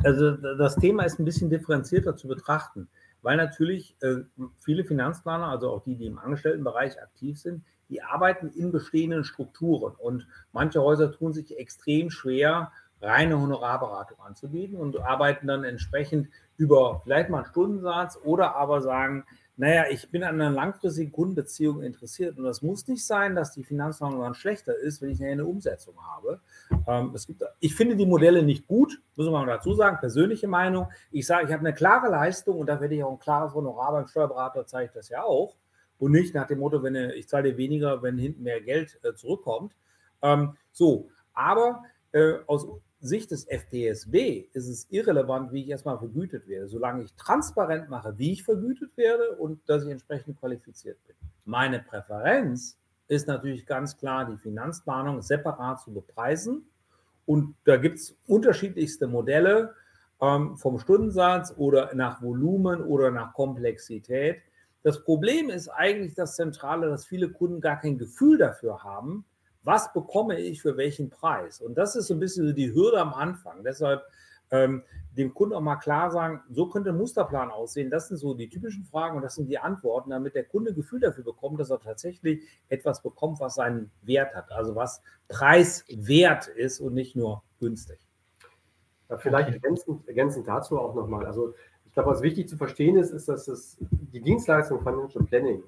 Also 0.03 0.33
das 0.33 0.77
Thema 0.77 1.05
ist 1.05 1.19
ein 1.19 1.25
bisschen 1.25 1.51
differenzierter 1.51 2.17
zu 2.17 2.29
betrachten, 2.29 2.89
weil 3.23 3.37
natürlich 3.37 3.97
äh, 4.01 4.23
viele 4.61 4.85
Finanzplaner, 4.85 5.49
also 5.49 5.71
auch 5.71 5.83
die, 5.83 5.97
die 5.97 6.07
im 6.07 6.19
Angestelltenbereich 6.19 7.01
aktiv 7.03 7.39
sind, 7.39 7.65
die 7.89 8.03
arbeiten 8.03 8.49
in 8.49 8.73
bestehenden 8.73 9.25
Strukturen 9.25 9.95
und 9.99 10.27
manche 10.53 10.83
Häuser 10.83 11.13
tun 11.13 11.33
sich 11.33 11.59
extrem 11.59 12.11
schwer, 12.11 12.73
reine 13.01 13.39
Honorarberatung 13.39 14.19
anzubieten 14.21 14.77
und 14.77 14.99
arbeiten 15.01 15.47
dann 15.47 15.65
entsprechend 15.65 16.29
über 16.57 17.01
vielleicht 17.05 17.29
mal 17.29 17.39
einen 17.39 17.47
Stundensatz 17.47 18.19
oder 18.25 18.57
aber 18.57 18.81
sagen, 18.81 19.25
naja, 19.57 19.85
ich 19.89 20.11
bin 20.11 20.25
an 20.25 20.41
einer 20.41 20.51
langfristigen 20.51 21.13
Kundenbeziehung 21.13 21.81
interessiert 21.83 22.37
und 22.37 22.45
das 22.45 22.61
muss 22.61 22.89
nicht 22.89 23.07
sein, 23.07 23.37
dass 23.37 23.53
die 23.53 23.63
Finanzplanung 23.63 24.21
dann 24.21 24.35
schlechter 24.35 24.77
ist, 24.77 25.01
wenn 25.01 25.11
ich 25.11 25.23
eine 25.23 25.47
Umsetzung 25.47 25.95
habe. 26.05 26.41
Ähm, 26.89 27.13
es 27.15 27.27
gibt, 27.27 27.45
ich 27.61 27.75
finde 27.75 27.95
die 27.95 28.07
Modelle 28.07 28.43
nicht 28.43 28.67
gut, 28.67 29.01
muss 29.15 29.31
man 29.31 29.47
dazu 29.47 29.75
sagen, 29.75 29.99
persönliche 29.99 30.49
Meinung. 30.49 30.89
Ich 31.13 31.27
sage, 31.27 31.47
ich 31.47 31.53
habe 31.53 31.61
eine 31.61 31.73
klare 31.73 32.11
Leistung 32.11 32.59
und 32.59 32.67
da 32.67 32.81
werde 32.81 32.97
ich 32.97 33.05
auch 33.05 33.13
ein 33.13 33.21
klares 33.21 33.55
Honorar 33.55 33.93
beim 33.93 34.09
Steuerberater, 34.09 34.67
zeige 34.67 34.87
ich 34.87 34.93
das 34.93 35.09
ja 35.09 35.23
auch. 35.23 35.57
Und 35.99 36.11
nicht 36.11 36.35
nach 36.35 36.49
dem 36.49 36.59
Motto, 36.59 36.83
wenn 36.83 36.97
ich 36.97 37.29
zahle 37.29 37.53
dir 37.53 37.57
weniger, 37.57 38.03
wenn 38.03 38.19
hinten 38.19 38.43
mehr 38.43 38.61
Geld 38.61 38.99
äh, 39.05 39.15
zurückkommt. 39.15 39.73
Ähm, 40.21 40.57
so, 40.73 41.11
aber 41.33 41.85
äh, 42.11 42.39
aus 42.47 42.67
Sicht 43.05 43.31
des 43.31 43.45
FPSB 43.45 44.49
ist 44.53 44.69
es 44.69 44.87
irrelevant, 44.91 45.53
wie 45.53 45.63
ich 45.63 45.69
erstmal 45.69 45.99
vergütet 45.99 46.49
werde, 46.49 46.69
solange 46.69 47.03
ich 47.03 47.15
transparent 47.15 47.89
mache, 47.91 48.17
wie 48.19 48.33
ich 48.33 48.45
vergütet 48.45 48.97
werde 48.97 49.33
und 49.37 49.61
dass 49.69 49.85
ich 49.85 49.91
entsprechend 49.91 50.41
qualifiziert 50.41 50.97
bin. 51.07 51.15
Meine 51.45 51.81
Präferenz 51.81 52.79
ist 53.09 53.29
natürlich 53.29 53.67
ganz 53.67 53.97
klar, 53.99 54.25
die 54.25 54.39
Finanzplanung 54.39 55.21
separat 55.21 55.81
zu 55.83 55.93
bepreisen. 55.93 56.67
Und 57.27 57.55
da 57.65 57.77
gibt 57.77 57.99
es 57.99 58.17
unterschiedlichste 58.27 59.07
Modelle 59.07 59.75
ähm, 60.21 60.57
vom 60.57 60.79
Stundensatz 60.79 61.53
oder 61.57 61.95
nach 61.95 62.23
Volumen 62.23 62.83
oder 62.83 63.11
nach 63.11 63.35
Komplexität. 63.35 64.41
Das 64.83 65.03
Problem 65.05 65.51
ist 65.51 65.69
eigentlich 65.69 66.15
das 66.15 66.37
Zentrale, 66.37 66.89
dass 66.89 67.07
viele 67.07 67.31
Kunden 67.31 67.61
gar 67.61 67.81
kein 67.81 67.99
Gefühl 67.99 68.39
dafür 68.39 68.83
haben, 68.83 69.25
was 69.65 69.93
bekomme 69.93 70.39
ich 70.39 70.63
für 70.63 70.77
welchen 70.77 71.11
Preis? 71.11 71.61
Und 71.61 71.77
das 71.77 71.97
ist 71.97 72.07
so 72.07 72.15
ein 72.15 72.21
bisschen 72.21 72.55
die 72.55 72.73
Hürde 72.73 73.01
am 73.01 73.15
Anfang. 73.15 73.65
Deshalb 73.65 74.05
ähm, 74.51 74.83
dem 75.17 75.33
Kunden 75.33 75.55
auch 75.55 75.61
mal 75.61 75.77
klar 75.77 76.11
sagen, 76.11 76.43
so 76.51 76.69
könnte 76.69 76.91
ein 76.91 76.97
Musterplan 76.97 77.51
aussehen. 77.51 77.91
Das 77.91 78.09
sind 78.09 78.19
so 78.19 78.35
die 78.35 78.49
typischen 78.49 78.85
Fragen 78.85 79.17
und 79.17 79.23
das 79.23 79.37
sind 79.37 79.49
die 79.49 79.59
Antworten, 79.59 80.11
damit 80.11 80.35
der 80.35 80.45
Kunde 80.45 80.75
Gefühl 80.75 81.01
dafür 81.01 81.25
bekommt, 81.25 81.61
dass 81.61 81.71
er 81.71 81.81
tatsächlich 81.81 82.43
etwas 82.69 83.03
bekommt, 83.03 83.41
was 83.41 83.55
seinen 83.55 83.91
Wert 84.03 84.35
hat, 84.35 84.51
also 84.53 84.75
was 84.75 85.03
preiswert 85.29 86.49
ist 86.49 86.81
und 86.81 86.95
nicht 86.95 87.17
nur 87.17 87.43
günstig. 87.61 87.99
Ja, 89.09 89.17
vielleicht 89.17 89.49
okay. 89.49 89.61
ergänzend, 89.63 90.09
ergänzend, 90.09 90.49
dazu 90.49 90.79
auch 90.79 90.95
nochmal. 90.95 91.27
Also 91.27 91.55
ich 91.87 91.93
glaube, 91.93 92.11
was 92.11 92.23
wichtig 92.23 92.49
zu 92.49 92.57
verstehen 92.57 92.97
ist, 92.97 93.11
ist, 93.11 93.29
dass 93.29 93.49
es 93.49 93.77
die 93.81 94.21
Dienstleistung 94.21 94.81
Financial 94.81 95.25
Planning 95.25 95.63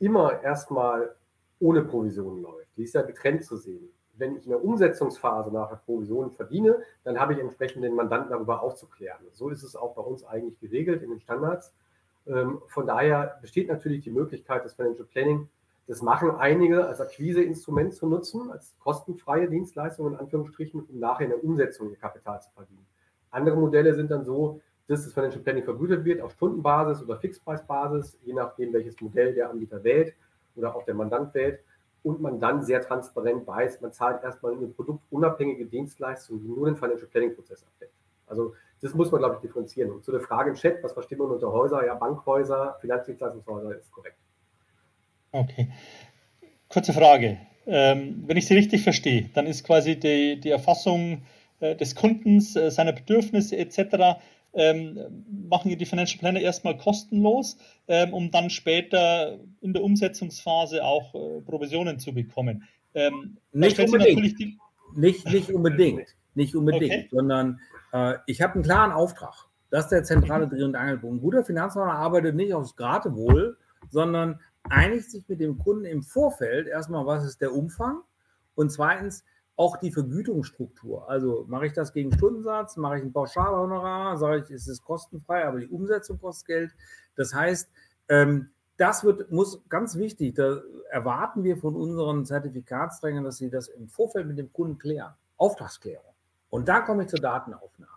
immer 0.00 0.42
erstmal 0.42 1.14
ohne 1.60 1.82
Provision 1.82 2.42
läuft. 2.42 2.63
Die 2.76 2.82
ist 2.82 2.94
ja 2.94 3.02
getrennt 3.02 3.44
zu 3.44 3.56
sehen 3.56 3.90
wenn 4.16 4.36
ich 4.36 4.44
in 4.44 4.50
der 4.50 4.64
Umsetzungsphase 4.64 5.50
nachher 5.50 5.76
Provisionen 5.76 6.30
verdiene, 6.30 6.78
dann 7.02 7.18
habe 7.18 7.34
ich 7.34 7.40
entsprechend 7.40 7.84
den 7.84 7.94
Mandanten 7.94 8.30
darüber 8.30 8.62
aufzuklären. 8.62 9.20
So 9.32 9.48
ist 9.48 9.62
es 9.62 9.76
auch 9.76 9.94
bei 9.94 10.02
uns 10.02 10.24
eigentlich 10.24 10.58
geregelt 10.60 11.02
in 11.02 11.10
den 11.10 11.20
Standards. 11.20 11.74
Ähm, 12.26 12.62
von 12.68 12.86
daher 12.86 13.38
besteht 13.40 13.68
natürlich 13.68 14.02
die 14.02 14.10
Möglichkeit, 14.10 14.64
das 14.64 14.74
Financial 14.74 15.06
Planning, 15.06 15.48
das 15.86 16.00
machen 16.00 16.30
einige 16.30 16.86
als 16.86 17.00
Akquiseinstrument 17.00 17.92
zu 17.92 18.06
nutzen, 18.06 18.50
als 18.50 18.74
kostenfreie 18.78 19.48
Dienstleistung 19.50 20.06
in 20.06 20.16
Anführungsstrichen, 20.16 20.82
um 20.82 20.98
nachher 20.98 21.24
in 21.24 21.30
der 21.30 21.44
Umsetzung 21.44 21.90
ihr 21.90 21.96
Kapital 21.96 22.40
zu 22.40 22.50
verdienen. 22.52 22.86
Andere 23.30 23.56
Modelle 23.56 23.94
sind 23.94 24.10
dann 24.10 24.24
so, 24.24 24.60
dass 24.86 25.04
das 25.04 25.12
Financial 25.12 25.42
Planning 25.42 25.64
vergütet 25.64 26.04
wird 26.04 26.22
auf 26.22 26.32
Stundenbasis 26.32 27.02
oder 27.02 27.16
Fixpreisbasis, 27.16 28.16
je 28.22 28.32
nachdem, 28.32 28.72
welches 28.72 28.98
Modell 29.00 29.34
der 29.34 29.50
Anbieter 29.50 29.82
wählt 29.82 30.14
oder 30.56 30.74
auch 30.74 30.84
der 30.84 30.94
Mandant 30.94 31.34
wählt 31.34 31.60
und 32.04 32.20
man 32.20 32.38
dann 32.38 32.62
sehr 32.62 32.82
transparent 32.82 33.46
weiß, 33.46 33.80
man 33.80 33.92
zahlt 33.92 34.22
erstmal 34.22 34.52
eine 34.52 34.68
produktunabhängige 34.68 35.64
Dienstleistung, 35.64 36.40
die 36.40 36.48
nur 36.48 36.66
den 36.66 36.76
Financial 36.76 37.08
Planning 37.08 37.34
Prozess 37.34 37.64
abdeckt. 37.64 37.94
Also 38.26 38.54
das 38.80 38.94
muss 38.94 39.10
man, 39.10 39.20
glaube 39.20 39.36
ich, 39.36 39.40
differenzieren. 39.40 39.90
Und 39.90 40.04
zu 40.04 40.12
der 40.12 40.20
Frage 40.20 40.50
im 40.50 40.56
Chat, 40.56 40.82
was 40.82 40.92
versteht 40.92 41.18
man 41.18 41.30
unter 41.30 41.50
Häuser? 41.50 41.84
Ja, 41.84 41.94
Bankhäuser, 41.94 42.76
Finanzdienstleistungshäuser 42.80 43.76
ist 43.76 43.90
korrekt. 43.90 44.18
Okay. 45.32 45.68
Kurze 46.68 46.92
Frage. 46.92 47.38
Ähm, 47.66 48.22
wenn 48.26 48.36
ich 48.36 48.46
Sie 48.46 48.54
richtig 48.54 48.82
verstehe, 48.82 49.30
dann 49.34 49.46
ist 49.46 49.64
quasi 49.64 49.98
die, 49.98 50.38
die 50.38 50.50
Erfassung 50.50 51.22
äh, 51.60 51.74
des 51.74 51.94
Kundens, 51.94 52.54
äh, 52.54 52.70
seiner 52.70 52.92
Bedürfnisse 52.92 53.56
etc 53.56 54.20
ähm, 54.54 55.24
machen 55.48 55.76
die 55.76 55.86
Financial 55.86 56.18
Planner 56.18 56.40
erstmal 56.40 56.76
kostenlos, 56.76 57.56
ähm, 57.88 58.14
um 58.14 58.30
dann 58.30 58.50
später 58.50 59.38
in 59.60 59.72
der 59.72 59.82
Umsetzungsphase 59.82 60.84
auch 60.84 61.14
äh, 61.14 61.40
Provisionen 61.42 61.98
zu 61.98 62.12
bekommen. 62.12 62.64
Ähm, 62.94 63.36
nicht, 63.52 63.78
unbedingt. 63.78 64.38
Die... 64.38 64.58
nicht, 64.94 65.26
nicht 65.26 65.50
unbedingt. 65.50 66.14
Nicht 66.34 66.54
unbedingt, 66.54 66.92
okay. 66.92 67.08
sondern 67.10 67.60
äh, 67.92 68.14
ich 68.26 68.42
habe 68.42 68.54
einen 68.54 68.62
klaren 68.62 68.92
Auftrag. 68.92 69.46
Das 69.70 69.84
ist 69.84 69.90
der 69.90 70.04
zentrale 70.04 70.48
Dreh- 70.48 70.62
und 70.62 70.76
Angelpunkt. 70.76 71.16
Ein 71.16 71.20
guter 71.20 71.44
Finanzplaner 71.44 71.94
arbeitet 71.94 72.36
nicht 72.36 72.54
aufs 72.54 72.76
Gratewohl, 72.76 73.56
sondern 73.90 74.40
einigt 74.62 75.10
sich 75.10 75.28
mit 75.28 75.40
dem 75.40 75.58
Kunden 75.58 75.84
im 75.84 76.02
Vorfeld 76.02 76.68
erstmal, 76.68 77.06
was 77.06 77.24
ist 77.24 77.40
der 77.40 77.52
Umfang 77.52 78.02
und 78.54 78.70
zweitens, 78.70 79.24
auch 79.56 79.76
die 79.76 79.92
Vergütungsstruktur. 79.92 81.08
Also 81.08 81.44
mache 81.48 81.66
ich 81.66 81.72
das 81.72 81.92
gegen 81.92 82.12
Stundensatz, 82.12 82.76
mache 82.76 82.98
ich 82.98 83.04
ein 83.04 83.12
Pauschalhonorar, 83.12 84.16
sage 84.16 84.42
ich, 84.42 84.50
ist 84.50 84.66
es 84.66 84.82
kostenfrei, 84.82 85.44
aber 85.46 85.60
die 85.60 85.68
Umsetzung 85.68 86.18
kostet 86.18 86.46
Geld. 86.46 86.70
Das 87.16 87.32
heißt, 87.34 87.70
ähm, 88.08 88.50
das 88.76 89.04
wird, 89.04 89.30
muss 89.30 89.62
ganz 89.68 89.96
wichtig, 89.96 90.34
da 90.34 90.60
erwarten 90.90 91.44
wir 91.44 91.56
von 91.56 91.76
unseren 91.76 92.24
Zertifikatsträgern, 92.24 93.22
dass 93.22 93.36
sie 93.36 93.50
das 93.50 93.68
im 93.68 93.88
Vorfeld 93.88 94.26
mit 94.26 94.38
dem 94.38 94.52
Kunden 94.52 94.78
klären. 94.78 95.14
Auftragsklärung. 95.36 96.12
Und 96.50 96.68
da 96.68 96.80
komme 96.80 97.04
ich 97.04 97.08
zur 97.08 97.20
Datenaufnahme. 97.20 97.92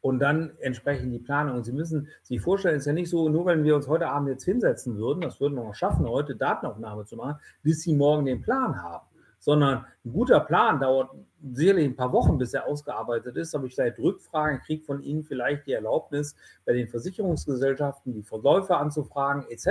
Und 0.00 0.20
dann 0.20 0.52
entsprechend 0.60 1.12
die 1.12 1.18
Planung. 1.18 1.56
Und 1.56 1.64
Sie 1.64 1.72
müssen 1.72 2.08
sich 2.22 2.40
vorstellen, 2.40 2.76
es 2.76 2.82
ist 2.82 2.86
ja 2.86 2.92
nicht 2.92 3.10
so, 3.10 3.28
nur 3.28 3.46
wenn 3.46 3.64
wir 3.64 3.74
uns 3.74 3.88
heute 3.88 4.08
Abend 4.08 4.28
jetzt 4.28 4.44
hinsetzen 4.44 4.96
würden, 4.96 5.20
das 5.20 5.40
würden 5.40 5.54
wir 5.54 5.64
noch 5.64 5.74
schaffen, 5.74 6.06
heute 6.06 6.36
Datenaufnahme 6.36 7.04
zu 7.04 7.16
machen, 7.16 7.40
bis 7.62 7.82
Sie 7.82 7.94
morgen 7.94 8.24
den 8.24 8.40
Plan 8.40 8.80
haben 8.80 9.07
sondern 9.38 9.86
ein 10.04 10.12
guter 10.12 10.40
Plan 10.40 10.80
dauert 10.80 11.10
sicherlich 11.52 11.86
ein 11.86 11.96
paar 11.96 12.12
Wochen, 12.12 12.38
bis 12.38 12.54
er 12.54 12.66
ausgearbeitet 12.66 13.36
ist. 13.36 13.54
Aber 13.54 13.66
ich 13.66 13.76
seit 13.76 13.98
Rückfragen 13.98 14.60
kriege 14.60 14.84
von 14.84 15.02
Ihnen 15.02 15.24
vielleicht 15.24 15.66
die 15.66 15.72
Erlaubnis, 15.72 16.34
bei 16.64 16.72
den 16.72 16.88
Versicherungsgesellschaften 16.88 18.12
die 18.12 18.22
Verläufe 18.22 18.76
anzufragen, 18.76 19.46
etc., 19.48 19.68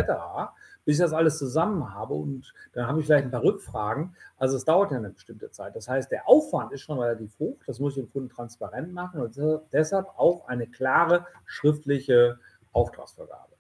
bis 0.86 0.96
ich 0.96 1.02
das 1.02 1.12
alles 1.12 1.38
zusammen 1.38 1.94
habe 1.94 2.14
und 2.14 2.54
dann 2.72 2.88
habe 2.88 3.02
ich 3.02 3.06
vielleicht 3.06 3.26
ein 3.26 3.32
paar 3.32 3.44
Rückfragen. 3.44 4.16
Also 4.38 4.56
es 4.56 4.64
dauert 4.64 4.92
ja 4.92 4.98
eine 4.98 5.10
bestimmte 5.10 5.52
Zeit. 5.52 5.76
Das 5.76 5.90
heißt, 5.90 6.10
der 6.12 6.30
Aufwand 6.30 6.72
ist 6.72 6.82
schon 6.82 6.98
relativ 6.98 7.38
hoch. 7.40 7.58
Das 7.68 7.80
muss 7.80 7.98
ich 7.98 8.04
dem 8.04 8.10
Kunden 8.10 8.30
transparent 8.30 8.94
machen 8.94 9.20
und 9.20 9.38
deshalb 9.74 10.08
auch 10.18 10.48
eine 10.48 10.66
klare 10.68 11.26
schriftliche 11.46 12.40
Auftragsvergabe. 12.72 13.54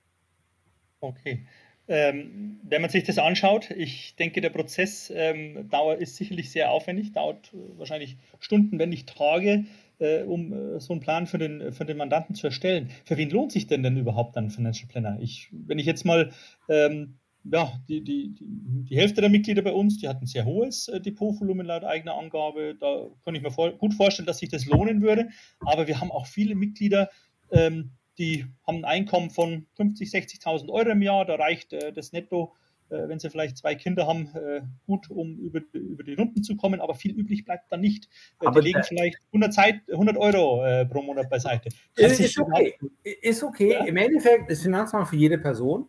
Okay. 1.02 1.46
Ähm, 1.90 2.60
wenn 2.64 2.82
man 2.82 2.90
sich 2.90 3.06
das 3.06 3.18
anschaut, 3.18 3.72
ich 3.72 4.16
denke, 4.16 4.42
der 4.42 4.50
Prozessdauer 4.50 5.94
ähm, 5.96 6.02
ist 6.02 6.18
sicherlich 6.18 6.52
sehr 6.52 6.72
aufwendig, 6.72 7.14
dauert 7.14 7.54
äh, 7.54 7.78
wahrscheinlich 7.78 8.18
Stunden, 8.40 8.78
wenn 8.78 8.90
nicht 8.90 9.08
Tage, 9.16 9.66
äh, 10.00 10.24
um 10.24 10.52
äh, 10.52 10.80
so 10.80 10.94
einen 10.94 11.00
Plan 11.00 11.28
für 11.28 11.38
den, 11.38 11.72
für 11.72 11.86
den 11.86 11.98
Mandanten 11.98 12.36
zu 12.36 12.48
erstellen. 12.48 12.90
Für 13.06 13.16
wen 13.16 13.30
lohnt 13.30 13.54
sich 13.54 13.68
denn 13.68 13.84
denn 13.84 13.96
überhaupt 13.96 14.36
ein 14.38 14.50
Financial 14.50 14.88
Planner? 14.90 15.18
Ich, 15.22 15.50
wenn 15.52 15.80
ich 15.80 15.86
jetzt 15.86 16.04
mal 16.04 16.32
ähm, 16.68 17.20
ja, 17.52 17.72
die, 17.88 18.04
die, 18.04 18.36
die, 18.40 18.98
Hälfte 18.98 19.22
der 19.22 19.30
Mitglieder 19.30 19.62
bei 19.62 19.72
uns, 19.72 19.98
die 19.98 20.08
hatten 20.08 20.26
sehr 20.26 20.46
hohes 20.46 20.88
äh, 20.88 21.00
Depotvolumen 21.00 21.66
laut 21.66 21.84
eigener 21.84 22.16
Angabe. 22.16 22.76
Da 22.80 23.08
kann 23.24 23.36
ich 23.36 23.42
mir 23.42 23.52
vor, 23.52 23.72
gut 23.72 23.94
vorstellen, 23.94 24.26
dass 24.26 24.40
sich 24.40 24.50
das 24.50 24.66
lohnen 24.66 25.02
würde. 25.02 25.30
Aber 25.62 25.88
wir 25.88 26.00
haben 26.00 26.12
auch 26.12 26.26
viele 26.26 26.56
Mitglieder, 26.56 27.10
ähm, 27.52 27.92
die 28.18 28.46
haben 28.66 28.80
ein 28.80 28.86
Einkommen 28.86 29.30
von 29.30 29.68
50.000, 29.78 30.44
60.000 30.44 30.70
Euro 30.70 30.90
im 30.90 31.02
Jahr. 31.02 31.26
Da 31.26 31.36
reicht 31.36 31.74
äh, 31.74 31.94
das 31.94 32.12
Netto, 32.12 32.56
äh, 32.90 33.08
wenn 33.08 33.20
sie 33.20 33.30
vielleicht 33.30 33.58
zwei 33.58 33.76
Kinder 33.76 34.08
haben, 34.08 34.30
äh, 34.36 34.62
gut, 34.86 35.10
um 35.10 35.38
über, 35.38 35.62
über 35.74 36.04
die 36.04 36.14
Runden 36.14 36.44
zu 36.44 36.56
kommen. 36.56 36.82
Aber 36.82 36.96
viel 36.96 37.18
üblich 37.18 37.46
bleibt 37.46 37.72
da 37.72 37.78
nicht. 37.78 38.10
Äh, 38.42 38.48
aber 38.48 38.62
die 38.62 38.70
legen 38.70 38.84
vielleicht 38.84 39.18
100, 39.28 39.54
Zeit, 39.54 39.82
100 39.92 40.18
Euro 40.18 40.66
äh, 40.66 40.86
pro 40.86 41.02
Monat 41.02 41.30
beiseite. 41.30 41.70
Ist, 41.96 42.20
ist 42.20 42.40
okay. 42.40 42.78
Ist 43.04 43.44
okay. 43.44 43.74
Ja? 43.74 43.86
Im 43.86 43.98
Endeffekt 43.98 44.50
ist 44.50 44.64
Finanzmarkt 44.64 45.10
für 45.10 45.18
jede 45.18 45.38
Person. 45.38 45.88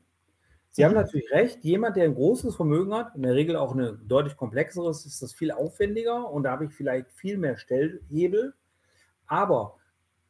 Sie 0.70 0.84
haben 0.84 0.92
mhm. 0.92 0.98
natürlich 0.98 1.30
recht, 1.32 1.64
jemand, 1.64 1.96
der 1.96 2.04
ein 2.04 2.14
großes 2.14 2.54
Vermögen 2.54 2.94
hat, 2.94 3.14
in 3.16 3.22
der 3.22 3.34
Regel 3.34 3.56
auch 3.56 3.74
ein 3.74 3.98
deutlich 4.06 4.36
komplexeres, 4.36 5.06
ist 5.06 5.22
das 5.22 5.32
viel 5.32 5.50
aufwendiger 5.50 6.30
und 6.30 6.44
da 6.44 6.52
habe 6.52 6.66
ich 6.66 6.72
vielleicht 6.72 7.10
viel 7.12 7.38
mehr 7.38 7.56
Stellhebel. 7.56 8.54
Aber 9.26 9.76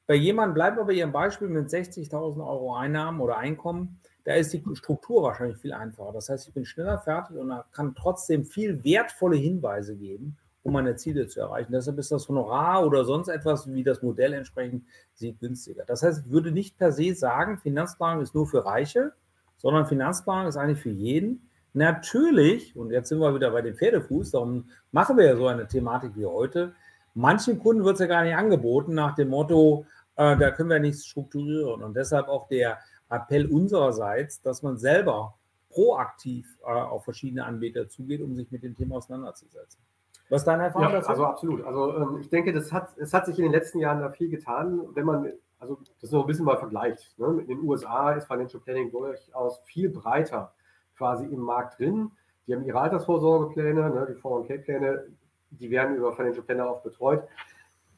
bei 0.09 0.15
jemandem, 0.15 0.55
bleiben 0.55 0.79
wir 0.79 0.85
bei 0.85 0.95
Ihrem 0.95 1.13
Beispiel 1.13 1.49
mit 1.49 1.69
60.000 1.69 2.39
Euro 2.39 2.75
Einnahmen 2.75 3.21
oder 3.21 3.37
Einkommen, 3.37 4.01
da 4.25 4.33
ist 4.35 4.55
die 4.55 4.65
Struktur 4.73 5.23
wahrscheinlich 5.23 5.59
viel 5.59 5.75
einfacher. 5.75 6.13
Das 6.13 6.31
heißt, 6.31 6.49
ich 6.49 6.55
bin 6.55 6.65
schneller 6.65 6.99
fertig 6.99 7.37
und 7.37 7.53
kann 7.73 7.95
trotzdem 7.95 8.47
viel 8.47 8.83
wertvolle 8.85 9.37
Hinweise 9.37 9.97
geben, 9.97 10.39
um 10.63 10.73
meine 10.73 10.97
Ziele 10.97 11.27
zu 11.27 11.41
erreichen. 11.41 11.73
Deshalb 11.73 11.99
ist 11.99 12.11
das 12.11 12.27
Honorar 12.27 12.87
oder 12.87 13.05
sonst 13.05 13.29
etwas, 13.29 13.71
wie 13.71 13.85
das 13.85 14.03
Modell 14.03 14.33
entsprechend 14.33 14.87
sieht, 15.13 15.41
günstiger. 15.41 15.85
Das 15.87 16.03
heißt, 16.03 16.25
ich 16.25 16.33
würde 16.33 16.53
nicht 16.53 16.79
per 16.79 16.91
se 16.91 17.15
sagen, 17.15 17.59
Finanzplanung 17.59 18.23
ist 18.23 18.35
nur 18.35 18.47
für 18.47 18.65
Reiche, 18.65 19.13
sondern 19.59 19.85
Finanzplanung 19.85 20.49
ist 20.49 20.57
eigentlich 20.57 20.81
für 20.81 20.91
jeden. 20.91 21.51
Natürlich, 21.75 22.75
und 22.75 22.93
jetzt 22.93 23.11
sind 23.11 23.19
wir 23.19 23.35
wieder 23.35 23.51
bei 23.51 23.61
dem 23.61 23.77
Pferdefuß, 23.77 24.31
darum 24.31 24.71
machen 24.91 25.19
wir 25.19 25.27
ja 25.27 25.37
so 25.37 25.47
eine 25.49 25.69
Thematik 25.69 26.13
wie 26.17 26.25
heute. 26.25 26.73
Manchen 27.13 27.59
Kunden 27.59 27.85
wird 27.85 27.95
es 27.95 28.01
ja 28.01 28.07
gar 28.07 28.23
nicht 28.23 28.37
angeboten 28.37 28.95
nach 28.95 29.15
dem 29.15 29.29
Motto, 29.29 29.87
äh, 30.19 30.37
da 30.37 30.51
können 30.51 30.69
wir 30.69 30.81
nichts 30.81 31.07
strukturieren. 31.07 31.83
Und 31.83 31.95
deshalb 31.95 32.29
auch 32.29 32.49
der 32.49 32.79
Appell 33.09 33.47
unsererseits, 33.47 34.43
dass 34.43 34.62
man 34.62 34.77
selber 34.77 35.35
proaktiv 35.71 36.59
äh, 36.62 36.71
auf 36.71 37.05
verschiedene 37.05 37.45
Anbieter 37.45 37.89
zugeht, 37.89 38.21
um 38.21 38.35
sich 38.35 38.51
mit 38.51 38.64
dem 38.64 38.77
Thema 38.77 38.97
auseinanderzusetzen. 38.97 39.81
Was 40.29 40.45
deine 40.45 40.64
Erfahrung 40.64 40.89
ja, 40.89 40.97
dazu? 40.97 41.11
Also 41.11 41.25
absolut. 41.25 41.64
Also 41.64 41.97
ähm, 41.97 42.19
ich 42.21 42.29
denke, 42.29 42.53
das 42.53 42.73
hat, 42.73 42.99
es 42.99 43.14
hat 43.14 43.27
sich 43.27 43.39
in 43.39 43.45
den 43.45 43.53
letzten 43.53 43.79
Jahren 43.79 44.01
da 44.01 44.11
viel 44.11 44.29
getan. 44.29 44.81
Wenn 44.95 45.07
man, 45.07 45.33
also 45.61 45.79
das 46.01 46.11
noch 46.11 46.23
ein 46.23 46.27
bisschen 46.27 46.45
mal 46.45 46.59
vergleicht. 46.59 47.16
Ne? 47.19 47.41
In 47.43 47.47
den 47.47 47.61
USA 47.61 48.12
ist 48.12 48.27
Financial 48.27 48.61
Planning 48.61 48.91
durchaus 48.91 49.61
viel 49.66 49.89
breiter 49.89 50.53
quasi 50.97 51.27
im 51.27 51.41
Markt 51.41 51.79
drin. 51.79 52.11
Die 52.47 52.55
haben 52.55 52.64
ihre 52.64 52.81
Altersvorsorgepläne, 52.81 53.91
ne, 53.91 54.07
die 54.11 54.21
401k-Pläne, 54.21 55.05
die 55.51 55.71
werden 55.71 55.97
über 55.97 56.12
Financial 56.12 56.45
Planner 56.45 56.69
auch 56.69 56.83
betreut 56.83 57.23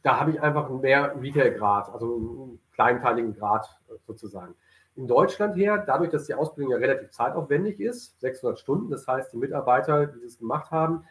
da 0.02 0.20
habe 0.20 0.30
ich 0.30 0.40
einfach 0.40 0.70
mehr 0.70 1.14
Retail-Grad, 1.20 1.92
also 1.92 2.16
einen 2.16 2.60
kleinteiligen 2.72 3.34
Grad 3.34 3.66
sozusagen. 4.06 4.54
In 4.96 5.06
Deutschland 5.06 5.56
her, 5.56 5.82
dadurch, 5.86 6.10
dass 6.10 6.26
die 6.26 6.34
Ausbildung 6.34 6.72
ja 6.72 6.78
relativ 6.78 7.10
zeitaufwendig 7.10 7.80
ist, 7.80 8.20
600 8.20 8.58
Stunden, 8.58 8.90
das 8.90 9.06
heißt, 9.06 9.32
die 9.32 9.36
Mitarbeiter, 9.36 10.06
die 10.06 10.20
das 10.22 10.38
gemacht 10.38 10.70
haben, 10.70 11.04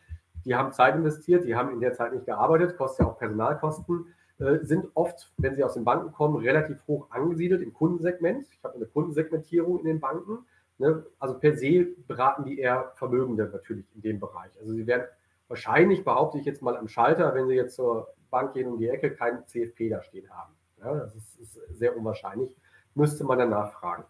die 0.46 0.56
haben 0.56 0.72
Zeit 0.72 0.96
investiert, 0.96 1.46
die 1.46 1.56
haben 1.56 1.72
in 1.72 1.80
der 1.80 1.94
Zeit 1.94 2.14
nicht 2.14 2.26
gearbeitet, 2.26 2.78
kostet 2.78 3.06
ja 3.06 3.12
auch 3.12 3.18
Personalkosten, 3.18 4.14
äh, 4.40 4.60
sind 4.62 4.86
oft, 4.94 5.32
wenn 5.38 5.56
sie 5.56 5.64
aus 5.64 5.74
den 5.74 5.84
Banken 5.84 6.14
kommen, 6.14 6.38
relativ 6.38 6.86
hoch 6.88 7.08
angesiedelt 7.10 7.62
im 7.62 7.74
Kundensegment. 7.74 8.46
Ich 8.52 8.64
habe 8.64 8.76
eine 8.76 8.86
Kundensegmentierung 8.86 9.80
in 9.80 9.86
den 9.86 10.00
Banken. 10.00 10.46
Ne? 10.78 11.06
Also 11.20 11.38
per 11.38 11.58
se 11.58 11.88
beraten 12.08 12.46
die 12.46 12.60
eher 12.60 12.94
Vermögende 12.96 13.50
natürlich 13.52 13.86
in 13.96 14.02
dem 14.02 14.20
Bereich. 14.20 14.52
Also 14.60 14.74
sie 14.74 14.88
werden 14.88 15.04
wahrscheinlich, 15.50 16.06
behaupte 16.06 16.38
ich 16.38 16.46
jetzt 16.46 16.62
mal 16.62 16.78
am 16.78 16.88
Schalter, 16.88 17.36
wenn 17.36 17.48
sie 17.48 17.56
jetzt 17.56 17.76
zur 17.76 18.08
Bank 18.30 18.54
gehen 18.54 18.68
um 18.68 18.78
die 18.78 18.88
Ecke, 18.88 19.12
kein 19.12 19.46
CFP 19.48 19.90
da 19.90 20.02
stehen 20.02 20.30
haben. 20.30 20.54
Ja, 20.80 20.94
das 20.94 21.16
ist, 21.16 21.40
ist 21.40 21.60
sehr 21.78 21.98
unwahrscheinlich, 21.98 22.56
müsste 22.96 23.24
man 23.24 23.40
danach 23.40 23.74
fragen. 23.74 24.06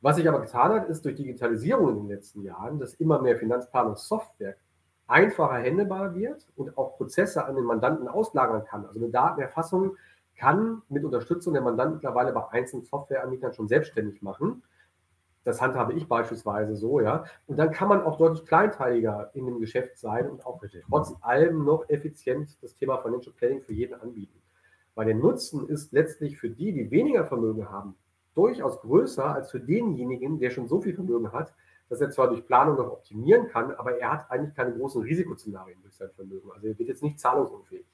Was 0.00 0.16
sich 0.16 0.28
aber 0.28 0.40
getan 0.40 0.72
hat, 0.72 0.88
ist 0.88 1.04
durch 1.04 1.16
Digitalisierung 1.16 1.90
in 1.90 1.96
den 1.96 2.08
letzten 2.08 2.42
Jahren, 2.42 2.78
dass 2.78 2.94
immer 2.94 3.20
mehr 3.20 3.36
Finanzplanungssoftware 3.36 4.56
einfacher 5.08 5.56
händelbar 5.56 6.14
wird 6.14 6.46
und 6.54 6.78
auch 6.78 6.96
Prozesse 6.96 7.44
an 7.44 7.56
den 7.56 7.64
Mandanten 7.64 8.06
auslagern 8.06 8.64
kann. 8.64 8.86
Also 8.86 9.00
eine 9.00 9.10
Datenerfassung 9.10 9.96
kann 10.36 10.82
mit 10.88 11.04
Unterstützung 11.04 11.52
der 11.54 11.62
Mandanten 11.62 11.94
mittlerweile 11.94 12.32
bei 12.32 12.48
einzelnen 12.50 12.84
Softwareanbietern 12.84 13.54
schon 13.54 13.66
selbstständig 13.66 14.22
machen. 14.22 14.62
Das 15.44 15.60
handhabe 15.62 15.94
ich 15.94 16.08
beispielsweise 16.08 16.76
so, 16.76 17.00
ja. 17.00 17.24
Und 17.46 17.58
dann 17.58 17.70
kann 17.70 17.88
man 17.88 18.02
auch 18.02 18.18
deutlich 18.18 18.44
kleinteiliger 18.44 19.30
in 19.34 19.46
dem 19.46 19.60
Geschäft 19.60 19.98
sein 19.98 20.28
und 20.28 20.44
auch 20.44 20.60
trotz 20.88 21.14
allem 21.22 21.64
noch 21.64 21.88
effizient 21.88 22.62
das 22.62 22.74
Thema 22.74 22.98
Financial 22.98 23.34
Planning 23.34 23.60
für 23.60 23.72
jeden 23.72 23.94
anbieten. 23.94 24.42
Weil 24.94 25.06
der 25.06 25.14
Nutzen 25.14 25.68
ist 25.68 25.92
letztlich 25.92 26.38
für 26.38 26.50
die, 26.50 26.72
die 26.72 26.90
weniger 26.90 27.24
Vermögen 27.24 27.70
haben, 27.70 27.94
durchaus 28.34 28.80
größer 28.80 29.24
als 29.24 29.50
für 29.50 29.60
denjenigen, 29.60 30.38
der 30.38 30.50
schon 30.50 30.68
so 30.68 30.80
viel 30.80 30.94
Vermögen 30.94 31.32
hat, 31.32 31.54
dass 31.88 32.00
er 32.00 32.10
zwar 32.10 32.28
durch 32.28 32.46
Planung 32.46 32.76
noch 32.76 32.90
optimieren 32.90 33.48
kann, 33.48 33.72
aber 33.72 33.98
er 33.98 34.12
hat 34.12 34.30
eigentlich 34.30 34.54
keine 34.54 34.74
großen 34.74 35.02
Risikoszenarien 35.02 35.80
durch 35.82 35.96
sein 35.96 36.10
Vermögen. 36.14 36.50
Also 36.52 36.66
er 36.66 36.78
wird 36.78 36.88
jetzt 36.88 37.02
nicht 37.02 37.18
zahlungsunfähig, 37.18 37.86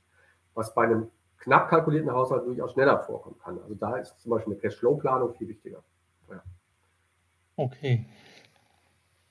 was 0.54 0.74
bei 0.74 0.84
einem 0.84 1.08
knapp 1.38 1.68
kalkulierten 1.68 2.12
Haushalt 2.12 2.46
durchaus 2.46 2.72
schneller 2.72 2.98
vorkommen 3.00 3.38
kann. 3.38 3.58
Also 3.60 3.74
da 3.74 3.96
ist 3.96 4.18
zum 4.20 4.30
Beispiel 4.30 4.54
eine 4.54 4.60
Cashflow-Planung 4.60 5.34
viel 5.34 5.48
wichtiger. 5.48 5.82
Okay. 7.56 8.04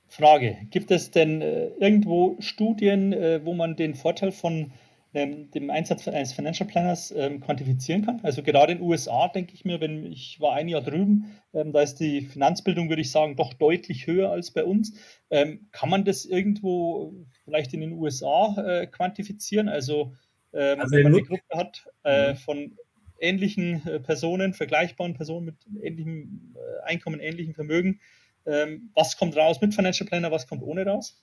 Frage: 0.07 0.57
Gibt 0.69 0.91
es 0.91 1.11
denn 1.11 1.41
äh, 1.41 1.67
irgendwo 1.80 2.36
Studien, 2.39 3.13
äh, 3.13 3.43
wo 3.43 3.53
man 3.53 3.76
den 3.76 3.95
Vorteil 3.95 4.32
von 4.32 4.71
ähm, 5.13 5.51
dem 5.51 5.69
Einsatz 5.69 6.07
eines 6.07 6.34
Financial 6.34 6.67
Planners 6.67 7.13
ähm, 7.15 7.39
quantifizieren 7.39 8.05
kann. 8.05 8.19
Also 8.24 8.41
gerade 8.41 8.74
in 8.74 8.80
den 8.80 8.88
USA 8.88 9.28
denke 9.28 9.53
ich 9.53 9.63
mir, 9.63 9.80
wenn 9.80 10.05
ich 10.05 10.39
war 10.39 10.53
ein 10.53 10.67
Jahr 10.67 10.82
drüben, 10.82 11.39
ähm, 11.53 11.71
da 11.71 11.82
ist 11.82 11.95
die 11.95 12.21
Finanzbildung, 12.21 12.89
würde 12.89 13.01
ich 13.01 13.11
sagen, 13.11 13.36
doch 13.36 13.53
deutlich 13.53 14.07
höher 14.07 14.32
als 14.32 14.51
bei 14.51 14.63
uns. 14.63 14.93
Ähm, 15.30 15.67
kann 15.71 15.89
man 15.89 16.03
das 16.03 16.26
irgendwo 16.26 17.13
vielleicht 17.43 17.74
in 17.74 17.82
den 17.82 17.93
USA 17.93 18.55
äh, 18.57 18.88
quantifizieren? 18.88 19.69
Also, 19.69 20.15
ähm, 20.51 20.80
also 20.80 20.95
wenn 20.95 21.03
man 21.03 21.13
eine 21.13 21.24
Gruppe 21.24 21.57
hat 21.57 21.86
äh, 22.03 22.32
mhm. 22.32 22.36
von 22.38 22.78
ähnlichen 23.24 23.88
äh, 23.88 23.99
Personen, 23.99 24.53
vergleichbaren 24.53 25.13
Personen 25.13 25.45
mit 25.45 25.55
ähnlichem 25.82 26.55
äh, 26.55 26.89
Einkommen, 26.89 27.19
ähnlichem 27.19 27.53
Vermögen, 27.53 27.99
ähm, 28.45 28.91
was 28.93 29.17
kommt 29.17 29.38
raus 29.38 29.61
mit 29.61 29.74
Financial 29.74 30.07
Planner, 30.07 30.32
was 30.32 30.47
kommt 30.47 30.63
ohne 30.63 30.86
raus? 30.86 31.21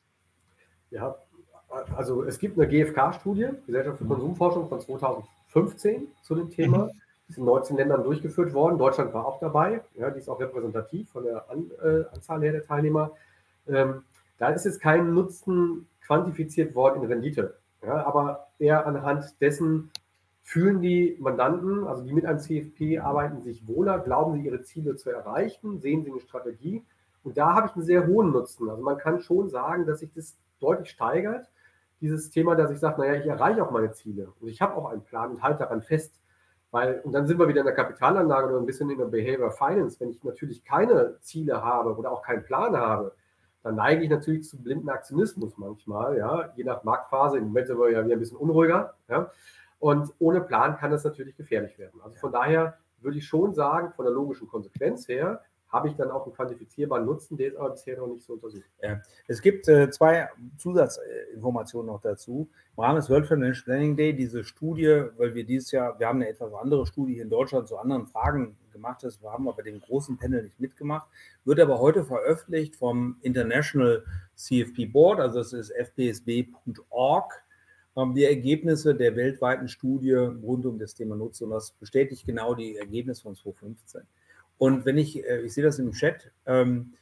Ja, 0.90 1.16
also 1.96 2.24
es 2.24 2.38
gibt 2.38 2.58
eine 2.58 2.66
GfK-Studie, 2.66 3.50
Gesellschaft 3.66 3.98
für 3.98 4.06
Konsumforschung 4.06 4.68
von 4.68 4.80
2015 4.80 6.08
zu 6.22 6.34
dem 6.34 6.50
Thema. 6.50 6.86
Mhm. 6.86 6.90
Die 7.28 7.32
ist 7.32 7.38
in 7.38 7.44
19 7.44 7.76
Ländern 7.76 8.02
durchgeführt 8.02 8.52
worden. 8.54 8.78
Deutschland 8.78 9.14
war 9.14 9.26
auch 9.26 9.38
dabei. 9.38 9.82
Ja, 9.94 10.10
die 10.10 10.18
ist 10.18 10.28
auch 10.28 10.40
repräsentativ 10.40 11.10
von 11.10 11.24
der 11.24 11.48
An 11.48 11.70
äh, 11.82 12.04
Anzahl 12.12 12.42
her 12.42 12.52
der 12.52 12.64
Teilnehmer. 12.64 13.12
Ähm, 13.68 14.02
da 14.38 14.48
ist 14.48 14.64
jetzt 14.64 14.80
kein 14.80 15.14
Nutzen 15.14 15.86
quantifiziert 16.04 16.74
worden 16.74 17.02
in 17.02 17.08
Rendite. 17.08 17.58
Ja, 17.84 18.04
aber 18.04 18.48
eher 18.58 18.86
anhand 18.86 19.40
dessen 19.40 19.90
fühlen 20.50 20.80
die 20.80 21.16
Mandanten, 21.20 21.86
also 21.86 22.02
die 22.02 22.12
mit 22.12 22.26
einem 22.26 22.40
CFP 22.40 22.98
arbeiten, 22.98 23.40
sich 23.40 23.68
wohler, 23.68 24.00
glauben 24.00 24.34
sie, 24.34 24.44
ihre 24.44 24.62
Ziele 24.62 24.96
zu 24.96 25.08
erreichen, 25.08 25.78
sehen 25.78 26.02
sie 26.02 26.10
eine 26.10 26.18
Strategie. 26.18 26.84
Und 27.22 27.38
da 27.38 27.54
habe 27.54 27.68
ich 27.68 27.76
einen 27.76 27.84
sehr 27.84 28.08
hohen 28.08 28.32
Nutzen. 28.32 28.68
Also 28.68 28.82
man 28.82 28.98
kann 28.98 29.20
schon 29.20 29.48
sagen, 29.48 29.86
dass 29.86 30.00
sich 30.00 30.12
das 30.12 30.36
deutlich 30.58 30.90
steigert 30.90 31.48
dieses 32.00 32.30
Thema, 32.30 32.56
dass 32.56 32.72
ich 32.72 32.80
sage, 32.80 33.00
naja, 33.00 33.14
ich 33.14 33.26
erreiche 33.26 33.64
auch 33.64 33.70
meine 33.70 33.92
Ziele 33.92 34.32
und 34.40 34.48
ich 34.48 34.60
habe 34.60 34.74
auch 34.74 34.86
einen 34.86 35.04
Plan 35.04 35.30
und 35.30 35.40
halte 35.40 35.60
daran 35.60 35.82
fest. 35.82 36.20
Weil, 36.72 37.00
und 37.04 37.12
dann 37.12 37.28
sind 37.28 37.38
wir 37.38 37.46
wieder 37.46 37.60
in 37.60 37.66
der 37.66 37.74
Kapitalanlage 37.76 38.48
oder 38.48 38.58
ein 38.58 38.66
bisschen 38.66 38.90
in 38.90 38.98
der 38.98 39.04
Behavior 39.04 39.52
Finance. 39.52 40.00
Wenn 40.00 40.10
ich 40.10 40.24
natürlich 40.24 40.64
keine 40.64 41.20
Ziele 41.20 41.62
habe 41.62 41.94
oder 41.94 42.10
auch 42.10 42.22
keinen 42.22 42.42
Plan 42.42 42.76
habe, 42.76 43.12
dann 43.62 43.76
neige 43.76 44.02
ich 44.02 44.10
natürlich 44.10 44.48
zu 44.48 44.60
blinden 44.60 44.88
Aktionismus 44.88 45.52
manchmal, 45.58 46.16
ja, 46.16 46.52
je 46.56 46.64
nach 46.64 46.82
Marktphase. 46.82 47.38
Im 47.38 47.48
Moment 47.48 47.68
sind 47.68 47.78
wir 47.78 47.92
ja 47.92 48.04
wieder 48.04 48.16
ein 48.16 48.20
bisschen 48.20 48.36
unruhiger, 48.36 48.94
ja. 49.08 49.30
Und 49.80 50.12
ohne 50.18 50.42
Plan 50.42 50.76
kann 50.76 50.92
das 50.92 51.02
natürlich 51.04 51.36
gefährlich 51.36 51.78
werden. 51.78 52.00
Also 52.02 52.16
von 52.16 52.30
daher 52.30 52.78
würde 53.00 53.18
ich 53.18 53.26
schon 53.26 53.54
sagen, 53.54 53.92
von 53.94 54.04
der 54.04 54.14
logischen 54.14 54.46
Konsequenz 54.46 55.08
her, 55.08 55.42
habe 55.70 55.88
ich 55.88 55.94
dann 55.94 56.10
auch 56.10 56.26
einen 56.26 56.34
quantifizierbaren 56.34 57.06
Nutzen, 57.06 57.36
der 57.36 57.48
ist 57.48 57.56
aber 57.56 57.70
bisher 57.70 57.96
noch 57.96 58.08
nicht 58.08 58.24
so 58.24 58.34
untersucht. 58.34 58.64
Ja. 58.82 59.00
Es 59.28 59.40
gibt 59.40 59.68
äh, 59.68 59.88
zwei 59.90 60.28
Zusatzinformationen 60.58 61.86
noch 61.86 62.00
dazu. 62.00 62.50
Im 62.76 62.82
Rahmen 62.82 62.96
des 62.96 63.08
World 63.08 63.26
Financial 63.26 63.64
Planning 63.64 63.96
Day, 63.96 64.12
diese 64.12 64.42
Studie, 64.42 65.04
weil 65.16 65.34
wir 65.34 65.44
dieses 65.44 65.70
Jahr, 65.70 65.98
wir 65.98 66.08
haben 66.08 66.16
eine 66.16 66.28
etwas 66.28 66.52
andere 66.54 66.86
Studie 66.86 67.14
hier 67.14 67.22
in 67.22 67.30
Deutschland 67.30 67.68
zu 67.68 67.78
anderen 67.78 68.06
Fragen 68.08 68.56
gemacht, 68.72 69.04
das 69.04 69.20
haben 69.22 69.44
wir 69.44 69.52
bei 69.52 69.62
dem 69.62 69.80
großen 69.80 70.18
Panel 70.18 70.42
nicht 70.42 70.58
mitgemacht, 70.58 71.08
wird 71.44 71.60
aber 71.60 71.78
heute 71.78 72.04
veröffentlicht 72.04 72.74
vom 72.76 73.18
International 73.22 74.04
CFP 74.34 74.86
Board, 74.86 75.20
also 75.20 75.38
das 75.38 75.52
ist 75.52 75.72
fpsb.org 75.72 77.32
die 77.96 78.24
Ergebnisse 78.24 78.94
der 78.94 79.16
weltweiten 79.16 79.68
Studie 79.68 80.14
rund 80.14 80.64
um 80.64 80.78
das 80.78 80.94
Thema 80.94 81.16
Nutzen 81.16 81.44
und 81.44 81.50
das 81.50 81.72
bestätigt 81.72 82.24
genau 82.26 82.54
die 82.54 82.76
Ergebnisse 82.76 83.22
von 83.22 83.34
2015. 83.34 84.02
Und 84.58 84.84
wenn 84.84 84.98
ich, 84.98 85.24
äh, 85.24 85.40
ich 85.40 85.54
sehe 85.54 85.64
das 85.64 85.78
im 85.78 85.92
Chat, 85.92 86.30
ähm, 86.46 86.92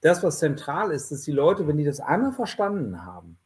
das, 0.00 0.22
was 0.22 0.40
zentral 0.40 0.90
ist, 0.90 1.12
dass 1.12 1.22
die 1.22 1.32
Leute, 1.32 1.66
wenn 1.68 1.76
die 1.76 1.84
das 1.84 2.00
einmal 2.00 2.32
verstanden 2.32 3.04
haben, 3.04 3.38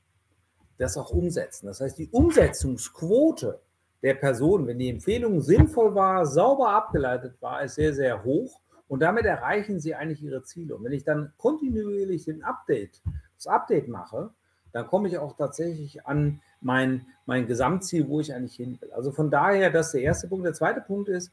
das 0.79 0.97
auch 0.97 1.11
umsetzen. 1.11 1.67
Das 1.67 1.81
heißt, 1.81 1.99
die 1.99 2.09
Umsetzungsquote 2.11 3.61
der 4.03 4.15
Person, 4.15 4.67
wenn 4.67 4.79
die 4.79 4.89
Empfehlung 4.91 5.41
sinnvoll 5.41 5.95
war, 5.95 6.27
sauber 6.27 6.71
abgeleitet 6.71 7.35
war, 7.41 7.63
ist 7.63 7.75
sehr, 7.75 7.95
sehr 7.95 8.25
hoch. 8.25 8.61
Und 8.89 9.01
damit 9.01 9.25
erreichen 9.25 9.81
sie 9.81 9.95
eigentlich 9.95 10.23
ihre 10.23 10.43
Ziele. 10.45 10.77
Und 10.77 10.85
wenn 10.85 10.93
ich 10.93 11.05
dann 11.05 11.33
kontinuierlich 11.39 12.25
den 12.25 12.43
Update, 12.45 13.03
das 13.37 13.47
Update 13.47 13.89
mache, 13.89 14.31
dann 14.73 14.87
komme 14.87 15.09
ich 15.09 15.19
auch 15.19 15.37
tatsächlich 15.37 16.07
an 16.07 16.41
mein, 16.61 17.07
mein 17.27 17.47
Gesamtziel, 17.47 18.09
wo 18.09 18.21
ich 18.21 18.35
eigentlich 18.35 18.57
hin 18.57 18.79
will. 18.81 18.93
Also 18.93 19.13
von 19.13 19.31
daher, 19.31 19.71
das 19.71 19.87
ist 19.87 19.95
der 19.95 20.03
erste 20.03 20.29
Punkt. 20.29 20.47
Der 20.47 20.55
zweite 20.55 20.81
Punkt 20.81 21.09
ist, 21.09 21.33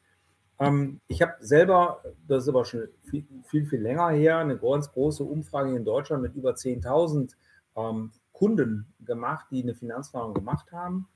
ähm, 0.60 1.02
ich 1.08 1.22
habe 1.22 1.34
selber, 1.40 2.04
das 2.28 2.44
ist 2.44 2.50
aber 2.50 2.66
schon 2.66 2.88
viel, 3.10 3.26
viel, 3.46 3.66
viel 3.66 3.82
länger 3.82 4.10
her, 4.10 4.38
eine 4.38 4.58
ganz 4.58 4.92
große 4.92 5.24
Umfrage 5.24 5.76
in 5.76 5.86
Deutschland 5.86 6.22
mit 6.22 6.36
über 6.36 6.52
10.000 6.52 7.34
ähm, 7.76 8.12
Kunden 8.32 8.94
gemacht, 9.00 9.48
die 9.52 9.64
eine 9.64 9.76
Finanzplanung 9.76 10.34
gemacht 10.34 10.72
haben. 10.72 11.08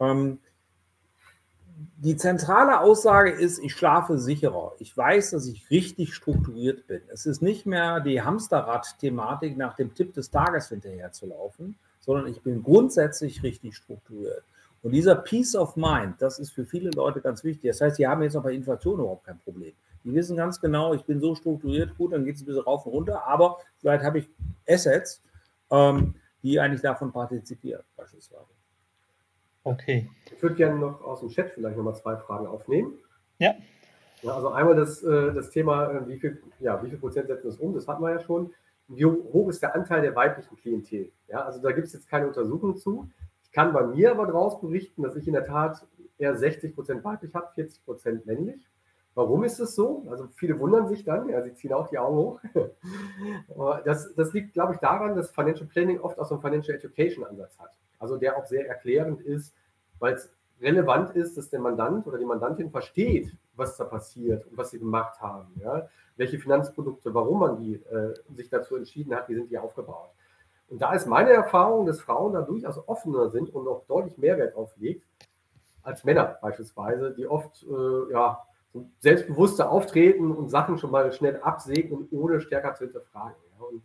Ähm, 0.00 0.38
die 1.96 2.16
zentrale 2.16 2.80
Aussage 2.80 3.30
ist, 3.30 3.58
ich 3.58 3.72
schlafe 3.72 4.18
sicherer. 4.18 4.72
Ich 4.78 4.96
weiß, 4.96 5.30
dass 5.30 5.46
ich 5.46 5.70
richtig 5.70 6.14
strukturiert 6.14 6.86
bin. 6.88 7.02
Es 7.08 7.24
ist 7.24 7.40
nicht 7.40 7.66
mehr 7.66 8.00
die 8.00 8.22
Hamsterrad-Thematik 8.22 9.56
nach 9.56 9.74
dem 9.74 9.94
Tipp 9.94 10.12
des 10.14 10.30
Tages 10.30 10.70
hinterher 10.70 11.12
zu 11.12 11.26
laufen, 11.26 11.78
sondern 12.08 12.26
ich 12.26 12.40
bin 12.40 12.62
grundsätzlich 12.62 13.42
richtig 13.42 13.76
strukturiert. 13.76 14.42
Und 14.82 14.92
dieser 14.92 15.14
Peace 15.14 15.54
of 15.54 15.76
Mind, 15.76 16.14
das 16.20 16.38
ist 16.38 16.52
für 16.52 16.64
viele 16.64 16.88
Leute 16.88 17.20
ganz 17.20 17.44
wichtig. 17.44 17.70
Das 17.70 17.82
heißt, 17.82 17.96
sie 17.96 18.06
haben 18.06 18.22
jetzt 18.22 18.32
noch 18.32 18.44
bei 18.44 18.54
Inflation 18.54 18.98
überhaupt 18.98 19.26
kein 19.26 19.38
Problem. 19.40 19.74
Die 20.04 20.14
wissen 20.14 20.34
ganz 20.34 20.58
genau, 20.58 20.94
ich 20.94 21.02
bin 21.02 21.20
so 21.20 21.34
strukturiert, 21.34 21.98
gut, 21.98 22.14
dann 22.14 22.24
geht 22.24 22.36
es 22.36 22.40
ein 22.40 22.46
bisschen 22.46 22.62
rauf 22.62 22.86
und 22.86 22.92
runter, 22.92 23.26
aber 23.26 23.58
vielleicht 23.76 24.04
habe 24.04 24.20
ich 24.20 24.30
Assets, 24.66 25.22
ähm, 25.70 26.14
die 26.42 26.58
eigentlich 26.58 26.80
davon 26.80 27.12
partizipieren, 27.12 27.82
beispielsweise. 27.94 28.46
Okay. 29.64 30.08
Ich 30.34 30.42
würde 30.42 30.54
gerne 30.54 30.78
noch 30.78 31.02
aus 31.02 31.20
dem 31.20 31.28
Chat 31.28 31.50
vielleicht 31.50 31.76
nochmal 31.76 31.94
zwei 31.94 32.16
Fragen 32.16 32.46
aufnehmen. 32.46 32.94
Ja. 33.38 33.54
ja 34.22 34.32
also 34.32 34.48
einmal 34.48 34.76
das, 34.76 35.02
äh, 35.02 35.34
das 35.34 35.50
Thema, 35.50 35.92
äh, 35.92 36.08
wie 36.08 36.16
viel, 36.16 36.42
ja, 36.58 36.82
wie 36.82 36.88
viel 36.88 36.98
Prozent 36.98 37.26
setzen 37.26 37.48
das 37.48 37.58
um, 37.58 37.74
das 37.74 37.86
hatten 37.86 38.02
wir 38.02 38.12
ja 38.12 38.20
schon. 38.20 38.54
Wie 38.88 39.04
hoch 39.04 39.48
ist 39.48 39.62
der 39.62 39.74
Anteil 39.74 40.02
der 40.02 40.16
weiblichen 40.16 40.56
Klientel? 40.56 41.12
Ja, 41.28 41.44
also 41.44 41.60
da 41.60 41.72
gibt 41.72 41.86
es 41.86 41.92
jetzt 41.92 42.08
keine 42.08 42.26
Untersuchung 42.26 42.76
zu. 42.76 43.08
Ich 43.42 43.52
kann 43.52 43.72
bei 43.72 43.86
mir 43.86 44.10
aber 44.10 44.26
daraus 44.26 44.60
berichten, 44.60 45.02
dass 45.02 45.14
ich 45.16 45.26
in 45.26 45.34
der 45.34 45.44
Tat 45.44 45.86
eher 46.18 46.36
60 46.36 46.74
Prozent 46.74 47.04
weiblich 47.04 47.34
habe, 47.34 47.48
40 47.54 47.84
Prozent 47.84 48.26
männlich. 48.26 48.66
Warum 49.14 49.42
ist 49.42 49.58
es 49.58 49.74
so? 49.74 50.06
Also 50.08 50.28
viele 50.36 50.58
wundern 50.60 50.86
sich 50.88 51.04
dann, 51.04 51.28
ja, 51.28 51.42
sie 51.42 51.52
ziehen 51.52 51.72
auch 51.72 51.88
die 51.88 51.98
Augen 51.98 52.16
hoch. 52.16 52.40
das, 53.84 54.14
das 54.14 54.32
liegt, 54.32 54.54
glaube 54.54 54.74
ich, 54.74 54.78
daran, 54.78 55.16
dass 55.16 55.32
Financial 55.32 55.66
Planning 55.66 56.00
oft 56.00 56.18
auch 56.18 56.26
so 56.26 56.34
einen 56.34 56.42
Financial 56.42 56.76
Education 56.76 57.24
Ansatz 57.24 57.58
hat. 57.58 57.76
Also 57.98 58.16
der 58.16 58.36
auch 58.36 58.44
sehr 58.44 58.68
erklärend 58.68 59.20
ist, 59.20 59.54
weil 59.98 60.14
es 60.14 60.30
relevant 60.60 61.16
ist, 61.16 61.36
dass 61.36 61.50
der 61.50 61.60
Mandant 61.60 62.06
oder 62.06 62.18
die 62.18 62.24
Mandantin 62.24 62.70
versteht, 62.70 63.34
was 63.58 63.76
da 63.76 63.84
passiert 63.84 64.46
und 64.46 64.56
was 64.56 64.70
sie 64.70 64.78
gemacht 64.78 65.20
haben. 65.20 65.48
Ja? 65.62 65.88
Welche 66.16 66.38
Finanzprodukte, 66.38 67.12
warum 67.12 67.40
man 67.40 67.56
die 67.58 67.74
äh, 67.74 68.14
sich 68.34 68.48
dazu 68.48 68.76
entschieden 68.76 69.14
hat, 69.14 69.28
wie 69.28 69.34
sind 69.34 69.50
die 69.50 69.58
aufgebaut. 69.58 70.10
Und 70.68 70.82
da 70.82 70.92
ist 70.92 71.06
meine 71.06 71.30
Erfahrung, 71.30 71.86
dass 71.86 72.00
Frauen 72.00 72.34
da 72.34 72.42
durchaus 72.42 72.86
offener 72.88 73.30
sind 73.30 73.54
und 73.54 73.66
auch 73.66 73.84
deutlich 73.86 74.18
Mehrwert 74.18 74.54
auflegt 74.54 75.04
als 75.82 76.04
Männer 76.04 76.38
beispielsweise, 76.42 77.14
die 77.14 77.26
oft 77.26 77.62
äh, 77.62 78.12
ja, 78.12 78.44
selbstbewusster 79.00 79.70
auftreten 79.70 80.30
und 80.32 80.50
Sachen 80.50 80.78
schon 80.78 80.90
mal 80.90 81.10
schnell 81.12 81.40
absegnen, 81.40 82.06
ohne 82.10 82.40
stärker 82.40 82.74
zu 82.74 82.84
hinterfragen. 82.84 83.36
Ja. 83.58 83.64
Und 83.64 83.82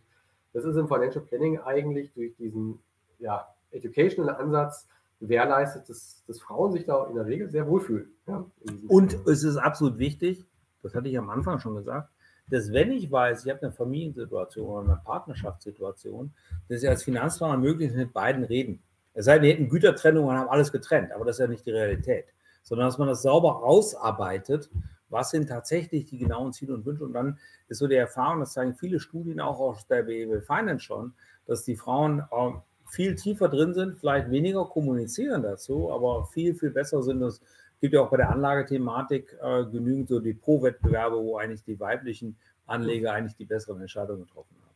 das 0.52 0.64
ist 0.64 0.76
im 0.76 0.88
Financial 0.88 1.24
Planning 1.24 1.60
eigentlich 1.60 2.12
durch 2.12 2.36
diesen 2.36 2.80
ja, 3.18 3.48
Educational 3.70 4.36
Ansatz 4.36 4.86
gewährleistet, 5.20 5.88
dass, 5.88 6.22
dass 6.26 6.40
Frauen 6.40 6.72
sich 6.72 6.84
da 6.84 7.06
in 7.06 7.14
der 7.14 7.26
Regel 7.26 7.50
sehr 7.50 7.66
wohlfühlen. 7.66 8.12
Ja, 8.26 8.44
und 8.88 9.14
es 9.26 9.42
ist 9.42 9.56
absolut 9.56 9.98
wichtig, 9.98 10.44
das 10.82 10.94
hatte 10.94 11.08
ich 11.08 11.18
am 11.18 11.30
Anfang 11.30 11.58
schon 11.60 11.76
gesagt, 11.76 12.10
dass 12.48 12.72
wenn 12.72 12.92
ich 12.92 13.10
weiß, 13.10 13.44
ich 13.44 13.50
habe 13.50 13.62
eine 13.62 13.72
Familiensituation 13.72 14.66
oder 14.66 14.92
eine 14.92 15.00
Partnerschaftssituation, 15.04 16.32
dass 16.68 16.82
ich 16.82 16.88
als 16.88 17.02
Finanzplaner 17.02 17.56
möglichst 17.56 17.96
mit 17.96 18.12
beiden 18.12 18.44
reden. 18.44 18.82
Es 19.14 19.24
sei 19.24 19.34
denn, 19.34 19.42
wir 19.42 19.52
hätten 19.52 19.68
Gütertrennung 19.68 20.26
und 20.26 20.36
haben 20.36 20.50
alles 20.50 20.72
getrennt, 20.72 21.12
aber 21.12 21.24
das 21.24 21.36
ist 21.36 21.40
ja 21.40 21.46
nicht 21.46 21.64
die 21.64 21.70
Realität, 21.70 22.26
sondern 22.62 22.88
dass 22.88 22.98
man 22.98 23.08
das 23.08 23.22
sauber 23.22 23.62
ausarbeitet, 23.62 24.70
was 25.08 25.30
sind 25.30 25.48
tatsächlich 25.48 26.06
die 26.06 26.18
genauen 26.18 26.52
Ziele 26.52 26.74
und 26.74 26.84
Wünsche. 26.84 27.04
Und 27.04 27.12
dann 27.12 27.38
ist 27.68 27.78
so 27.78 27.86
die 27.86 27.94
Erfahrung, 27.94 28.40
das 28.40 28.52
zeigen 28.52 28.74
viele 28.74 28.98
Studien 28.98 29.40
auch 29.40 29.60
aus 29.60 29.86
der 29.86 30.02
BEW 30.02 30.40
Finance 30.40 30.84
schon, 30.84 31.14
dass 31.46 31.64
die 31.64 31.76
Frauen 31.76 32.20
äh, 32.30 32.52
viel 32.94 33.14
tiefer 33.14 33.48
drin 33.48 33.74
sind, 33.74 33.96
vielleicht 33.98 34.30
weniger 34.30 34.64
kommunizieren 34.66 35.42
dazu, 35.42 35.92
aber 35.92 36.26
viel, 36.32 36.54
viel 36.54 36.70
besser 36.70 37.02
sind. 37.02 37.22
Es 37.22 37.40
gibt 37.80 37.94
ja 37.94 38.00
auch 38.00 38.10
bei 38.10 38.16
der 38.16 38.30
Anlagethematik 38.30 39.36
äh, 39.42 39.64
genügend 39.64 40.08
so 40.08 40.20
die 40.20 40.34
Pro-Wettbewerbe, 40.34 41.16
wo 41.16 41.36
eigentlich 41.36 41.64
die 41.64 41.78
weiblichen 41.78 42.36
Anleger 42.66 43.12
eigentlich 43.12 43.36
die 43.36 43.44
besseren 43.44 43.80
Entscheidungen 43.80 44.24
getroffen 44.24 44.56
haben. 44.62 44.74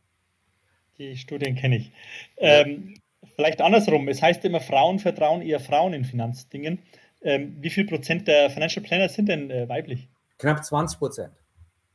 Die 0.97 1.17
Studien 1.17 1.55
kenne 1.55 1.77
ich. 1.77 1.91
Ähm, 2.37 2.95
vielleicht 3.35 3.61
andersrum. 3.61 4.07
Es 4.09 4.21
heißt 4.21 4.43
immer, 4.45 4.59
Frauen 4.59 4.99
vertrauen 4.99 5.41
eher 5.41 5.59
Frauen 5.59 5.93
in 5.93 6.05
Finanzdingen. 6.05 6.79
Ähm, 7.21 7.57
wie 7.59 7.69
viel 7.69 7.85
Prozent 7.85 8.27
der 8.27 8.49
Financial 8.49 8.85
Planner 8.85 9.09
sind 9.09 9.29
denn 9.29 9.49
äh, 9.49 9.67
weiblich? 9.67 10.09
Knapp 10.37 10.63
20 10.63 10.99
Prozent. 10.99 11.33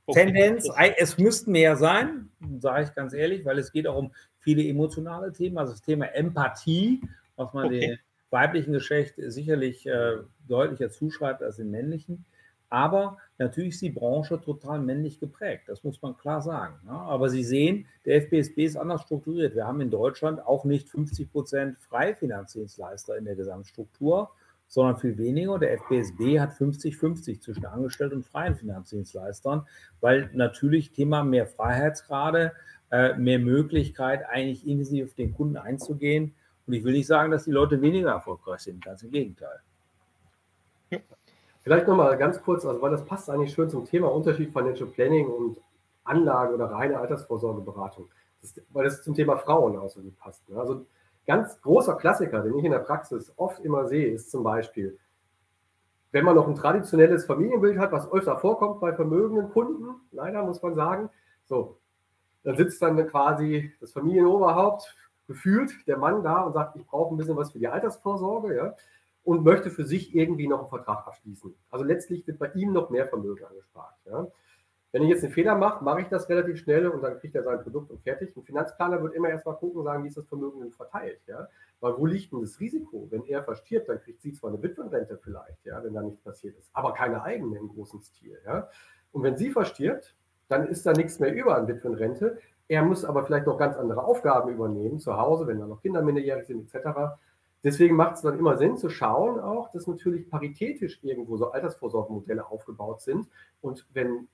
Okay. 0.06 0.26
Tendenz, 0.26 0.68
es 0.98 1.16
müssten 1.16 1.52
mehr 1.52 1.76
sein, 1.76 2.28
sage 2.58 2.84
ich 2.84 2.94
ganz 2.94 3.14
ehrlich, 3.14 3.44
weil 3.46 3.58
es 3.58 3.72
geht 3.72 3.86
auch 3.86 3.96
um 3.96 4.12
viele 4.44 4.62
emotionale 4.62 5.32
Themen, 5.32 5.58
also 5.58 5.72
das 5.72 5.82
Thema 5.82 6.06
Empathie, 6.14 7.02
was 7.36 7.52
man 7.52 7.66
okay. 7.66 7.80
dem 7.80 7.98
weiblichen 8.30 8.72
Geschlecht 8.72 9.14
sicherlich 9.16 9.86
äh, 9.86 10.18
deutlicher 10.46 10.90
zuschreibt 10.90 11.42
als 11.42 11.56
dem 11.56 11.70
männlichen. 11.70 12.24
Aber 12.68 13.18
natürlich 13.38 13.74
ist 13.74 13.82
die 13.82 13.90
Branche 13.90 14.40
total 14.40 14.80
männlich 14.80 15.20
geprägt, 15.20 15.64
das 15.68 15.84
muss 15.84 16.02
man 16.02 16.16
klar 16.16 16.42
sagen. 16.42 16.74
Ne? 16.84 16.92
Aber 16.92 17.28
Sie 17.28 17.44
sehen, 17.44 17.86
der 18.04 18.20
FBSB 18.22 18.64
ist 18.64 18.76
anders 18.76 19.02
strukturiert. 19.02 19.54
Wir 19.54 19.66
haben 19.66 19.80
in 19.80 19.90
Deutschland 19.90 20.44
auch 20.44 20.64
nicht 20.64 20.88
50 20.88 21.30
Prozent 21.30 21.78
Freifinanzdienstleister 21.78 23.16
in 23.16 23.24
der 23.24 23.36
Gesamtstruktur, 23.36 24.30
sondern 24.66 24.96
viel 24.96 25.16
weniger. 25.18 25.58
Der 25.58 25.78
FBSB 25.78 26.40
hat 26.40 26.52
50-50 26.52 27.40
zwischen 27.40 27.66
Angestellten 27.66 28.16
und 28.16 28.26
freien 28.26 28.56
Finanzdienstleistern, 28.56 29.66
weil 30.00 30.30
natürlich 30.32 30.92
Thema 30.92 31.22
mehr 31.22 31.46
Freiheitsgrade, 31.46 32.52
äh, 32.94 33.16
mehr 33.16 33.40
Möglichkeit, 33.40 34.24
eigentlich 34.28 34.64
intensiv 34.68 35.08
auf 35.08 35.14
den 35.14 35.34
Kunden 35.34 35.56
einzugehen. 35.56 36.32
Und 36.64 36.74
ich 36.74 36.84
will 36.84 36.92
nicht 36.92 37.08
sagen, 37.08 37.32
dass 37.32 37.44
die 37.44 37.50
Leute 37.50 37.82
weniger 37.82 38.12
erfolgreich 38.12 38.60
sind, 38.60 38.84
ganz 38.84 39.02
im 39.02 39.10
Gegenteil. 39.10 39.60
Vielleicht 41.62 41.88
nochmal 41.88 42.16
ganz 42.16 42.40
kurz, 42.40 42.64
also 42.64 42.80
weil 42.80 42.92
das 42.92 43.04
passt 43.04 43.28
eigentlich 43.28 43.52
schön 43.52 43.68
zum 43.68 43.84
Thema 43.84 44.12
Unterschied 44.12 44.52
Financial 44.52 44.88
Planning 44.88 45.26
und 45.26 45.60
Anlage 46.04 46.54
oder 46.54 46.66
reine 46.66 46.98
Altersvorsorgeberatung. 47.00 48.08
Das, 48.42 48.60
weil 48.70 48.84
das 48.84 49.02
zum 49.02 49.14
Thema 49.14 49.38
Frauen 49.38 49.76
auch 49.76 49.90
so 49.90 50.00
gut 50.00 50.16
passt. 50.18 50.48
Ne? 50.48 50.56
Also 50.56 50.86
ganz 51.26 51.60
großer 51.62 51.96
Klassiker, 51.96 52.42
den 52.42 52.56
ich 52.58 52.64
in 52.64 52.70
der 52.70 52.78
Praxis 52.78 53.32
oft 53.36 53.64
immer 53.64 53.88
sehe, 53.88 54.06
ist 54.06 54.30
zum 54.30 54.44
Beispiel, 54.44 54.96
wenn 56.12 56.24
man 56.24 56.36
noch 56.36 56.46
ein 56.46 56.54
traditionelles 56.54 57.24
Familienbild 57.24 57.76
hat, 57.76 57.90
was 57.90 58.12
öfter 58.12 58.36
vorkommt 58.36 58.80
bei 58.80 58.92
vermögenden 58.92 59.50
Kunden, 59.50 59.96
leider 60.12 60.44
muss 60.44 60.62
man 60.62 60.76
sagen, 60.76 61.10
so, 61.46 61.78
dann 62.44 62.56
sitzt 62.56 62.80
dann 62.80 63.04
quasi 63.08 63.72
das 63.80 63.92
Familienoberhaupt, 63.92 64.94
gefühlt 65.26 65.86
der 65.86 65.96
Mann 65.96 66.22
da 66.22 66.42
und 66.42 66.52
sagt, 66.52 66.76
ich 66.76 66.86
brauche 66.86 67.12
ein 67.14 67.16
bisschen 67.16 67.36
was 67.36 67.50
für 67.50 67.58
die 67.58 67.68
Altersvorsorge, 67.68 68.54
ja, 68.54 68.76
und 69.24 69.42
möchte 69.42 69.70
für 69.70 69.84
sich 69.84 70.14
irgendwie 70.14 70.46
noch 70.46 70.60
einen 70.60 70.68
Vertrag 70.68 71.06
abschließen. 71.06 71.54
Also 71.70 71.84
letztlich 71.84 72.26
wird 72.26 72.38
bei 72.38 72.52
ihm 72.52 72.72
noch 72.72 72.90
mehr 72.90 73.06
Vermögen 73.06 73.44
angespart. 73.44 73.94
Ja. 74.04 74.26
Wenn 74.92 75.02
ich 75.02 75.08
jetzt 75.08 75.24
einen 75.24 75.32
Fehler 75.32 75.56
mache, 75.56 75.82
mache 75.82 76.02
ich 76.02 76.08
das 76.08 76.28
relativ 76.28 76.58
schnell 76.58 76.86
und 76.86 77.02
dann 77.02 77.18
kriegt 77.18 77.34
er 77.34 77.42
sein 77.42 77.60
Produkt 77.62 77.90
und 77.90 78.00
fertig. 78.02 78.36
Ein 78.36 78.44
Finanzplaner 78.44 79.02
wird 79.02 79.14
immer 79.14 79.28
erstmal 79.28 79.56
gucken 79.56 79.78
und 79.78 79.84
sagen, 79.86 80.04
wie 80.04 80.08
ist 80.08 80.16
das 80.16 80.26
Vermögen 80.26 80.60
denn 80.60 80.70
verteilt? 80.70 81.20
Ja? 81.26 81.48
Weil 81.80 81.98
wo 81.98 82.06
liegt 82.06 82.32
denn 82.32 82.42
das 82.42 82.60
Risiko? 82.60 83.08
Wenn 83.10 83.24
er 83.24 83.42
verstirbt, 83.42 83.88
dann 83.88 84.00
kriegt 84.00 84.22
sie 84.22 84.34
zwar 84.34 84.50
eine 84.50 84.62
Witwenrente 84.62 85.18
vielleicht, 85.20 85.64
ja, 85.64 85.82
wenn 85.82 85.94
da 85.94 86.02
nichts 86.02 86.20
passiert 86.20 86.56
ist, 86.58 86.70
aber 86.72 86.92
keine 86.92 87.22
eigene 87.22 87.58
im 87.58 87.68
großen 87.68 88.02
Stil. 88.02 88.38
Ja? 88.46 88.68
Und 89.10 89.22
wenn 89.24 89.36
sie 89.36 89.50
verstirbt, 89.50 90.14
dann 90.48 90.68
ist 90.68 90.86
da 90.86 90.92
nichts 90.92 91.18
mehr 91.18 91.32
über 91.34 91.56
an 91.56 91.68
Witwenrente. 91.68 92.38
Er 92.68 92.82
muss 92.82 93.04
aber 93.04 93.24
vielleicht 93.24 93.46
noch 93.46 93.58
ganz 93.58 93.76
andere 93.76 94.04
Aufgaben 94.04 94.50
übernehmen 94.50 94.98
zu 94.98 95.16
Hause, 95.16 95.46
wenn 95.46 95.60
da 95.60 95.66
noch 95.66 95.82
Kinder 95.82 96.02
minderjährig 96.02 96.46
sind, 96.46 96.74
etc. 96.74 97.16
Deswegen 97.62 97.96
macht 97.96 98.16
es 98.16 98.22
dann 98.22 98.38
immer 98.38 98.56
Sinn 98.58 98.76
zu 98.76 98.88
schauen 98.88 99.40
auch, 99.40 99.70
dass 99.72 99.86
natürlich 99.86 100.28
paritätisch 100.28 101.00
irgendwo 101.02 101.36
so 101.36 101.50
Altersvorsorgemodelle 101.50 102.46
aufgebaut 102.46 103.00
sind. 103.00 103.26
Und 103.60 103.86
wenn 103.92 104.28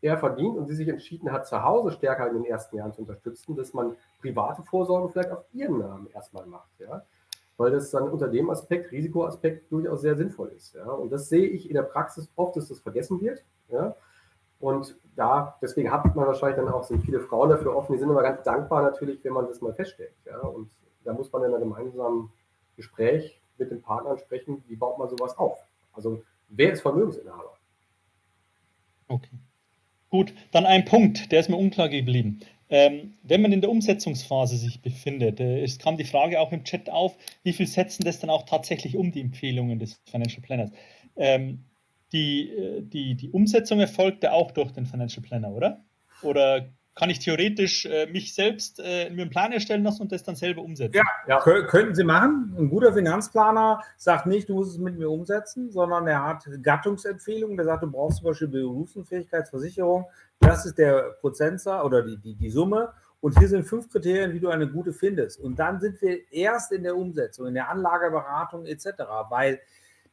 er 0.00 0.18
verdient 0.18 0.56
und 0.56 0.66
sie 0.66 0.74
sich 0.74 0.88
entschieden 0.88 1.32
hat, 1.32 1.46
zu 1.46 1.62
Hause 1.62 1.90
stärker 1.90 2.28
in 2.28 2.34
den 2.34 2.44
ersten 2.44 2.76
Jahren 2.76 2.92
zu 2.92 3.00
unterstützen, 3.00 3.56
dass 3.56 3.72
man 3.72 3.96
private 4.20 4.62
Vorsorge 4.62 5.08
vielleicht 5.08 5.30
auf 5.30 5.44
ihren 5.52 5.78
Namen 5.78 6.08
erstmal 6.14 6.46
macht, 6.46 6.70
ja. 6.78 7.02
Weil 7.56 7.70
das 7.70 7.90
dann 7.90 8.08
unter 8.10 8.28
dem 8.28 8.50
Aspekt, 8.50 8.92
Risikoaspekt, 8.92 9.72
durchaus 9.72 10.02
sehr 10.02 10.14
sinnvoll 10.14 10.52
ist. 10.54 10.74
Ja? 10.74 10.90
Und 10.90 11.10
das 11.10 11.30
sehe 11.30 11.46
ich 11.46 11.68
in 11.70 11.74
der 11.74 11.82
Praxis 11.82 12.30
oft, 12.36 12.54
dass 12.54 12.68
das 12.68 12.80
vergessen 12.80 13.18
wird. 13.20 13.42
Ja? 13.70 13.96
Und 14.60 14.96
da, 15.16 15.56
deswegen 15.60 15.90
hat 15.90 16.04
man 16.14 16.26
wahrscheinlich 16.26 16.56
dann 16.56 16.68
auch, 16.68 16.84
sind 16.84 17.04
viele 17.04 17.20
Frauen 17.20 17.50
dafür 17.50 17.76
offen, 17.76 17.92
die 17.92 17.98
sind 17.98 18.10
immer 18.10 18.22
ganz 18.22 18.42
dankbar 18.42 18.82
natürlich, 18.82 19.22
wenn 19.24 19.32
man 19.32 19.46
das 19.46 19.60
mal 19.60 19.74
feststellt. 19.74 20.14
Ja? 20.24 20.38
Und 20.40 20.70
da 21.04 21.12
muss 21.12 21.32
man 21.32 21.44
in 21.44 21.54
einem 21.54 21.70
gemeinsamen 21.70 22.30
Gespräch 22.76 23.40
mit 23.58 23.70
den 23.70 23.82
Partnern 23.82 24.18
sprechen, 24.18 24.62
wie 24.68 24.76
baut 24.76 24.98
man 24.98 25.08
sowas 25.08 25.36
auf? 25.38 25.58
Also 25.92 26.22
wer 26.48 26.72
ist 26.72 26.82
Vermögensinhaber? 26.82 27.56
Okay. 29.08 29.38
Gut, 30.10 30.32
dann 30.52 30.66
ein 30.66 30.84
Punkt, 30.84 31.32
der 31.32 31.40
ist 31.40 31.48
mir 31.48 31.56
unklar 31.56 31.88
geblieben. 31.88 32.40
Ähm, 32.68 33.14
wenn 33.22 33.42
man 33.42 33.52
in 33.52 33.60
der 33.60 33.70
Umsetzungsphase 33.70 34.56
sich 34.56 34.82
befindet, 34.82 35.38
äh, 35.40 35.62
es 35.62 35.78
kam 35.78 35.96
die 35.96 36.04
Frage 36.04 36.40
auch 36.40 36.52
im 36.52 36.64
Chat 36.64 36.90
auf, 36.90 37.16
wie 37.44 37.52
viel 37.52 37.66
setzen 37.66 38.04
das 38.04 38.18
dann 38.18 38.30
auch 38.30 38.44
tatsächlich 38.44 38.96
um, 38.96 39.12
die 39.12 39.20
Empfehlungen 39.20 39.78
des 39.78 40.00
Financial 40.10 40.42
Planners? 40.42 40.70
Ähm, 41.16 41.64
die, 42.12 42.50
äh, 42.50 42.82
die, 42.82 43.14
die 43.16 43.30
Umsetzung 43.30 43.80
erfolgt 43.80 44.22
ja 44.24 44.32
auch 44.32 44.52
durch 44.52 44.72
den 44.72 44.86
Financial 44.86 45.22
Planner, 45.22 45.50
oder? 45.50 45.84
Oder 46.22 46.70
kann 46.96 47.10
ich 47.10 47.18
theoretisch 47.18 47.84
äh, 47.84 48.06
mich 48.06 48.34
selbst 48.34 48.80
äh, 48.82 49.10
mir 49.10 49.22
einen 49.22 49.30
Plan 49.30 49.52
erstellen 49.52 49.84
lassen 49.84 50.02
und 50.02 50.12
das 50.12 50.24
dann 50.24 50.34
selber 50.34 50.62
umsetzen. 50.62 50.96
Ja, 50.96 51.04
ja. 51.28 51.62
könnten 51.66 51.94
Sie 51.94 52.04
machen. 52.04 52.56
Ein 52.58 52.70
guter 52.70 52.94
Finanzplaner 52.94 53.82
sagt 53.98 54.26
nicht, 54.26 54.48
du 54.48 54.54
musst 54.54 54.72
es 54.72 54.78
mit 54.78 54.98
mir 54.98 55.10
umsetzen, 55.10 55.70
sondern 55.70 56.06
er 56.06 56.24
hat 56.24 56.48
Gattungsempfehlungen. 56.62 57.56
Der 57.58 57.66
sagt, 57.66 57.82
du 57.82 57.90
brauchst 57.90 58.18
zum 58.18 58.28
Beispiel 58.28 58.48
Berufsunfähigkeitsversicherung. 58.48 60.06
Das 60.40 60.64
ist 60.64 60.78
der 60.78 61.16
Prozentsatz 61.20 61.84
oder 61.84 62.02
die, 62.02 62.16
die, 62.16 62.34
die 62.34 62.50
Summe. 62.50 62.94
Und 63.20 63.38
hier 63.38 63.48
sind 63.48 63.64
fünf 63.64 63.90
Kriterien, 63.90 64.32
wie 64.32 64.40
du 64.40 64.48
eine 64.48 64.66
gute 64.66 64.94
findest. 64.94 65.38
Und 65.38 65.58
dann 65.58 65.80
sind 65.80 66.00
wir 66.00 66.32
erst 66.32 66.72
in 66.72 66.82
der 66.82 66.96
Umsetzung, 66.96 67.46
in 67.46 67.54
der 67.54 67.68
Anlageberatung 67.68 68.64
etc. 68.64 68.86
Weil 69.28 69.60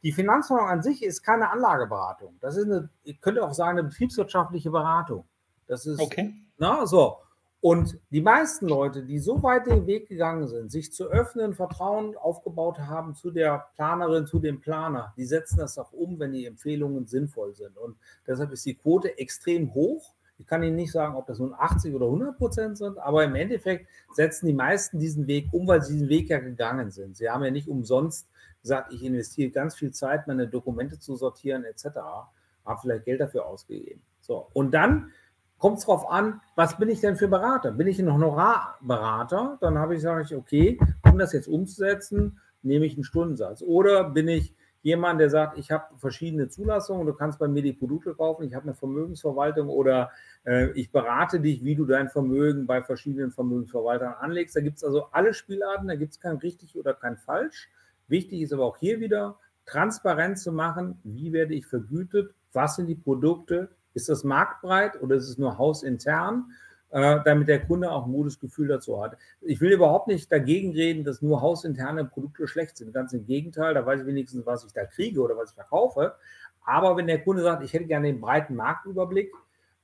die 0.04 0.12
Finanzplanung 0.12 0.68
an 0.68 0.82
sich 0.82 1.02
ist 1.02 1.22
keine 1.22 1.50
Anlageberatung. 1.50 2.36
Das 2.40 2.56
ist 2.56 2.66
eine, 2.66 2.90
ich 3.04 3.20
könnte 3.22 3.42
auch 3.42 3.54
sagen, 3.54 3.78
eine 3.78 3.88
betriebswirtschaftliche 3.88 4.70
Beratung. 4.70 5.24
Das 5.66 5.86
ist 5.86 5.98
okay. 5.98 6.34
Na, 6.58 6.86
so. 6.86 7.16
Und 7.62 7.98
die 8.10 8.20
meisten 8.20 8.68
Leute, 8.68 9.02
die 9.04 9.18
so 9.18 9.42
weit 9.42 9.66
den 9.66 9.86
Weg 9.86 10.06
gegangen 10.06 10.46
sind, 10.46 10.70
sich 10.70 10.92
zu 10.92 11.06
öffnen, 11.06 11.54
Vertrauen 11.54 12.14
aufgebaut 12.18 12.78
haben 12.78 13.14
zu 13.14 13.30
der 13.30 13.68
Planerin, 13.76 14.26
zu 14.26 14.38
dem 14.38 14.60
Planer, 14.60 15.14
die 15.16 15.24
setzen 15.24 15.56
das 15.60 15.78
auch 15.78 15.90
um, 15.92 16.18
wenn 16.18 16.32
die 16.32 16.44
Empfehlungen 16.44 17.06
sinnvoll 17.06 17.54
sind. 17.54 17.78
Und 17.78 17.96
deshalb 18.26 18.52
ist 18.52 18.66
die 18.66 18.74
Quote 18.74 19.16
extrem 19.16 19.72
hoch. 19.72 20.12
Ich 20.36 20.46
kann 20.46 20.62
Ihnen 20.62 20.76
nicht 20.76 20.92
sagen, 20.92 21.16
ob 21.16 21.26
das 21.26 21.38
nun 21.38 21.54
80 21.56 21.94
oder 21.94 22.04
100 22.04 22.36
Prozent 22.36 22.76
sind, 22.76 22.98
aber 22.98 23.24
im 23.24 23.34
Endeffekt 23.34 23.88
setzen 24.12 24.46
die 24.46 24.52
meisten 24.52 24.98
diesen 24.98 25.26
Weg 25.26 25.46
um, 25.52 25.66
weil 25.66 25.80
sie 25.80 25.94
diesen 25.94 26.08
Weg 26.10 26.28
ja 26.28 26.40
gegangen 26.40 26.90
sind. 26.90 27.16
Sie 27.16 27.30
haben 27.30 27.44
ja 27.44 27.50
nicht 27.50 27.68
umsonst 27.68 28.28
gesagt, 28.64 28.94
ich 28.94 29.04
investiere 29.04 29.50
ganz 29.50 29.74
viel 29.74 29.92
Zeit, 29.92 30.26
meine 30.26 30.48
Dokumente 30.48 30.98
zu 30.98 31.16
sortieren 31.16 31.64
etc., 31.64 31.86
habe 32.64 32.80
vielleicht 32.80 33.04
Geld 33.04 33.20
dafür 33.20 33.44
ausgegeben. 33.44 34.00
So, 34.20 34.48
und 34.54 34.72
dann 34.72 35.10
kommt 35.58 35.78
es 35.78 35.84
darauf 35.84 36.10
an, 36.10 36.40
was 36.56 36.78
bin 36.78 36.88
ich 36.88 37.00
denn 37.00 37.16
für 37.16 37.28
Berater? 37.28 37.72
Bin 37.72 37.86
ich 37.86 37.98
ein 37.98 38.10
Honorarberater? 38.10 39.58
Dann 39.60 39.78
habe 39.78 39.94
ich, 39.94 40.00
sage 40.00 40.22
ich, 40.22 40.34
okay, 40.34 40.80
um 41.04 41.18
das 41.18 41.34
jetzt 41.34 41.46
umzusetzen, 41.46 42.40
nehme 42.62 42.86
ich 42.86 42.94
einen 42.94 43.04
Stundensatz. 43.04 43.62
Oder 43.62 44.04
bin 44.04 44.28
ich 44.28 44.54
jemand, 44.80 45.20
der 45.20 45.28
sagt, 45.28 45.58
ich 45.58 45.70
habe 45.70 45.84
verschiedene 45.98 46.48
Zulassungen, 46.48 47.06
du 47.06 47.12
kannst 47.12 47.38
bei 47.38 47.48
mir 47.48 47.62
die 47.62 47.74
Produkte 47.74 48.14
kaufen, 48.14 48.44
ich 48.44 48.54
habe 48.54 48.64
eine 48.64 48.74
Vermögensverwaltung 48.74 49.68
oder 49.68 50.10
äh, 50.46 50.70
ich 50.72 50.90
berate 50.90 51.38
dich, 51.38 51.64
wie 51.64 51.74
du 51.74 51.84
dein 51.84 52.08
Vermögen 52.08 52.66
bei 52.66 52.82
verschiedenen 52.82 53.30
Vermögensverwaltern 53.30 54.14
anlegst. 54.14 54.56
Da 54.56 54.60
gibt 54.60 54.78
es 54.78 54.84
also 54.84 55.04
alle 55.12 55.34
Spielarten, 55.34 55.88
da 55.88 55.96
gibt 55.96 56.12
es 56.12 56.20
kein 56.20 56.36
richtig 56.36 56.76
oder 56.76 56.94
kein 56.94 57.18
falsch. 57.18 57.68
Wichtig 58.08 58.42
ist 58.42 58.52
aber 58.52 58.64
auch 58.64 58.76
hier 58.76 59.00
wieder, 59.00 59.38
transparent 59.66 60.38
zu 60.38 60.52
machen, 60.52 60.98
wie 61.04 61.32
werde 61.32 61.54
ich 61.54 61.66
vergütet, 61.66 62.34
was 62.52 62.76
sind 62.76 62.86
die 62.86 62.94
Produkte, 62.94 63.70
ist 63.94 64.08
das 64.08 64.24
marktbreit 64.24 65.00
oder 65.00 65.16
ist 65.16 65.28
es 65.28 65.38
nur 65.38 65.58
hausintern? 65.58 66.46
äh, 66.94 67.20
damit 67.24 67.48
der 67.48 67.66
Kunde 67.66 67.90
auch 67.90 68.06
ein 68.06 68.12
gutes 68.12 68.38
Gefühl 68.38 68.68
dazu 68.68 69.02
hat. 69.02 69.18
Ich 69.40 69.60
will 69.60 69.72
überhaupt 69.72 70.06
nicht 70.06 70.30
dagegen 70.30 70.72
reden, 70.72 71.02
dass 71.02 71.22
nur 71.22 71.40
hausinterne 71.40 72.04
Produkte 72.04 72.46
schlecht 72.46 72.76
sind. 72.76 72.94
Ganz 72.94 73.12
im 73.12 73.26
Gegenteil, 73.26 73.74
da 73.74 73.84
weiß 73.84 74.02
ich 74.02 74.06
wenigstens, 74.06 74.46
was 74.46 74.64
ich 74.64 74.72
da 74.72 74.84
kriege 74.84 75.20
oder 75.20 75.36
was 75.36 75.50
ich 75.50 75.56
verkaufe. 75.56 76.14
Aber 76.64 76.96
wenn 76.96 77.08
der 77.08 77.20
Kunde 77.20 77.42
sagt, 77.42 77.64
ich 77.64 77.72
hätte 77.72 77.86
gerne 77.86 78.06
den 78.06 78.20
breiten 78.20 78.54
Marktüberblick, 78.54 79.32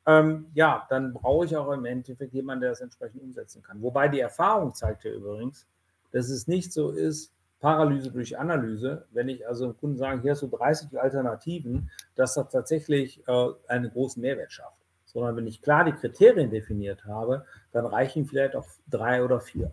ähm, 0.07 0.47
ja, 0.55 0.87
dann 0.89 1.13
brauche 1.13 1.47
ich 1.47 1.57
auch 1.57 1.73
im 1.73 1.85
Endeffekt 1.85 2.33
jemanden, 2.33 2.63
der 2.63 2.71
das 2.71 2.81
entsprechend 2.81 3.23
umsetzen 3.23 3.61
kann. 3.61 3.83
Wobei 3.83 4.07
die 4.07 4.21
Erfahrung 4.21 4.73
zeigt 4.73 5.03
ja 5.03 5.11
übrigens, 5.11 5.67
dass 6.13 6.31
es 6.31 6.47
nicht 6.47 6.73
so 6.73 6.91
ist, 6.91 7.33
Paralyse 7.61 8.11
durch 8.11 8.39
Analyse, 8.39 9.07
wenn 9.13 9.29
ich 9.29 9.47
also 9.47 9.67
dem 9.67 9.77
Kunden 9.77 9.99
sage, 9.99 10.23
hier 10.23 10.33
hast 10.33 10.43
du 10.43 10.49
30 10.49 10.99
Alternativen, 10.99 11.91
dass 12.17 12.35
das 12.35 12.49
tatsächlich 12.49 13.23
äh, 13.29 13.49
einen 13.69 13.91
großen 13.91 14.21
Mehrwert 14.21 14.53
schafft. 14.53 14.79
Sondern 15.05 15.37
wenn 15.37 15.47
ich 15.47 15.61
klar 15.61 15.85
die 15.85 15.93
Kriterien 15.93 16.51
definiert 16.51 17.05
habe, 17.05 17.45
dann 17.73 17.85
reichen 17.85 18.27
vielleicht 18.27 18.57
auch 18.57 18.67
drei 18.89 19.23
oder 19.25 19.41
vier. 19.41 19.73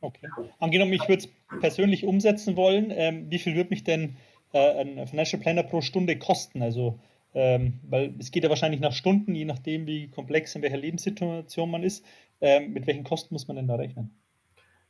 Okay. 0.00 0.28
Angenommen, 0.58 0.92
ich 0.92 1.08
würde 1.08 1.24
es 1.24 1.60
persönlich 1.60 2.04
umsetzen 2.04 2.56
wollen, 2.56 2.90
ähm, 2.90 3.30
wie 3.30 3.38
viel 3.38 3.54
würde 3.54 3.70
mich 3.70 3.84
denn 3.84 4.16
äh, 4.52 4.80
ein 4.80 5.06
Financial 5.06 5.40
Planner 5.40 5.62
pro 5.62 5.80
Stunde 5.80 6.18
kosten? 6.18 6.62
Also, 6.62 6.98
ähm, 7.34 7.80
weil 7.88 8.14
es 8.18 8.30
geht 8.30 8.44
ja 8.44 8.48
wahrscheinlich 8.48 8.80
nach 8.80 8.92
Stunden, 8.92 9.34
je 9.34 9.44
nachdem, 9.44 9.86
wie 9.86 10.08
komplex 10.08 10.54
in 10.54 10.62
welcher 10.62 10.76
Lebenssituation 10.76 11.70
man 11.70 11.82
ist. 11.82 12.04
Ähm, 12.40 12.72
mit 12.72 12.86
welchen 12.86 13.04
Kosten 13.04 13.34
muss 13.34 13.46
man 13.46 13.56
denn 13.56 13.68
da 13.68 13.76
rechnen? 13.76 14.10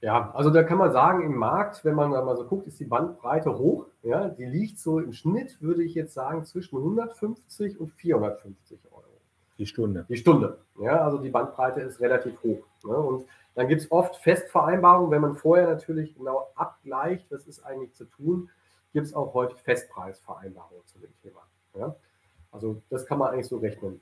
Ja, 0.02 0.32
also 0.34 0.50
da 0.50 0.64
kann 0.64 0.78
man 0.78 0.90
sagen, 0.90 1.22
im 1.22 1.36
Markt, 1.36 1.84
wenn 1.84 1.94
man 1.94 2.10
da 2.10 2.24
mal 2.24 2.36
so 2.36 2.44
guckt, 2.44 2.66
ist 2.66 2.80
die 2.80 2.84
Bandbreite 2.84 3.56
hoch. 3.56 3.86
Ja, 4.02 4.28
die 4.28 4.44
liegt 4.44 4.80
so 4.80 4.98
im 4.98 5.12
Schnitt, 5.12 5.62
würde 5.62 5.84
ich 5.84 5.94
jetzt 5.94 6.12
sagen, 6.12 6.44
zwischen 6.44 6.76
150 6.76 7.78
und 7.78 7.92
450 7.92 8.80
Euro. 8.90 9.04
Die 9.58 9.66
Stunde. 9.66 10.04
Die 10.08 10.16
Stunde. 10.16 10.58
Ja, 10.80 11.04
also 11.04 11.18
die 11.18 11.30
Bandbreite 11.30 11.82
ist 11.82 12.00
relativ 12.00 12.42
hoch. 12.42 12.64
Ne? 12.82 12.96
Und 12.96 13.26
dann 13.54 13.68
gibt 13.68 13.82
es 13.82 13.92
oft 13.92 14.16
Festvereinbarungen, 14.16 15.12
wenn 15.12 15.20
man 15.20 15.36
vorher 15.36 15.68
natürlich 15.68 16.16
genau 16.16 16.48
abgleicht, 16.56 17.30
was 17.30 17.46
ist 17.46 17.64
eigentlich 17.64 17.94
zu 17.94 18.04
tun, 18.06 18.50
gibt 18.92 19.06
es 19.06 19.14
auch 19.14 19.34
häufig 19.34 19.62
Festpreisvereinbarungen 19.62 20.84
zu 20.86 20.98
dem 20.98 21.16
Thema. 21.22 21.42
Ja? 21.76 21.94
Also 22.50 22.82
das 22.90 23.06
kann 23.06 23.18
man 23.18 23.30
eigentlich 23.30 23.46
so 23.46 23.58
rechnen. 23.58 24.00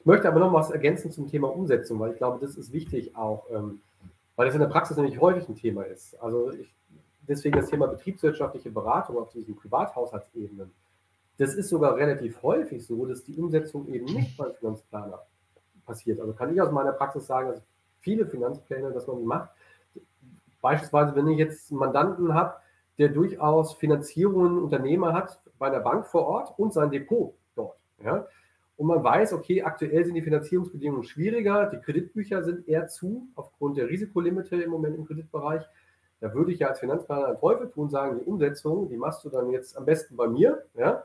Ich 0.00 0.06
möchte 0.06 0.28
aber 0.28 0.40
noch 0.40 0.54
was 0.54 0.70
ergänzen 0.70 1.10
zum 1.12 1.28
Thema 1.28 1.54
Umsetzung, 1.54 2.00
weil 2.00 2.12
ich 2.12 2.16
glaube, 2.16 2.38
das 2.40 2.56
ist 2.56 2.72
wichtig 2.72 3.16
auch. 3.16 3.44
Ähm, 3.50 3.82
weil 4.36 4.46
das 4.46 4.54
in 4.54 4.60
der 4.60 4.68
Praxis 4.68 4.96
nämlich 4.96 5.20
häufig 5.20 5.48
ein 5.48 5.56
Thema 5.56 5.82
ist. 5.82 6.14
Also 6.20 6.52
ich, 6.52 6.72
deswegen 7.26 7.56
das 7.58 7.70
Thema 7.70 7.86
betriebswirtschaftliche 7.88 8.70
Beratung 8.70 9.18
auf 9.18 9.30
diesen 9.30 9.56
Privathaushaltsebenen. 9.56 10.70
Das 11.38 11.54
ist 11.54 11.68
sogar 11.68 11.96
relativ 11.96 12.42
häufig 12.42 12.86
so, 12.86 13.04
dass 13.06 13.24
die 13.24 13.34
Umsetzung 13.36 13.88
eben 13.88 14.06
nicht 14.06 14.36
beim 14.36 14.52
Finanzplaner 14.54 15.22
passiert. 15.84 16.20
Also 16.20 16.32
kann 16.32 16.52
ich 16.52 16.60
aus 16.60 16.70
meiner 16.70 16.92
Praxis 16.92 17.26
sagen, 17.26 17.50
dass 17.50 17.62
viele 18.00 18.26
Finanzpläne, 18.26 18.92
dass 18.92 19.06
man 19.06 19.18
die 19.18 19.24
macht. 19.24 19.50
Beispielsweise, 20.62 21.14
wenn 21.14 21.28
ich 21.28 21.38
jetzt 21.38 21.70
einen 21.70 21.80
Mandanten 21.80 22.34
habe, 22.34 22.54
der 22.98 23.08
durchaus 23.10 23.74
Finanzierungen, 23.74 24.58
Unternehmer 24.58 25.12
hat 25.12 25.38
bei 25.58 25.66
einer 25.66 25.80
Bank 25.80 26.06
vor 26.06 26.26
Ort 26.26 26.58
und 26.58 26.72
sein 26.72 26.90
Depot 26.90 27.34
dort. 27.54 27.76
Ja? 28.02 28.26
Und 28.76 28.86
man 28.86 29.02
weiß, 29.02 29.32
okay, 29.32 29.62
aktuell 29.62 30.04
sind 30.04 30.14
die 30.14 30.22
Finanzierungsbedingungen 30.22 31.04
schwieriger, 31.04 31.66
die 31.66 31.78
Kreditbücher 31.78 32.44
sind 32.44 32.68
eher 32.68 32.88
zu, 32.88 33.26
aufgrund 33.34 33.78
der 33.78 33.88
Risikolimite 33.88 34.56
im 34.56 34.70
Moment 34.70 34.96
im 34.96 35.06
Kreditbereich. 35.06 35.62
Da 36.20 36.34
würde 36.34 36.52
ich 36.52 36.58
ja 36.58 36.68
als 36.68 36.80
Finanzplaner 36.80 37.28
einen 37.28 37.38
Teufel 37.38 37.70
tun, 37.70 37.88
sagen, 37.88 38.18
die 38.18 38.24
Umsetzung, 38.24 38.88
die 38.88 38.96
machst 38.96 39.24
du 39.24 39.30
dann 39.30 39.50
jetzt 39.50 39.76
am 39.76 39.84
besten 39.84 40.16
bei 40.16 40.28
mir, 40.28 40.64
ja, 40.74 41.04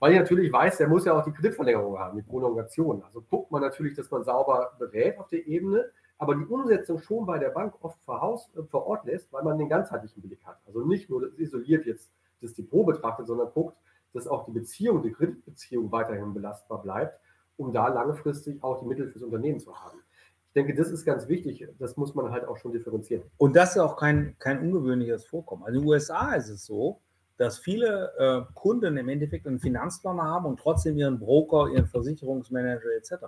weil 0.00 0.12
ich 0.12 0.18
natürlich 0.18 0.52
weiß, 0.52 0.78
der 0.78 0.88
muss 0.88 1.04
ja 1.04 1.12
auch 1.12 1.24
die 1.24 1.32
Kreditverlängerung 1.32 1.96
haben, 1.96 2.16
die 2.16 2.24
Prolongation. 2.24 3.02
Also 3.04 3.22
guckt 3.22 3.52
man 3.52 3.62
natürlich, 3.62 3.94
dass 3.94 4.10
man 4.10 4.24
sauber 4.24 4.72
berät 4.78 5.16
auf 5.18 5.28
der 5.28 5.46
Ebene, 5.46 5.84
aber 6.18 6.34
die 6.34 6.44
Umsetzung 6.44 7.00
schon 7.00 7.24
bei 7.24 7.38
der 7.38 7.50
Bank 7.50 7.74
oft 7.82 8.00
vor, 8.04 8.20
Haus, 8.20 8.50
äh, 8.56 8.62
vor 8.64 8.86
Ort 8.86 9.04
lässt, 9.06 9.32
weil 9.32 9.44
man 9.44 9.58
den 9.58 9.68
ganzheitlichen 9.68 10.22
Blick 10.22 10.44
hat. 10.44 10.58
Also 10.66 10.84
nicht 10.84 11.08
nur 11.08 11.30
isoliert 11.38 11.86
jetzt 11.86 12.10
das 12.40 12.54
Depot 12.54 12.84
betrachtet, 12.84 13.28
sondern 13.28 13.48
guckt, 13.54 13.76
dass 14.12 14.26
auch 14.26 14.44
die 14.46 14.52
Beziehung, 14.52 15.02
die 15.02 15.12
Kreditbeziehung 15.12 15.90
weiterhin 15.90 16.34
belastbar 16.34 16.82
bleibt, 16.82 17.18
um 17.56 17.72
da 17.72 17.88
langfristig 17.88 18.62
auch 18.62 18.80
die 18.80 18.86
Mittel 18.86 19.08
fürs 19.08 19.22
Unternehmen 19.22 19.60
zu 19.60 19.74
haben. 19.74 19.98
Ich 20.48 20.54
denke, 20.54 20.74
das 20.74 20.90
ist 20.90 21.04
ganz 21.06 21.28
wichtig. 21.28 21.66
Das 21.78 21.96
muss 21.96 22.14
man 22.14 22.30
halt 22.30 22.44
auch 22.44 22.58
schon 22.58 22.72
differenzieren. 22.72 23.22
Und 23.38 23.56
das 23.56 23.70
ist 23.70 23.78
auch 23.78 23.96
kein, 23.96 24.36
kein 24.38 24.60
ungewöhnliches 24.60 25.24
Vorkommen. 25.24 25.62
Also 25.64 25.78
in 25.78 25.82
den 25.82 25.88
USA 25.88 26.34
ist 26.34 26.50
es 26.50 26.66
so, 26.66 27.00
dass 27.38 27.58
viele 27.58 28.12
äh, 28.18 28.52
Kunden 28.54 28.96
im 28.96 29.08
Endeffekt 29.08 29.46
einen 29.46 29.60
Finanzplaner 29.60 30.24
haben 30.24 30.46
und 30.46 30.60
trotzdem 30.60 30.98
ihren 30.98 31.18
Broker, 31.18 31.68
ihren 31.68 31.86
Versicherungsmanager 31.86 32.90
etc. 32.96 33.24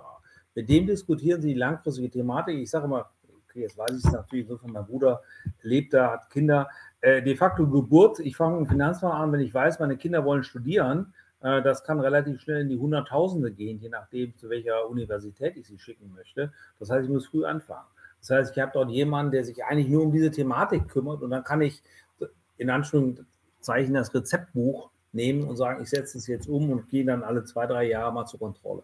Mit 0.53 0.69
dem 0.69 0.85
diskutieren 0.85 1.41
sie 1.41 1.49
die 1.49 1.59
langfristige 1.59 2.09
Thematik. 2.09 2.59
Ich 2.59 2.69
sage 2.69 2.85
immer, 2.85 3.09
okay, 3.49 3.61
jetzt 3.61 3.77
weiß 3.77 3.91
ich 3.91 4.05
es 4.05 4.11
natürlich 4.11 4.47
so 4.47 4.57
von 4.57 4.71
meinem 4.71 4.85
Bruder, 4.85 5.21
lebt 5.61 5.93
da, 5.93 6.11
hat 6.11 6.29
Kinder. 6.29 6.69
Äh, 7.05 7.21
de 7.21 7.35
facto 7.35 7.67
Geburt, 7.67 8.19
ich 8.19 8.35
fange 8.35 8.57
einen 8.57 8.65
Finanzplan 8.65 9.11
an, 9.11 9.31
wenn 9.31 9.39
ich 9.39 9.53
weiß, 9.53 9.77
meine 9.77 9.95
Kinder 9.95 10.25
wollen 10.25 10.43
studieren. 10.43 11.13
Äh, 11.39 11.61
das 11.61 11.83
kann 11.83 11.99
relativ 11.99 12.41
schnell 12.41 12.61
in 12.61 12.69
die 12.69 12.79
Hunderttausende 12.79 13.51
gehen, 13.51 13.79
je 13.79 13.89
nachdem, 13.89 14.35
zu 14.37 14.49
welcher 14.49 14.89
Universität 14.89 15.55
ich 15.55 15.67
sie 15.67 15.77
schicken 15.77 16.11
möchte. 16.15 16.51
Das 16.79 16.89
heißt, 16.89 17.03
ich 17.03 17.11
muss 17.11 17.27
früh 17.27 17.45
anfangen. 17.45 17.85
Das 18.21 18.31
heißt, 18.31 18.57
ich 18.57 18.59
habe 18.59 18.71
dort 18.73 18.89
jemanden, 18.89 19.33
der 19.33 19.45
sich 19.45 19.63
eigentlich 19.63 19.87
nur 19.87 20.01
um 20.01 20.11
diese 20.11 20.31
Thematik 20.31 20.87
kümmert 20.87 21.21
und 21.21 21.29
dann 21.29 21.43
kann 21.43 21.61
ich 21.61 21.83
in 22.57 22.71
Anführungszeichen 22.71 23.93
das 23.93 24.11
Rezeptbuch 24.11 24.89
nehmen 25.11 25.43
und 25.43 25.57
sagen, 25.57 25.83
ich 25.83 25.91
setze 25.91 26.17
es 26.17 26.25
jetzt 26.25 26.49
um 26.49 26.71
und 26.71 26.89
gehe 26.89 27.05
dann 27.05 27.21
alle 27.21 27.43
zwei, 27.43 27.67
drei 27.67 27.87
Jahre 27.87 28.11
mal 28.13 28.25
zur 28.25 28.39
Kontrolle. 28.39 28.81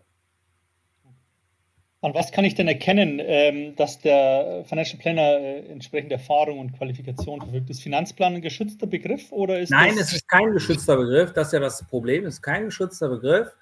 An 2.04 2.16
was 2.16 2.32
kann 2.32 2.46
ich 2.46 2.56
denn 2.56 2.68
erkennen, 2.68 3.20
ähm, 3.22 3.76
dass 3.76 4.00
der 4.00 4.66
Financial 4.66 5.00
Planner 5.00 5.22
äh, 5.22 5.68
entsprechende 5.68 6.16
Erfahrung 6.16 6.58
und 6.58 6.76
Qualifikation 6.76 7.40
verfügt? 7.40 7.70
Ist 7.70 7.84
Finanzplan 7.84 8.36
ein 8.36 8.42
geschützter 8.42 8.88
Begriff 8.88 9.32
oder 9.32 9.60
ist 9.60 9.70
Nein, 9.70 9.96
es 10.00 10.12
ist 10.12 10.28
kein 10.28 10.52
geschützter 10.52 10.98
Begriff. 10.98 11.32
Das 11.34 11.48
ist 11.48 11.54
ja 11.54 11.60
das 11.60 11.86
Problem. 11.86 12.26
Es 12.26 12.36
ist 12.36 12.42
kein 12.42 12.66
geschützter 12.66 13.08
Begriff. 13.08 13.56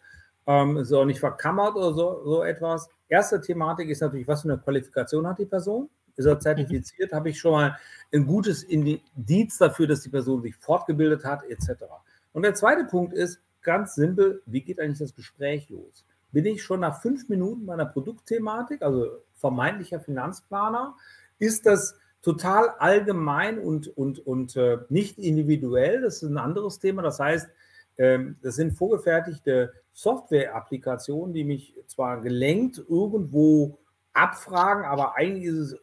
Ähm, 0.48 0.78
ist 0.78 0.94
auch 0.94 1.04
nicht 1.04 1.20
verkammert 1.20 1.76
oder 1.76 1.94
so, 1.94 2.22
so 2.24 2.44
etwas. 2.44 2.90
Erste 3.10 3.42
Thematik 3.42 3.90
ist 3.90 4.02
natürlich, 4.02 4.28
was 4.28 4.44
für 4.44 4.54
eine 4.54 4.58
Qualifikation 4.58 5.28
hat 5.28 5.38
die 5.40 5.46
Person? 5.46 5.90
Ist 6.16 6.26
er 6.26 6.40
zertifiziert? 6.40 7.12
Mhm. 7.12 7.16
Habe 7.18 7.30
ich 7.30 7.40
schon 7.40 7.52
mal 7.52 7.78
ein 8.14 8.26
gutes 8.26 8.64
Indiz 8.64 9.58
dafür, 9.58 9.88
dass 9.88 10.02
die 10.02 10.10
Person 10.10 10.42
sich 10.42 10.56
fortgebildet 10.56 11.26
hat, 11.26 11.44
etc. 11.44 11.84
Und 12.32 12.44
der 12.44 12.54
zweite 12.54 12.86
Punkt 12.86 13.14
ist 13.14 13.42
ganz 13.62 13.96
simpel: 13.96 14.42
Wie 14.46 14.62
geht 14.62 14.80
eigentlich 14.80 15.00
das 15.00 15.14
Gespräch 15.14 15.70
los? 15.70 16.06
Bin 16.32 16.45
ich 16.45 16.63
schon 16.63 16.82
nach 16.82 17.01
fünf 17.01 17.30
Minuten 17.30 17.65
meiner 17.65 17.86
Produktthematik, 17.86 18.82
also 18.82 19.07
vermeintlicher 19.36 19.99
Finanzplaner, 19.99 20.95
ist 21.39 21.65
das 21.65 21.97
total 22.21 22.69
allgemein 22.80 23.59
und, 23.59 23.88
und, 23.97 24.19
und 24.25 24.55
äh, 24.55 24.80
nicht 24.89 25.17
individuell. 25.17 26.01
Das 26.01 26.21
ist 26.21 26.30
ein 26.30 26.38
anderes 26.38 26.80
Thema. 26.80 27.01
Das 27.01 27.19
heißt, 27.19 27.49
ähm, 27.97 28.38
das 28.41 28.55
sind 28.55 28.77
vorgefertigte 28.77 29.73
Software-Applikationen, 29.93 31.34
die 31.34 31.43
mich 31.43 31.75
zwar 31.88 32.21
gelenkt 32.21 32.77
irgendwo 32.89 33.80
abfragen, 34.13 34.86
aber 34.86 35.15
eigentlich 35.15 35.45
ist 35.45 35.57
es 35.57 35.75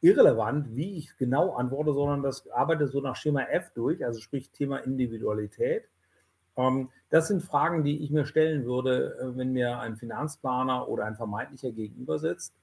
irrelevant, 0.00 0.74
wie 0.74 0.98
ich 0.98 1.16
genau 1.16 1.54
antworte, 1.54 1.92
sondern 1.92 2.22
das 2.22 2.48
arbeitet 2.50 2.90
so 2.90 3.00
nach 3.00 3.16
Schema 3.16 3.42
F 3.42 3.70
durch, 3.74 4.04
also 4.04 4.20
sprich 4.20 4.50
Thema 4.50 4.78
Individualität. 4.78 5.84
Ähm, 6.56 6.88
das 7.10 7.28
sind 7.28 7.42
Fragen, 7.42 7.84
die 7.84 8.02
ich 8.02 8.10
mir 8.10 8.26
stellen 8.26 8.64
würde, 8.64 9.16
äh, 9.20 9.36
wenn 9.36 9.52
mir 9.52 9.78
ein 9.78 9.96
Finanzplaner 9.96 10.88
oder 10.88 11.04
ein 11.04 11.16
vermeintlicher 11.16 11.70
gegenüber 11.72 12.18
sitzt. 12.18 12.54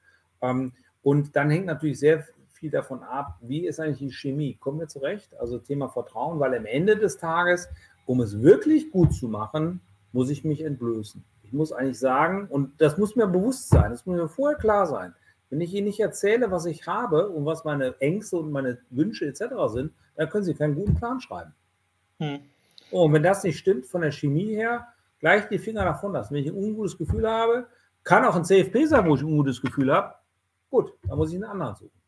Ähm, 0.42 0.74
und 1.02 1.36
dann 1.36 1.50
hängt 1.50 1.66
natürlich 1.66 2.00
sehr 2.00 2.26
viel 2.54 2.70
davon 2.70 3.04
ab, 3.04 3.38
wie 3.42 3.66
ist 3.66 3.80
eigentlich 3.80 4.00
die 4.00 4.12
Chemie? 4.12 4.56
Kommen 4.56 4.80
wir 4.80 4.88
zurecht? 4.88 5.34
Also 5.40 5.60
Thema 5.60 5.88
Vertrauen, 5.88 6.40
weil 6.40 6.56
am 6.56 6.66
Ende 6.66 6.98
des 6.98 7.18
Tages, 7.18 7.70
um 8.06 8.20
es 8.22 8.42
wirklich 8.42 8.92
gut 8.92 9.14
zu 9.14 9.28
machen, 9.28 9.80
muss 10.12 10.30
ich 10.30 10.44
mich 10.44 10.64
entblößen. 10.64 11.24
Ich 11.44 11.54
muss 11.54 11.72
eigentlich 11.72 12.00
sagen, 12.00 12.48
und 12.50 12.80
das 12.82 12.98
muss 12.98 13.16
mir 13.16 13.28
bewusst 13.28 13.70
sein, 13.70 13.92
das 13.92 14.06
muss 14.06 14.18
mir 14.18 14.28
vorher 14.28 14.58
klar 14.58 14.86
sein. 14.86 15.14
Wenn 15.50 15.62
ich 15.62 15.74
Ihnen 15.74 15.88
nicht 15.88 16.00
erzähle, 16.00 16.52
was 16.52 16.66
ich 16.66 16.86
habe 16.86 17.30
und 17.30 17.46
was 17.46 17.64
meine 17.64 18.00
Ängste 18.02 18.38
und 18.38 18.52
meine 18.52 18.78
Wünsche 18.92 19.26
etc. 19.26 19.56
sind, 19.68 19.94
dann 20.16 20.30
können 20.30 20.44
Sie 20.44 20.54
keinen 20.54 20.76
guten 20.76 20.96
Plan 20.96 21.20
schreiben. 21.22 21.54
Hm. 22.20 22.42
Oh, 22.92 23.06
und 23.06 23.14
wenn 23.14 23.24
das 23.24 23.44
nicht 23.44 23.60
stimmt 23.60 23.86
von 23.86 24.02
der 24.02 24.12
Chemie 24.12 24.56
her, 24.56 24.88
gleich 25.20 25.48
die 25.48 25.60
Finger 25.60 25.84
davon 25.84 26.14
lassen. 26.14 26.34
Wenn 26.34 26.44
ich 26.44 26.50
ein 26.50 26.56
ungutes 26.56 26.98
Gefühl 26.98 27.28
habe, 27.28 27.68
kann 28.04 28.26
auch 28.26 28.36
ein 28.36 28.46
CFP 28.46 28.86
sein, 28.86 29.08
wo 29.08 29.16
ich 29.16 29.22
ein 29.22 29.28
ungutes 29.28 29.62
Gefühl 29.62 29.94
habe. 29.94 30.16
Gut, 30.70 30.94
dann 31.08 31.18
muss 31.18 31.30
ich 31.30 31.36
einen 31.36 31.46
anderen 31.46 31.76
suchen. 31.76 32.00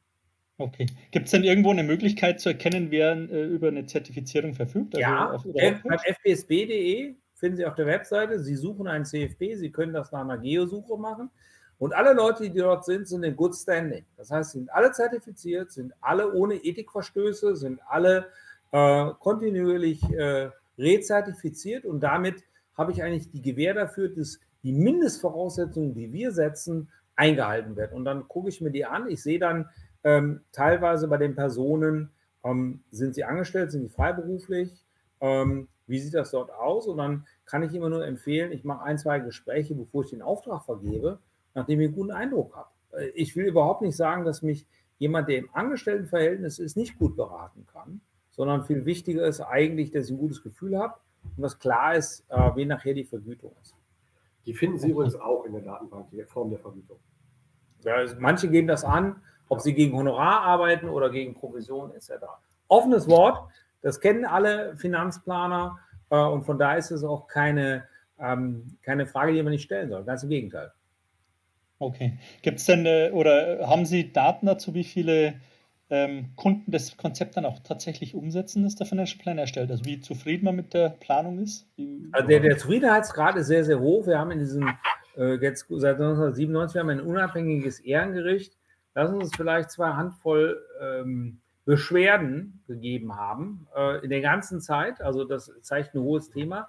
Okay. 0.58 0.86
Gibt 1.12 1.26
es 1.26 1.32
denn 1.32 1.44
irgendwo 1.44 1.72
eine 1.72 1.84
Möglichkeit 1.84 2.40
zu 2.40 2.50
erkennen, 2.50 2.92
wer 2.92 3.14
äh, 3.14 3.46
über 3.46 3.70
eine 3.70 3.86
Zertifizierung 3.86 4.54
verfügt? 4.54 4.96
Also 4.96 5.02
ja, 5.02 5.32
auf, 5.32 5.44
beim 5.44 5.82
fpsb.de 6.00 7.16
finden 7.34 7.58
Sie 7.58 7.66
auf 7.66 7.74
der 7.74 7.88
Webseite, 7.88 8.40
Sie 8.40 8.56
suchen 8.56 8.88
einen 8.88 9.06
CFP, 9.06 9.56
Sie 9.56 9.72
können 9.72 9.94
das 9.94 10.12
nach 10.12 10.22
einer 10.22 10.38
Geosuche 10.38 10.98
machen. 10.98 11.32
Und 11.80 11.96
alle 11.96 12.14
Leute, 12.14 12.48
die 12.48 12.60
dort 12.60 12.86
sind, 12.86 13.08
sind 13.08 13.24
in 13.24 13.36
Good 13.36 13.56
Standing. 13.56 14.06
Das 14.16 14.30
heißt, 14.30 14.52
sind 14.52 14.72
alle 14.72 14.92
zertifiziert, 14.92 15.72
sind 15.72 15.94
alle 16.00 16.32
ohne 16.32 16.54
Ethikverstöße, 16.56 17.56
sind 17.56 17.80
alle 17.88 18.28
äh, 18.72 19.10
kontinuierlich 19.20 20.04
äh, 20.12 20.52
rezertifiziert 20.82 21.86
und 21.86 22.02
damit 22.02 22.44
habe 22.78 22.92
ich 22.92 23.04
eigentlich 23.04 23.32
die 23.32 23.42
Gewähr 23.42 23.74
dafür, 23.74 24.10
dass 24.10 24.40
die 24.64 24.74
Mindestvoraussetzungen, 24.74 25.94
die 25.94 26.12
wir 26.12 26.32
setzen, 26.32 26.90
eingehalten 27.16 27.76
wird. 27.76 27.94
Und 27.94 28.06
dann 28.06 28.28
gucke 28.28 28.50
ich 28.50 28.62
mir 28.62 28.72
die 28.72 28.86
an. 28.86 29.10
Ich 29.10 29.22
sehe 29.22 29.40
dann 29.40 29.70
ähm, 30.04 30.42
teilweise 30.52 31.08
bei 31.08 31.18
den 31.18 31.36
Personen, 31.36 32.10
ähm, 32.44 32.82
sind 32.92 33.16
sie 33.16 33.24
angestellt, 33.24 33.72
sind 33.72 33.84
sie 33.84 33.90
freiberuflich, 33.90 34.84
ähm, 35.20 35.68
wie 35.88 36.00
sieht 36.00 36.14
das 36.14 36.32
dort 36.32 36.52
aus? 36.52 36.88
Und 36.88 36.98
dann 36.98 37.26
kann 37.46 37.64
ich 37.64 37.74
immer 37.74 37.90
nur 37.90 38.06
empfehlen, 38.06 38.52
ich 38.52 38.64
mache 38.64 38.84
ein, 38.84 38.98
zwei 38.98 39.20
Gespräche, 39.20 39.76
bevor 39.76 40.04
ich 40.04 40.10
den 40.10 40.22
Auftrag 40.22 40.64
vergebe, 40.64 41.20
nachdem 41.54 41.80
ich 41.82 41.88
einen 41.88 41.96
guten 41.96 42.12
Eindruck 42.12 42.56
habe. 42.56 42.70
Äh, 42.94 43.10
ich 43.10 43.36
will 43.36 43.46
überhaupt 43.46 43.82
nicht 43.82 43.96
sagen, 43.96 44.26
dass 44.26 44.42
mich 44.42 44.66
jemand, 44.98 45.30
der 45.30 45.38
im 45.38 45.50
Angestelltenverhältnis 45.54 46.60
ist, 46.60 46.78
nicht 46.78 46.98
gut 46.98 47.16
beraten 47.16 47.66
kann, 47.72 48.02
sondern 48.42 48.64
viel 48.64 48.86
wichtiger 48.86 49.28
ist 49.28 49.40
eigentlich, 49.40 49.92
dass 49.92 50.08
ich 50.08 50.14
ein 50.14 50.18
gutes 50.18 50.42
Gefühl 50.42 50.76
habe 50.76 50.96
und 51.38 51.44
dass 51.44 51.60
klar 51.60 51.94
ist, 51.94 52.26
äh, 52.30 52.56
wie 52.56 52.66
nachher 52.66 52.96
die 52.96 53.04
Vergütung 53.04 53.52
ist. 53.62 53.76
Die 54.48 54.56
finden 54.56 54.80
Sie 54.80 54.90
übrigens 54.90 55.16
auch 55.16 55.46
in 55.46 55.54
der 55.54 55.62
Datenbank, 55.62 56.08
die 56.10 56.24
Form 56.24 56.50
der 56.50 56.58
Vergütung. 56.58 56.98
Ja, 57.84 57.98
also 57.98 58.16
manche 58.18 58.50
geben 58.50 58.68
das 58.68 58.84
an, 58.84 59.22
ob 59.48 59.62
sie 59.62 59.76
gegen 59.76 59.96
Honorar 59.96 60.42
arbeiten 60.42 60.90
oder 60.90 61.12
gegen 61.12 61.36
Provision 61.36 61.94
etc. 61.94 62.14
Offenes 62.68 63.08
Wort, 63.08 63.48
das 63.84 64.00
kennen 64.00 64.26
alle 64.26 64.76
Finanzplaner 64.76 65.78
äh, 66.10 66.18
und 66.18 66.44
von 66.44 66.58
daher 66.58 66.80
ist 66.80 66.90
es 66.90 67.04
auch 67.04 67.28
keine, 67.28 67.88
ähm, 68.18 68.76
keine 68.82 69.06
Frage, 69.06 69.34
die 69.34 69.44
man 69.44 69.52
nicht 69.52 69.66
stellen 69.66 69.92
soll. 69.92 70.04
Ganz 70.04 70.24
im 70.24 70.30
Gegenteil. 70.30 70.72
Okay. 71.78 72.18
Gibt 72.42 72.58
es 72.58 72.66
denn 72.66 72.88
äh, 72.88 73.12
oder 73.14 73.68
haben 73.68 73.86
Sie 73.86 74.12
Daten 74.12 74.48
dazu, 74.48 74.74
wie 74.74 74.84
viele 74.84 75.36
ähm, 75.92 76.30
Kunden 76.38 76.72
das 76.72 76.96
Konzept 76.98 77.38
dann 77.38 77.46
auch 77.46 77.60
tatsächlich 77.60 78.16
umsetzen, 78.16 78.64
das 78.64 78.76
der 78.76 78.88
Financial 78.88 79.22
Plan 79.22 79.38
erstellt? 79.38 79.70
Also 79.70 79.86
wie 79.86 80.00
zufrieden 80.00 80.46
man 80.46 80.56
mit 80.56 80.74
der 80.74 80.90
Planung 80.90 81.40
ist? 81.40 81.68
Also 82.14 82.28
der, 82.28 82.40
der 82.40 82.58
Zufriedenheitsgrad 82.58 83.36
ist 83.36 83.48
sehr, 83.48 83.66
sehr 83.66 83.80
hoch. 83.80 84.08
Wir 84.08 84.18
haben 84.18 84.32
in 84.32 84.40
diesem, 84.40 84.70
äh, 85.18 85.36
jetzt 85.36 85.68
seit 85.70 85.96
1997 85.96 86.80
haben 86.80 86.88
wir 86.88 86.96
ein 86.96 87.02
unabhängiges 87.02 87.82
Ehrengericht. 87.82 88.58
Lass 88.96 89.12
uns 89.12 89.36
vielleicht 89.36 89.70
zwei 89.70 89.92
Handvoll 89.92 90.62
ähm, 90.82 91.40
Beschwerden 91.66 92.64
gegeben 92.68 93.16
haben 93.16 93.68
äh, 93.76 94.04
in 94.04 94.10
der 94.10 94.22
ganzen 94.22 94.62
Zeit. 94.62 95.02
Also 95.02 95.26
das 95.26 95.52
zeigt 95.62 95.94
ein 95.94 96.02
hohes 96.02 96.30
Thema. 96.30 96.68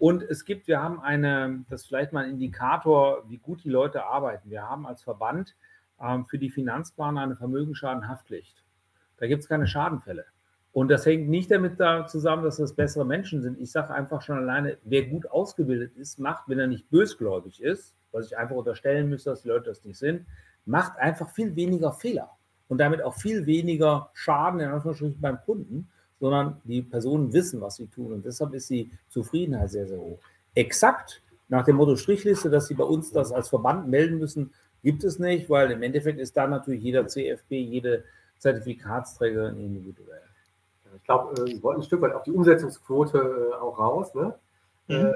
Und 0.00 0.22
es 0.22 0.44
gibt, 0.44 0.66
wir 0.66 0.82
haben 0.82 1.00
eine, 1.00 1.64
das 1.70 1.82
ist 1.82 1.86
vielleicht 1.86 2.12
mal 2.12 2.24
ein 2.24 2.30
Indikator, 2.30 3.22
wie 3.28 3.38
gut 3.38 3.62
die 3.62 3.70
Leute 3.70 4.04
arbeiten. 4.04 4.50
Wir 4.50 4.68
haben 4.68 4.86
als 4.86 5.02
Verband 5.02 5.54
ähm, 6.00 6.26
für 6.26 6.38
die 6.38 6.50
Finanzplaner 6.50 7.22
eine 7.22 7.36
Vermögensschadenhaftpflicht. 7.36 8.63
Da 9.18 9.26
gibt 9.26 9.42
es 9.42 9.48
keine 9.48 9.66
Schadenfälle. 9.66 10.24
Und 10.72 10.88
das 10.88 11.06
hängt 11.06 11.28
nicht 11.28 11.52
damit 11.52 11.78
da 11.78 12.04
zusammen, 12.06 12.42
dass 12.42 12.56
das 12.56 12.74
bessere 12.74 13.06
Menschen 13.06 13.42
sind. 13.42 13.60
Ich 13.60 13.70
sage 13.70 13.94
einfach 13.94 14.22
schon 14.22 14.38
alleine, 14.38 14.76
wer 14.82 15.04
gut 15.04 15.30
ausgebildet 15.30 15.96
ist, 15.96 16.18
macht, 16.18 16.48
wenn 16.48 16.58
er 16.58 16.66
nicht 16.66 16.90
bösgläubig 16.90 17.62
ist, 17.62 17.94
was 18.10 18.26
ich 18.26 18.36
einfach 18.36 18.56
unterstellen 18.56 19.08
müsste, 19.08 19.30
dass 19.30 19.42
die 19.42 19.48
Leute 19.48 19.70
das 19.70 19.84
nicht 19.84 19.98
sind, 19.98 20.26
macht 20.66 20.98
einfach 20.98 21.30
viel 21.30 21.54
weniger 21.54 21.92
Fehler 21.92 22.30
und 22.68 22.78
damit 22.78 23.02
auch 23.02 23.14
viel 23.14 23.46
weniger 23.46 24.10
Schaden 24.14 24.60
in 24.60 24.68
Anführungsstrichen 24.68 25.20
beim 25.20 25.40
Kunden, 25.42 25.88
sondern 26.18 26.60
die 26.64 26.82
Personen 26.82 27.32
wissen, 27.32 27.60
was 27.60 27.76
sie 27.76 27.86
tun 27.86 28.12
und 28.12 28.24
deshalb 28.24 28.52
ist 28.54 28.70
die 28.70 28.90
Zufriedenheit 29.08 29.70
sehr, 29.70 29.86
sehr 29.86 29.98
hoch. 29.98 30.18
Exakt 30.54 31.22
nach 31.48 31.64
dem 31.64 31.76
Motto 31.76 31.96
Strichliste, 31.96 32.50
dass 32.50 32.66
sie 32.66 32.74
bei 32.74 32.84
uns 32.84 33.12
das 33.12 33.30
als 33.30 33.48
Verband 33.48 33.88
melden 33.88 34.18
müssen, 34.18 34.52
gibt 34.82 35.04
es 35.04 35.18
nicht, 35.18 35.48
weil 35.50 35.70
im 35.70 35.82
Endeffekt 35.82 36.18
ist 36.18 36.36
da 36.36 36.46
natürlich 36.46 36.82
jeder 36.82 37.06
CFP, 37.06 37.60
jede 37.60 38.04
Zertifikatsträger 38.38 39.50
individuell. 39.50 40.20
Ich 40.96 41.04
glaube, 41.04 41.40
äh, 41.42 41.46
Sie 41.46 41.62
wollten 41.62 41.80
ein 41.80 41.84
Stück 41.84 42.02
weit 42.02 42.12
auf 42.12 42.22
die 42.22 42.32
Umsetzungsquote 42.32 43.50
äh, 43.52 43.54
auch 43.54 43.78
raus. 43.78 44.14
Ne? 44.14 44.34
Mhm. 44.88 44.94
Äh, 44.94 45.12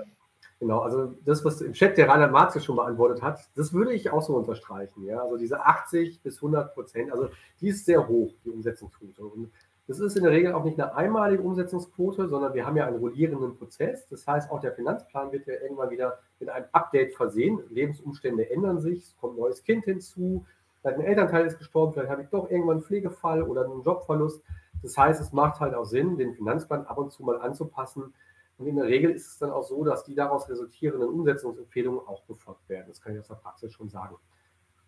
Genau, 0.60 0.80
also 0.80 1.14
das, 1.24 1.44
was 1.44 1.60
im 1.60 1.72
Chat 1.72 1.96
der 1.96 2.08
Reinhard 2.08 2.32
Marx 2.32 2.62
schon 2.64 2.76
beantwortet 2.76 3.22
hat, 3.22 3.48
das 3.54 3.72
würde 3.72 3.92
ich 3.92 4.10
auch 4.10 4.22
so 4.22 4.34
unterstreichen. 4.34 5.04
Ja? 5.04 5.22
Also 5.22 5.36
diese 5.36 5.64
80 5.64 6.20
bis 6.20 6.36
100 6.36 6.74
Prozent, 6.74 7.12
also 7.12 7.28
die 7.60 7.68
ist 7.68 7.86
sehr 7.86 8.08
hoch, 8.08 8.32
die 8.44 8.50
Umsetzungsquote. 8.50 9.22
Und 9.22 9.52
das 9.86 10.00
ist 10.00 10.16
in 10.16 10.24
der 10.24 10.32
Regel 10.32 10.52
auch 10.52 10.64
nicht 10.64 10.78
eine 10.80 10.94
einmalige 10.96 11.42
Umsetzungsquote, 11.42 12.28
sondern 12.28 12.54
wir 12.54 12.66
haben 12.66 12.76
ja 12.76 12.86
einen 12.86 12.98
rollierenden 12.98 13.56
Prozess. 13.56 14.08
Das 14.08 14.26
heißt, 14.26 14.50
auch 14.50 14.60
der 14.60 14.72
Finanzplan 14.72 15.30
wird 15.30 15.46
ja 15.46 15.54
irgendwann 15.62 15.90
wieder 15.90 16.18
mit 16.40 16.48
einem 16.48 16.66
Update 16.72 17.14
versehen. 17.14 17.60
Lebensumstände 17.70 18.50
ändern 18.50 18.80
sich, 18.80 19.04
es 19.04 19.16
kommt 19.20 19.34
ein 19.34 19.40
neues 19.40 19.62
Kind 19.62 19.84
hinzu, 19.84 20.44
ein 20.84 21.00
Elternteil 21.00 21.46
ist 21.46 21.58
gestorben, 21.58 21.92
vielleicht 21.92 22.10
habe 22.10 22.22
ich 22.22 22.28
doch 22.28 22.50
irgendwann 22.50 22.78
einen 22.78 22.84
Pflegefall 22.84 23.42
oder 23.42 23.64
einen 23.64 23.82
Jobverlust. 23.82 24.42
Das 24.82 24.96
heißt, 24.96 25.20
es 25.20 25.32
macht 25.32 25.60
halt 25.60 25.74
auch 25.74 25.84
Sinn, 25.84 26.16
den 26.16 26.34
Finanzplan 26.34 26.86
ab 26.86 26.98
und 26.98 27.10
zu 27.10 27.22
mal 27.22 27.40
anzupassen, 27.40 28.14
und 28.58 28.66
in 28.66 28.76
der 28.76 28.86
Regel 28.86 29.12
ist 29.12 29.28
es 29.28 29.38
dann 29.38 29.50
auch 29.50 29.62
so, 29.62 29.84
dass 29.84 30.04
die 30.04 30.16
daraus 30.16 30.48
resultierenden 30.48 31.08
Umsetzungsempfehlungen 31.08 32.00
auch 32.06 32.22
befolgt 32.24 32.68
werden. 32.68 32.86
Das 32.88 33.00
kann 33.00 33.14
ich 33.14 33.20
aus 33.20 33.28
der 33.28 33.36
Praxis 33.36 33.72
schon 33.72 33.88
sagen. 33.88 34.16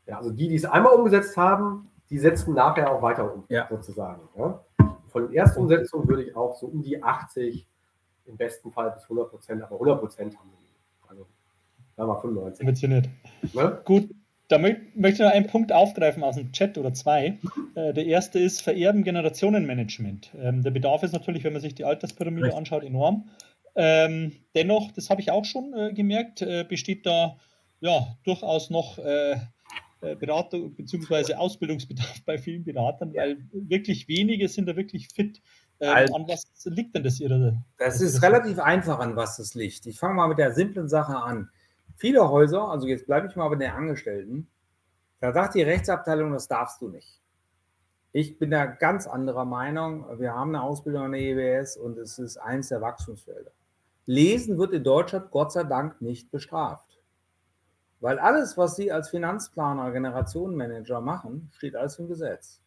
Ja, 0.07 0.19
also 0.19 0.31
die, 0.31 0.49
die 0.49 0.57
es 0.57 0.65
einmal 0.65 0.93
umgesetzt 0.93 1.37
haben, 1.37 1.89
die 2.11 2.19
setzen 2.19 2.55
nachher 2.55 2.91
auch 2.93 3.01
weiter 3.01 3.33
um, 3.33 3.45
ja. 3.49 3.69
sozusagen. 3.71 4.29
Ja. 4.37 4.65
Von 5.09 5.29
den 5.29 5.35
Erstumsetzungen 5.35 6.09
würde 6.09 6.25
ich 6.25 6.35
auch 6.35 6.57
so 6.57 6.67
um 6.67 6.83
die 6.83 7.01
80, 7.01 7.69
im 8.27 8.37
besten 8.37 8.73
Fall 8.73 8.91
bis 8.91 9.05
100 9.05 9.31
Prozent, 9.31 9.63
aber 9.63 9.75
100 9.75 10.01
Prozent 10.01 10.37
haben 10.37 10.51
wir. 10.51 11.09
Also, 11.09 11.27
da 11.97 12.09
war 12.09 12.21
95. 12.21 12.61
Ambitioniert. 12.63 13.09
Ne? 13.53 13.81
Gut, 13.85 14.11
da 14.51 14.59
möchte 14.59 14.83
ich 14.95 15.19
noch 15.21 15.31
einen 15.31 15.47
Punkt 15.47 15.71
aufgreifen 15.71 16.25
aus 16.25 16.35
dem 16.35 16.51
Chat 16.51 16.77
oder 16.77 16.93
zwei. 16.93 17.39
Äh, 17.77 17.95
der 17.95 18.05
erste 18.05 18.41
ist 18.41 18.63
Vererben 18.63 19.05
Generationenmanagement. 19.05 20.33
Ähm, 20.37 20.63
der 20.65 20.73
Bedarf 20.73 21.05
ist 21.05 21.13
natürlich, 21.13 21.45
wenn 21.45 21.53
man 21.53 21.63
sich 21.63 21.77
die 21.77 21.85
Alterspyramide 21.85 22.47
Richtig. 22.47 22.59
anschaut, 22.59 22.83
enorm. 22.83 23.29
Ähm, 23.77 24.33
dennoch, 24.57 24.91
das 24.91 25.09
habe 25.09 25.21
ich 25.21 25.31
auch 25.31 25.45
schon 25.45 25.73
äh, 25.75 25.93
gemerkt, 25.93 26.43
äh, 26.43 26.65
besteht 26.69 27.07
da 27.07 27.37
ja 27.79 28.17
durchaus 28.25 28.71
noch 28.71 28.99
äh, 28.99 29.35
äh 30.01 30.17
Beratung 30.17 30.75
bzw. 30.75 31.35
Ausbildungsbedarf 31.35 32.23
bei 32.27 32.37
vielen 32.37 32.65
Beratern, 32.65 33.15
weil 33.15 33.39
wirklich 33.53 34.09
wenige 34.09 34.49
sind 34.49 34.67
da 34.67 34.75
wirklich 34.75 35.09
fit. 35.15 35.41
Also, 35.79 36.15
an 36.15 36.27
was 36.27 36.45
liegt 36.65 36.97
denn 36.97 37.05
das 37.05 37.21
Ihre? 37.21 37.63
Das 37.79 38.01
ist 38.01 38.21
relativ 38.21 38.59
einfach, 38.59 38.99
an 38.99 39.15
was 39.15 39.37
das 39.37 39.55
liegt. 39.55 39.87
Ich 39.87 40.01
fange 40.01 40.15
mal 40.15 40.27
mit 40.27 40.39
der 40.39 40.53
simplen 40.53 40.89
Sache 40.89 41.17
an. 41.17 41.51
Viele 42.01 42.31
Häuser, 42.31 42.69
also 42.69 42.87
jetzt 42.87 43.05
bleibe 43.05 43.27
ich 43.27 43.37
mal 43.37 43.51
bei 43.51 43.57
den 43.57 43.73
Angestellten, 43.73 44.49
da 45.21 45.35
sagt 45.35 45.55
die 45.55 45.63
Rechtsabteilung, 45.63 46.33
das 46.33 46.49
darfst 46.49 46.81
du 46.81 46.89
nicht. 46.89 47.21
Ich 48.13 48.39
bin 48.39 48.51
da 48.51 48.65
ganz 48.65 49.07
anderer 49.07 49.45
Meinung. 49.45 50.07
Wir 50.19 50.35
haben 50.35 50.55
eine 50.55 50.63
Ausbildung 50.65 51.03
an 51.03 51.13
der 51.13 51.21
EWS 51.21 51.77
und 51.77 51.99
es 51.99 52.19
ist 52.19 52.39
eins 52.39 52.69
der 52.69 52.81
Wachstumsfelder. 52.81 53.51
Lesen 54.07 54.57
wird 54.57 54.73
in 54.73 54.83
Deutschland 54.83 55.31
Gott 55.31 55.53
sei 55.53 55.63
Dank 55.65 56.01
nicht 56.01 56.31
bestraft. 56.31 56.99
Weil 58.01 58.19
alles, 58.19 58.57
was 58.57 58.77
Sie 58.77 58.91
als 58.91 59.11
Finanzplaner, 59.11 59.91
Generationenmanager 59.91 61.03
machen, 61.03 61.51
steht 61.53 61.77
alles 61.77 61.99
im 61.99 62.09
Gesetz. 62.09 62.63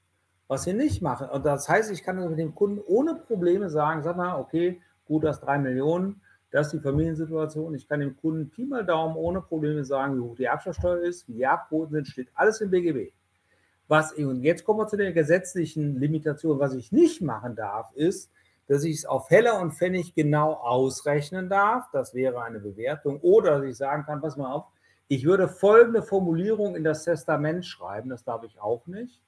Was 0.47 0.65
Sie 0.65 0.73
nicht 0.73 1.01
machen, 1.01 1.27
und 1.27 1.43
das 1.43 1.67
heißt, 1.67 1.89
ich 1.89 2.03
kann 2.03 2.23
mit 2.29 2.37
dem 2.37 2.53
Kunden 2.53 2.83
ohne 2.85 3.15
Probleme 3.15 3.71
sagen, 3.71 4.03
sag 4.03 4.15
mal, 4.15 4.35
okay, 4.39 4.79
gut, 5.05 5.23
das 5.23 5.41
drei 5.41 5.57
Millionen, 5.57 6.21
das 6.53 6.67
ist 6.67 6.73
die 6.73 6.79
Familiensituation. 6.83 7.73
Ich 7.73 7.87
kann 7.87 7.99
dem 7.99 8.15
Kunden 8.15 8.47
Pi 8.47 8.63
mal 8.63 8.85
Daumen 8.85 9.15
ohne 9.15 9.41
Probleme 9.41 9.83
sagen, 9.83 10.15
wie 10.15 10.21
hoch 10.21 10.35
die 10.35 10.43
Erbschaftssteuer 10.43 10.99
ist, 10.99 11.27
wie 11.27 11.33
die 11.33 11.41
Erbquoten 11.41 11.95
sind, 11.95 12.07
steht 12.07 12.29
alles 12.35 12.61
im 12.61 12.69
BGB. 12.69 13.11
Was, 13.87 14.13
und 14.13 14.43
jetzt 14.43 14.63
kommen 14.63 14.79
wir 14.79 14.87
zu 14.87 14.95
der 14.95 15.11
gesetzlichen 15.13 15.99
Limitation. 15.99 16.59
Was 16.59 16.75
ich 16.75 16.91
nicht 16.91 17.23
machen 17.23 17.55
darf, 17.55 17.91
ist, 17.95 18.31
dass 18.67 18.83
ich 18.83 18.97
es 18.97 19.05
auf 19.07 19.31
Heller 19.31 19.59
und 19.59 19.73
Pfennig 19.73 20.13
genau 20.13 20.53
ausrechnen 20.53 21.49
darf. 21.49 21.85
Das 21.91 22.13
wäre 22.13 22.43
eine 22.43 22.59
Bewertung. 22.59 23.19
Oder 23.21 23.57
dass 23.57 23.65
ich 23.65 23.77
sagen 23.77 24.03
kann, 24.05 24.21
pass 24.21 24.37
mal 24.37 24.53
auf, 24.53 24.65
ich 25.07 25.25
würde 25.25 25.47
folgende 25.47 26.03
Formulierung 26.03 26.75
in 26.75 26.83
das 26.83 27.03
Testament 27.03 27.65
schreiben. 27.65 28.11
Das 28.11 28.23
darf 28.23 28.43
ich 28.43 28.61
auch 28.61 28.85
nicht. 28.85 29.22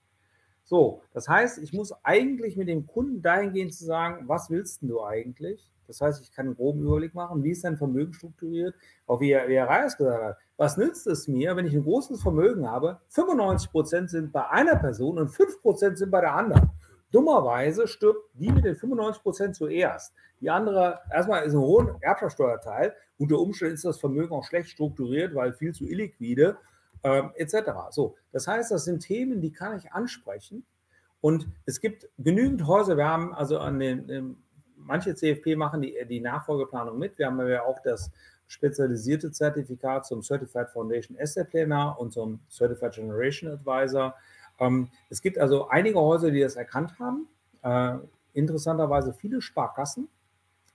So, 0.65 1.03
das 1.13 1.29
heißt, 1.29 1.59
ich 1.59 1.73
muss 1.73 1.93
eigentlich 2.03 2.57
mit 2.57 2.67
dem 2.67 2.87
Kunden 2.87 3.21
dahingehend 3.21 3.73
zu 3.73 3.85
sagen, 3.85 4.27
was 4.27 4.49
willst 4.49 4.81
du 4.81 5.03
eigentlich? 5.03 5.71
Das 5.85 6.01
heißt, 6.01 6.23
ich 6.23 6.31
kann 6.31 6.47
einen 6.47 6.55
groben 6.55 6.81
Überblick 6.81 7.13
machen, 7.13 7.43
wie 7.43 7.51
ist 7.51 7.63
dein 7.63 7.77
Vermögen 7.77 8.13
strukturiert, 8.13 8.73
auch 9.05 9.21
wie, 9.21 9.35
wie 9.47 9.55
Herr 9.55 9.69
Reis 9.69 9.95
gesagt 9.95 10.23
hat. 10.23 10.37
Was 10.57 10.75
nützt 10.77 11.05
es 11.05 11.27
mir, 11.27 11.55
wenn 11.55 11.67
ich 11.67 11.75
ein 11.75 11.83
großes 11.83 12.23
Vermögen 12.23 12.67
habe? 12.67 12.99
95 13.09 13.71
Prozent 13.71 14.09
sind 14.09 14.31
bei 14.31 14.49
einer 14.49 14.75
Person 14.77 15.19
und 15.19 15.29
5 15.29 15.61
Prozent 15.61 15.99
sind 15.99 16.09
bei 16.09 16.21
der 16.21 16.33
anderen. 16.33 16.71
Dummerweise 17.11 17.87
stirbt 17.87 18.27
die 18.33 18.49
mit 18.49 18.65
den 18.65 18.75
95 18.75 19.21
Prozent 19.21 19.55
zuerst. 19.55 20.13
Die 20.41 20.49
andere, 20.49 21.01
erstmal 21.13 21.45
ist 21.45 21.53
ein 21.53 21.59
hoher 21.59 21.95
Erbschaftssteuerteil. 22.01 22.95
Unter 23.19 23.39
Umständen 23.39 23.75
ist 23.75 23.85
das 23.85 23.99
Vermögen 23.99 24.33
auch 24.33 24.43
schlecht 24.43 24.69
strukturiert, 24.71 25.35
weil 25.35 25.53
viel 25.53 25.73
zu 25.73 25.85
illiquide, 25.85 26.57
ähm, 27.05 27.29
etc. 27.35 27.71
So, 27.91 28.15
das 28.31 28.47
heißt, 28.47 28.71
das 28.71 28.85
sind 28.85 29.01
Themen, 29.01 29.39
die 29.39 29.51
kann 29.51 29.77
ich 29.77 29.93
ansprechen. 29.93 30.65
Und 31.21 31.47
es 31.67 31.79
gibt 31.79 32.09
genügend 32.17 32.65
Häuser. 32.65 32.97
Wir 32.97 33.07
haben 33.07 33.31
also 33.31 33.59
an 33.59 33.79
den, 33.79 34.37
manche 34.75 35.13
CFP 35.13 35.55
machen 35.55 35.83
die, 35.83 35.95
die 36.09 36.19
Nachfolgeplanung 36.19 36.97
mit. 36.97 37.19
Wir 37.19 37.27
haben 37.27 37.47
ja 37.47 37.61
auch 37.61 37.79
das 37.83 38.11
spezialisierte 38.47 39.31
Zertifikat 39.31 40.07
zum 40.07 40.23
Certified 40.23 40.71
Foundation 40.71 41.15
Asset 41.19 41.51
Planner 41.51 41.95
und 41.99 42.11
zum 42.11 42.39
Certified 42.49 42.93
Generation 42.93 43.51
Advisor. 43.51 44.15
Ähm, 44.59 44.89
es 45.11 45.21
gibt 45.21 45.37
also 45.37 45.67
einige 45.67 45.99
Häuser, 45.99 46.31
die 46.31 46.41
das 46.41 46.55
erkannt 46.55 46.97
haben. 46.97 47.27
Äh, 47.61 47.99
interessanterweise 48.33 49.13
viele 49.13 49.41
Sparkassen. 49.41 50.09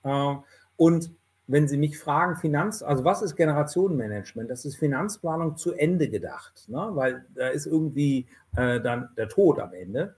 Äh, 0.04 0.36
und 0.76 1.10
wenn 1.50 1.66
Sie 1.66 1.76
mich 1.76 1.98
fragen, 1.98 2.36
Finanz, 2.36 2.80
also 2.80 3.04
was 3.04 3.22
ist 3.22 3.34
Generationenmanagement? 3.34 4.48
Das 4.48 4.64
ist 4.64 4.76
Finanzplanung 4.76 5.56
zu 5.56 5.72
Ende 5.72 6.08
gedacht, 6.08 6.68
ne? 6.68 6.90
weil 6.92 7.26
da 7.34 7.48
ist 7.48 7.66
irgendwie 7.66 8.28
äh, 8.54 8.80
dann 8.80 9.08
der 9.16 9.28
Tod 9.28 9.58
am 9.58 9.72
Ende. 9.72 10.14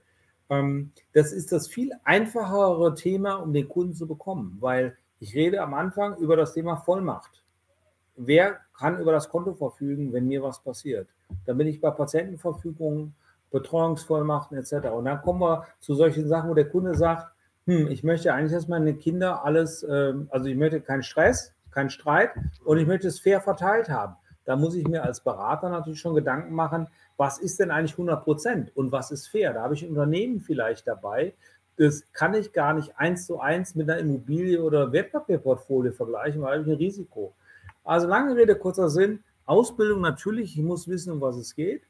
Ähm, 0.49 0.91
das 1.13 1.31
ist 1.31 1.51
das 1.51 1.67
viel 1.67 1.91
einfachere 2.03 2.93
Thema, 2.93 3.35
um 3.35 3.51
den 3.51 3.67
Kunden 3.67 3.95
zu 3.95 4.05
bekommen, 4.07 4.57
weil 4.59 4.95
ich 5.19 5.33
rede 5.33 5.61
am 5.61 5.73
Anfang 5.73 6.17
über 6.17 6.35
das 6.37 6.53
Thema 6.53 6.75
Vollmacht. 6.75 7.41
Wer 8.15 8.59
kann 8.77 8.99
über 8.99 9.11
das 9.11 9.27
Konto 9.29 9.55
verfügen, 9.55 10.13
wenn 10.13 10.27
mir 10.27 10.43
was 10.43 10.59
passiert? 10.59 11.07
Dann 11.47 11.57
bin 11.57 11.65
ich 11.65 11.81
bei 11.81 11.89
Patientenverfügungen, 11.89 13.15
Betreuungsvollmachten 13.49 14.55
etc. 14.55 14.89
Und 14.89 15.05
dann 15.05 15.21
kommen 15.23 15.41
wir 15.41 15.65
zu 15.79 15.95
solchen 15.95 16.27
Sachen, 16.27 16.51
wo 16.51 16.53
der 16.53 16.69
Kunde 16.69 16.93
sagt, 16.93 17.33
hm, 17.65 17.87
ich 17.87 18.03
möchte 18.03 18.33
eigentlich, 18.33 18.53
dass 18.53 18.67
meine 18.67 18.93
Kinder 18.93 19.45
alles, 19.45 19.85
ähm, 19.89 20.27
also 20.31 20.47
ich 20.47 20.55
möchte 20.55 20.81
keinen 20.81 21.03
Stress, 21.03 21.53
keinen 21.71 21.89
Streit 21.89 22.31
und 22.65 22.77
ich 22.77 22.87
möchte 22.87 23.07
es 23.07 23.19
fair 23.19 23.41
verteilt 23.41 23.89
haben. 23.89 24.15
Da 24.45 24.55
muss 24.55 24.75
ich 24.75 24.85
mir 24.87 25.03
als 25.03 25.21
Berater 25.21 25.69
natürlich 25.69 25.99
schon 25.99 26.15
Gedanken 26.15 26.53
machen, 26.53 26.87
was 27.15 27.39
ist 27.39 27.59
denn 27.59 27.71
eigentlich 27.71 27.93
100 27.93 28.23
Prozent 28.23 28.75
und 28.75 28.91
was 28.91 29.11
ist 29.11 29.27
fair? 29.27 29.53
Da 29.53 29.61
habe 29.61 29.73
ich 29.73 29.83
ein 29.83 29.89
Unternehmen 29.89 30.41
vielleicht 30.41 30.87
dabei, 30.87 31.33
das 31.77 32.03
kann 32.13 32.33
ich 32.33 32.53
gar 32.53 32.73
nicht 32.73 32.97
eins 32.97 33.25
zu 33.25 33.39
eins 33.39 33.75
mit 33.75 33.89
einer 33.89 33.99
Immobilie 33.99 34.61
oder 34.61 34.91
Wertpapierportfolio 34.91 35.91
vergleichen, 35.91 36.41
weil 36.41 36.61
ich 36.61 36.67
ein 36.67 36.75
Risiko. 36.75 37.33
Also 37.83 38.07
lange 38.07 38.35
Rede, 38.35 38.55
kurzer 38.55 38.89
Sinn. 38.89 39.23
Ausbildung 39.45 40.01
natürlich, 40.01 40.57
ich 40.57 40.63
muss 40.63 40.87
wissen, 40.87 41.11
um 41.11 41.21
was 41.21 41.35
es 41.35 41.55
geht, 41.55 41.83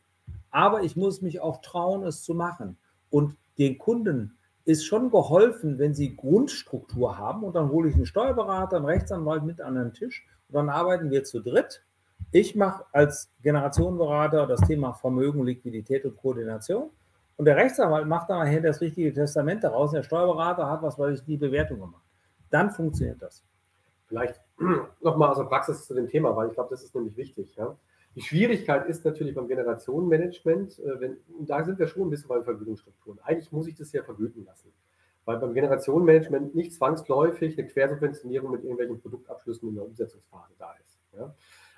aber 0.51 0.83
ich 0.83 0.95
muss 0.95 1.21
mich 1.21 1.39
auch 1.39 1.61
trauen, 1.61 2.03
es 2.03 2.23
zu 2.23 2.33
machen. 2.33 2.77
Und 3.09 3.35
den 3.57 3.77
Kunden 3.77 4.35
ist 4.65 4.85
schon 4.85 5.11
geholfen, 5.11 5.77
wenn 5.77 5.93
sie 5.93 6.15
Grundstruktur 6.15 7.17
haben 7.17 7.43
und 7.43 7.55
dann 7.55 7.69
hole 7.69 7.89
ich 7.89 7.95
einen 7.95 8.05
Steuerberater, 8.05 8.77
einen 8.77 8.85
Rechtsanwalt 8.85 9.43
mit 9.43 9.61
an 9.61 9.75
den 9.75 9.93
Tisch 9.93 10.25
und 10.47 10.55
dann 10.55 10.69
arbeiten 10.69 11.11
wir 11.11 11.23
zu 11.23 11.41
dritt. 11.41 11.83
Ich 12.31 12.55
mache 12.55 12.85
als 12.91 13.29
Generationenberater 13.41 14.47
das 14.47 14.61
Thema 14.61 14.93
Vermögen, 14.93 15.43
Liquidität 15.43 16.05
und 16.05 16.17
Koordination 16.17 16.89
und 17.35 17.45
der 17.45 17.57
Rechtsanwalt 17.57 18.07
macht 18.07 18.29
dann 18.29 18.39
nachher 18.39 18.61
das 18.61 18.79
richtige 18.79 19.13
Testament 19.13 19.63
daraus. 19.63 19.91
Der 19.91 20.03
Steuerberater 20.03 20.69
hat, 20.69 20.81
was 20.81 20.97
weiß 20.97 21.19
ich, 21.19 21.25
die 21.25 21.37
Bewertung 21.37 21.79
gemacht. 21.79 22.03
Dann 22.49 22.71
funktioniert 22.71 23.21
das. 23.21 23.43
Vielleicht 24.07 24.39
nochmal 25.01 25.29
aus 25.29 25.37
der 25.37 25.45
Praxis 25.45 25.85
zu 25.85 25.93
dem 25.93 26.07
Thema, 26.07 26.35
weil 26.35 26.49
ich 26.49 26.53
glaube, 26.53 26.69
das 26.69 26.83
ist 26.83 26.93
nämlich 26.93 27.17
wichtig. 27.17 27.55
Ja? 27.55 27.75
Die 28.15 28.21
Schwierigkeit 28.21 28.87
ist 28.87 29.03
natürlich 29.05 29.33
beim 29.33 29.47
Generationenmanagement, 29.47 30.79
äh, 30.79 30.99
wenn, 30.99 31.17
da 31.39 31.63
sind 31.63 31.79
wir 31.79 31.87
schon 31.87 32.03
ein 32.03 32.09
bisschen 32.09 32.27
bei 32.27 32.41
Vergütungsstrukturen. 32.41 33.19
Eigentlich 33.23 33.51
muss 33.51 33.67
ich 33.67 33.75
das 33.75 33.91
ja 33.91 34.03
vergüten 34.03 34.45
lassen. 34.45 34.71
Weil 35.25 35.37
beim 35.37 35.53
Generationenmanagement 35.53 36.53
nicht 36.53 36.73
zwangsläufig 36.73 37.57
eine 37.57 37.67
Quersubventionierung 37.67 38.51
mit 38.51 38.63
irgendwelchen 38.63 38.99
Produktabschlüssen 38.99 39.69
in 39.69 39.75
der 39.75 39.85
Umsetzungsphase 39.85 40.53
da 40.59 40.73
ist. 40.73 40.99
Ja? 41.17 41.33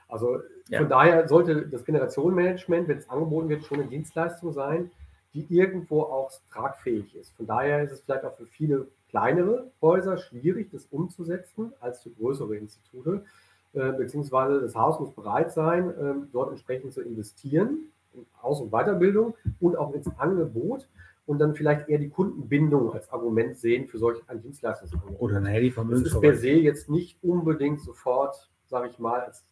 Also 0.07 0.39
ja. 0.69 0.79
von 0.79 0.89
daher 0.89 1.27
sollte 1.27 1.67
das 1.67 1.85
Generationenmanagement, 1.85 2.87
wenn 2.87 2.97
es 2.97 3.09
angeboten 3.09 3.49
wird, 3.49 3.63
schon 3.63 3.79
eine 3.79 3.89
Dienstleistung 3.89 4.51
sein, 4.51 4.91
die 5.33 5.45
irgendwo 5.49 6.01
auch 6.01 6.31
tragfähig 6.51 7.15
ist. 7.15 7.35
Von 7.35 7.45
daher 7.45 7.83
ist 7.83 7.91
es 7.91 8.01
vielleicht 8.01 8.23
auch 8.23 8.35
für 8.35 8.45
viele 8.45 8.87
kleinere 9.09 9.71
Häuser 9.81 10.17
schwierig, 10.17 10.71
das 10.71 10.85
umzusetzen 10.85 11.73
als 11.79 12.03
für 12.03 12.09
größere 12.09 12.55
Institute. 12.55 13.25
Äh, 13.75 13.91
beziehungsweise 13.91 14.61
das 14.61 14.73
Haus 14.73 14.99
muss 15.01 15.13
bereit 15.13 15.51
sein, 15.51 15.89
äh, 15.89 16.13
dort 16.31 16.49
entsprechend 16.49 16.93
zu 16.93 17.01
investieren, 17.01 17.89
in 18.13 18.25
Aus- 18.41 18.61
und 18.61 18.71
Weiterbildung 18.71 19.35
und 19.59 19.77
auch 19.77 19.93
ins 19.93 20.07
Angebot 20.17 20.87
und 21.25 21.39
dann 21.39 21.55
vielleicht 21.55 21.89
eher 21.89 21.97
die 21.97 22.09
Kundenbindung 22.09 22.93
als 22.93 23.11
Argument 23.11 23.57
sehen 23.57 23.87
für 23.87 23.97
solch 23.97 24.21
ein 24.27 24.41
Dienstleistungsangebot. 24.41 25.19
Oder 25.19 25.37
eine 25.37 25.49
Handyvermögens. 25.49 26.03
Das 26.03 26.13
ist 26.13 26.21
per 26.21 26.35
se 26.35 26.51
jetzt 26.51 26.89
nicht 26.89 27.17
unbedingt 27.21 27.81
sofort, 27.81 28.49
sage 28.67 28.87
ich 28.87 28.97
mal, 28.97 29.19
als, 29.19 29.43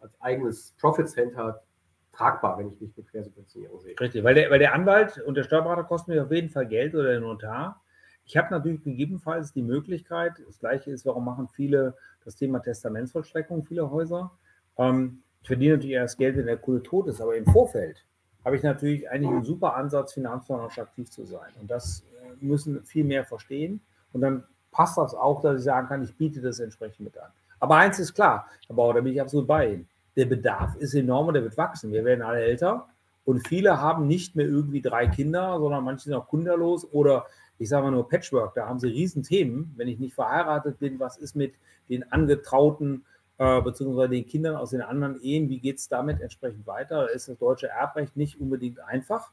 als 0.00 0.20
eigenes 0.20 0.74
Profit 0.80 1.08
Center 1.08 1.62
tragbar, 2.10 2.58
wenn 2.58 2.72
ich 2.72 2.80
nicht 2.80 2.96
mit 2.96 3.08
Quersubventionierung 3.08 3.78
sehe. 3.80 3.94
Richtig, 4.00 4.24
weil 4.24 4.34
der, 4.34 4.50
weil 4.50 4.58
der 4.58 4.74
Anwalt 4.74 5.22
und 5.24 5.36
der 5.36 5.44
Steuerberater 5.44 5.84
kosten 5.84 6.10
mir 6.10 6.24
auf 6.24 6.32
jeden 6.32 6.50
Fall 6.50 6.66
Geld 6.66 6.96
oder 6.96 7.10
der 7.10 7.20
Notar. 7.20 7.80
Ich 8.28 8.36
habe 8.36 8.48
natürlich 8.50 8.84
gegebenenfalls 8.84 9.54
die 9.54 9.62
Möglichkeit, 9.62 10.34
das 10.46 10.58
gleiche 10.58 10.90
ist, 10.90 11.06
warum 11.06 11.24
machen 11.24 11.48
viele 11.48 11.94
das 12.26 12.36
Thema 12.36 12.58
Testamentsvollstreckung, 12.58 13.64
viele 13.64 13.90
Häuser. 13.90 14.30
Ähm, 14.76 15.22
ich 15.40 15.48
verdiene 15.48 15.76
natürlich 15.76 15.94
erst 15.94 16.18
Geld, 16.18 16.36
wenn 16.36 16.44
der 16.44 16.58
Kunde 16.58 16.82
tot 16.82 17.08
ist, 17.08 17.22
aber 17.22 17.36
im 17.36 17.46
Vorfeld 17.46 18.04
habe 18.44 18.56
ich 18.56 18.62
natürlich 18.62 19.08
eigentlich 19.10 19.30
einen 19.30 19.44
super 19.44 19.76
Ansatz, 19.76 20.12
finanzplanerisch 20.12 20.78
aktiv 20.78 21.10
zu 21.10 21.24
sein. 21.24 21.50
Und 21.58 21.70
das 21.70 22.04
äh, 22.22 22.44
müssen 22.44 22.84
viel 22.84 23.04
mehr 23.04 23.24
verstehen. 23.24 23.80
Und 24.12 24.20
dann 24.20 24.44
passt 24.72 24.98
das 24.98 25.14
auch, 25.14 25.40
dass 25.40 25.60
ich 25.60 25.64
sagen 25.64 25.88
kann, 25.88 26.02
ich 26.02 26.14
biete 26.14 26.42
das 26.42 26.60
entsprechend 26.60 27.00
mit 27.00 27.16
an. 27.16 27.30
Aber 27.60 27.76
eins 27.76 27.98
ist 27.98 28.12
klar, 28.12 28.46
Herr 28.66 28.76
Bauer, 28.76 28.92
da 28.92 29.00
bin 29.00 29.14
ich 29.14 29.22
absolut 29.22 29.46
bei 29.46 29.72
Ihnen. 29.72 29.88
Der 30.16 30.26
Bedarf 30.26 30.76
ist 30.76 30.94
enorm 30.94 31.28
und 31.28 31.34
der 31.34 31.44
wird 31.44 31.56
wachsen. 31.56 31.92
Wir 31.92 32.04
werden 32.04 32.20
alle 32.20 32.42
älter 32.42 32.88
und 33.24 33.46
viele 33.48 33.80
haben 33.80 34.06
nicht 34.06 34.36
mehr 34.36 34.46
irgendwie 34.46 34.82
drei 34.82 35.06
Kinder, 35.06 35.58
sondern 35.58 35.84
manche 35.84 36.04
sind 36.04 36.14
auch 36.14 36.28
kinderlos 36.28 36.86
oder 36.92 37.26
ich 37.58 37.68
sage 37.68 37.84
mal 37.84 37.90
nur 37.90 38.08
Patchwork, 38.08 38.54
da 38.54 38.66
haben 38.66 38.78
sie 38.78 38.88
Riesenthemen. 38.88 39.72
Wenn 39.76 39.88
ich 39.88 39.98
nicht 39.98 40.14
verheiratet 40.14 40.78
bin, 40.78 40.98
was 41.00 41.18
ist 41.18 41.34
mit 41.34 41.54
den 41.88 42.10
Angetrauten 42.12 43.04
äh, 43.38 43.60
beziehungsweise 43.62 44.10
den 44.10 44.26
Kindern 44.26 44.56
aus 44.56 44.70
den 44.70 44.82
anderen 44.82 45.20
Ehen, 45.22 45.48
wie 45.48 45.58
geht 45.58 45.78
es 45.78 45.88
damit 45.88 46.20
entsprechend 46.20 46.66
weiter? 46.66 47.06
Da 47.06 47.06
ist 47.06 47.28
das 47.28 47.38
deutsche 47.38 47.68
Erbrecht 47.68 48.16
nicht 48.16 48.40
unbedingt 48.40 48.80
einfach 48.80 49.32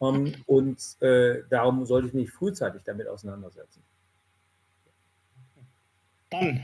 ähm, 0.00 0.34
und 0.46 1.00
äh, 1.00 1.42
darum 1.48 1.86
sollte 1.86 2.08
ich 2.08 2.14
mich 2.14 2.30
frühzeitig 2.30 2.82
damit 2.84 3.08
auseinandersetzen. 3.08 3.82
Dann 6.30 6.60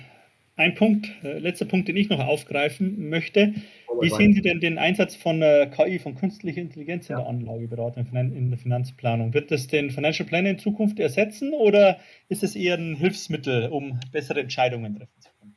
ein 0.59 0.75
Punkt, 0.75 1.09
äh, 1.23 1.39
letzter 1.39 1.67
Punkt, 1.67 1.89
den 1.89 1.97
ich 1.97 2.09
noch 2.09 2.19
aufgreifen 2.19 3.09
möchte. 3.09 3.55
Wie 4.01 4.11
sehen 4.11 4.33
Sie 4.35 4.43
denn 4.43 4.61
den 4.61 4.79
Einsatz 4.79 5.15
von 5.15 5.41
äh, 5.41 5.71
KI, 5.75 5.99
von 5.99 6.17
künstlicher 6.17 6.61
Intelligenz 6.61 7.09
in 7.09 7.15
ja. 7.15 7.21
der 7.21 7.29
Anlageberatung, 7.29 8.07
in 8.13 8.51
der 8.51 8.59
Finanzplanung? 8.59 9.35
Wird 9.35 9.51
das 9.51 9.69
den 9.69 9.91
Financial 9.91 10.29
Planner 10.29 10.51
in 10.51 10.59
Zukunft 10.59 10.99
ersetzen 10.99 11.53
oder 11.53 11.99
ist 12.29 12.43
es 12.43 12.57
eher 12.57 12.77
ein 12.77 12.97
Hilfsmittel, 12.97 13.69
um 13.71 14.01
bessere 14.13 14.41
Entscheidungen 14.41 14.97
treffen 14.97 15.21
zu 15.21 15.31
können? 15.41 15.57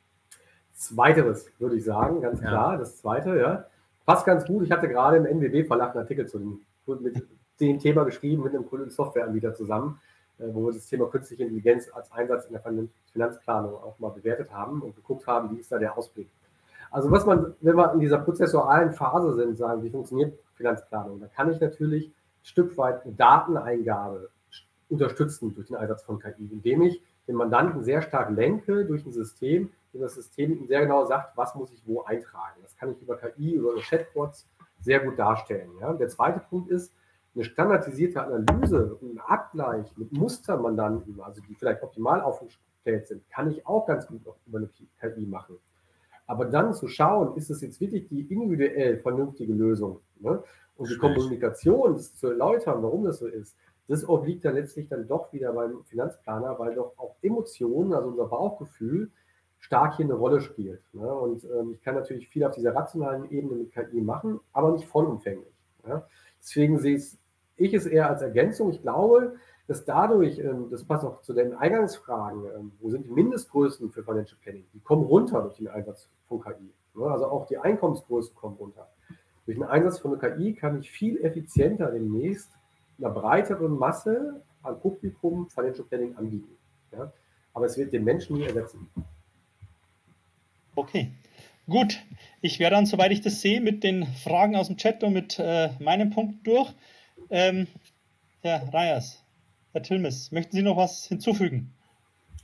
Zweiteres, 0.72 1.52
würde 1.58 1.76
ich 1.76 1.84
sagen, 1.84 2.20
ganz 2.20 2.40
ja. 2.40 2.48
klar. 2.48 2.78
Das 2.78 2.98
zweite, 2.98 3.36
ja. 3.36 3.66
Passt 4.06 4.24
ganz 4.24 4.44
gut. 4.44 4.64
Ich 4.64 4.70
hatte 4.70 4.88
gerade 4.88 5.16
im 5.16 5.26
NWB-Verlag 5.26 5.90
einen 5.90 6.02
Artikel 6.02 6.26
zu 6.26 6.38
dem, 6.38 6.60
mit 7.00 7.22
dem 7.60 7.78
Thema 7.80 8.04
geschrieben, 8.04 8.42
mit 8.44 8.54
einem 8.54 8.66
coolen 8.66 8.90
Softwareanbieter 8.90 9.54
zusammen. 9.54 10.00
Äh, 10.38 10.54
wo 10.54 10.66
wir 10.66 10.72
das 10.72 10.86
Thema 10.86 11.06
künstliche 11.08 11.42
Intelligenz 11.42 11.88
als 11.92 12.10
Einsatz 12.12 12.46
in 12.46 12.52
der 12.52 12.62
Finanzplanung 13.12 13.74
auch 13.74 13.98
mal 13.98 14.10
bewertet 14.10 14.52
haben 14.52 14.82
und 14.82 14.96
geguckt 14.96 15.26
haben, 15.26 15.54
wie 15.54 15.60
ist 15.60 15.70
da 15.70 15.78
der 15.78 15.96
Ausblick. 15.96 16.28
Also 16.90 17.10
was 17.10 17.24
man, 17.24 17.54
wenn 17.60 17.76
wir 17.76 17.92
in 17.92 18.00
dieser 18.00 18.18
prozessualen 18.18 18.92
Phase 18.92 19.34
sind, 19.34 19.56
sagen, 19.56 19.82
wie 19.82 19.90
funktioniert 19.90 20.38
Finanzplanung, 20.54 21.20
da 21.20 21.26
kann 21.26 21.50
ich 21.50 21.60
natürlich 21.60 22.08
ein 22.08 22.44
Stück 22.44 22.76
weit 22.76 23.02
Dateneingabe 23.16 24.30
unterstützen 24.90 25.54
durch 25.54 25.68
den 25.68 25.76
Einsatz 25.76 26.02
von 26.02 26.18
KI, 26.18 26.50
indem 26.52 26.82
ich 26.82 27.02
den 27.26 27.36
Mandanten 27.36 27.82
sehr 27.82 28.02
stark 28.02 28.30
lenke 28.30 28.84
durch 28.84 29.06
ein 29.06 29.12
System, 29.12 29.70
in 29.94 30.00
das 30.00 30.14
System 30.14 30.52
ihm 30.52 30.66
sehr 30.66 30.82
genau 30.82 31.06
sagt, 31.06 31.36
was 31.36 31.54
muss 31.54 31.72
ich 31.72 31.82
wo 31.86 32.02
eintragen. 32.02 32.60
Das 32.62 32.76
kann 32.76 32.92
ich 32.92 33.00
über 33.00 33.16
KI, 33.16 33.52
über 33.52 33.74
Chatbots 33.76 34.46
sehr 34.80 35.00
gut 35.00 35.18
darstellen. 35.18 35.70
Ja. 35.80 35.92
Der 35.92 36.08
zweite 36.08 36.40
Punkt 36.40 36.70
ist, 36.70 36.92
eine 37.34 37.44
standardisierte 37.44 38.22
Analyse 38.22 38.94
und 39.00 39.16
ein 39.16 39.20
Abgleich 39.20 39.96
mit 39.96 40.12
Mustermandanten, 40.12 41.20
also 41.20 41.40
die 41.48 41.54
vielleicht 41.54 41.82
optimal 41.82 42.20
aufgestellt 42.20 43.06
sind, 43.06 43.28
kann 43.30 43.50
ich 43.50 43.66
auch 43.66 43.86
ganz 43.86 44.06
gut 44.06 44.20
über 44.46 44.58
eine 44.58 44.68
KI 45.00 45.26
machen. 45.26 45.56
Aber 46.26 46.44
dann 46.44 46.74
zu 46.74 46.88
schauen, 46.88 47.36
ist 47.36 47.50
es 47.50 47.60
jetzt 47.62 47.80
wirklich 47.80 48.08
die 48.08 48.22
individuell 48.22 48.98
vernünftige 48.98 49.52
Lösung? 49.52 50.00
Ne? 50.20 50.42
Und 50.76 50.90
die 50.90 50.96
Kommunikation, 50.96 51.94
das 51.94 52.14
zu 52.14 52.28
erläutern, 52.28 52.82
warum 52.82 53.04
das 53.04 53.18
so 53.18 53.26
ist, 53.26 53.56
das 53.88 54.08
obliegt 54.08 54.44
dann 54.44 54.54
letztlich 54.54 54.88
dann 54.88 55.06
doch 55.08 55.32
wieder 55.32 55.52
beim 55.52 55.84
Finanzplaner, 55.84 56.58
weil 56.58 56.74
doch 56.74 56.92
auch 56.96 57.16
Emotionen, 57.22 57.92
also 57.92 58.08
unser 58.08 58.26
Bauchgefühl, 58.26 59.10
stark 59.58 59.96
hier 59.96 60.06
eine 60.06 60.14
Rolle 60.14 60.40
spielt. 60.40 60.82
Ne? 60.92 61.12
Und 61.12 61.44
ähm, 61.44 61.72
ich 61.74 61.82
kann 61.82 61.94
natürlich 61.94 62.28
viel 62.28 62.44
auf 62.44 62.54
dieser 62.54 62.74
rationalen 62.74 63.30
Ebene 63.30 63.54
mit 63.54 63.72
KI 63.72 64.00
machen, 64.00 64.40
aber 64.52 64.72
nicht 64.72 64.86
vollumfänglich. 64.86 65.52
Ja? 65.86 66.06
Deswegen 66.40 66.78
sehe 66.78 66.96
ich 66.96 67.02
es 67.02 67.18
ich 67.66 67.74
es 67.74 67.86
eher 67.86 68.08
als 68.08 68.22
Ergänzung. 68.22 68.70
Ich 68.70 68.82
glaube, 68.82 69.36
dass 69.68 69.84
dadurch, 69.84 70.38
ähm, 70.38 70.68
das 70.70 70.84
passt 70.84 71.04
auch 71.04 71.22
zu 71.22 71.32
den 71.32 71.54
Eingangsfragen, 71.54 72.44
ähm, 72.56 72.72
wo 72.80 72.90
sind 72.90 73.06
die 73.06 73.10
Mindestgrößen 73.10 73.90
für 73.90 74.02
Financial 74.02 74.38
Planning? 74.42 74.64
Die 74.74 74.80
kommen 74.80 75.04
runter 75.04 75.42
durch 75.42 75.56
den 75.56 75.68
Einsatz 75.68 76.08
von 76.28 76.40
KI. 76.40 76.72
Ne? 76.94 77.04
Also 77.04 77.26
auch 77.26 77.46
die 77.46 77.58
Einkommensgrößen 77.58 78.34
kommen 78.34 78.56
runter. 78.56 78.88
Durch 79.46 79.58
den 79.58 79.66
Einsatz 79.66 79.98
von 79.98 80.18
KI 80.18 80.54
kann 80.54 80.80
ich 80.80 80.90
viel 80.90 81.22
effizienter 81.24 81.90
demnächst 81.90 82.50
einer 82.98 83.10
breiteren 83.10 83.76
Masse 83.76 84.42
an 84.62 84.78
Publikum 84.80 85.48
Financial 85.48 85.84
Planning 85.84 86.16
anbieten. 86.16 86.56
Aber 87.54 87.66
es 87.66 87.76
wird 87.76 87.92
den 87.92 88.04
Menschen 88.04 88.36
nie 88.36 88.44
ersetzen. 88.44 88.88
Okay, 90.74 91.10
gut. 91.66 91.98
Ich 92.40 92.58
wäre 92.58 92.70
dann, 92.70 92.86
soweit 92.86 93.12
ich 93.12 93.20
das 93.20 93.40
sehe, 93.40 93.60
mit 93.60 93.82
den 93.82 94.06
Fragen 94.06 94.56
aus 94.56 94.68
dem 94.68 94.76
Chat 94.76 95.02
und 95.02 95.12
mit 95.12 95.38
äh, 95.38 95.70
meinem 95.80 96.10
Punkt 96.10 96.46
durch. 96.46 96.72
Ähm, 97.30 97.66
Herr 98.42 98.72
Reyers, 98.72 99.22
Herr 99.72 99.82
Tilmes, 99.82 100.32
möchten 100.32 100.56
Sie 100.56 100.62
noch 100.62 100.76
was 100.76 101.04
hinzufügen? 101.04 101.72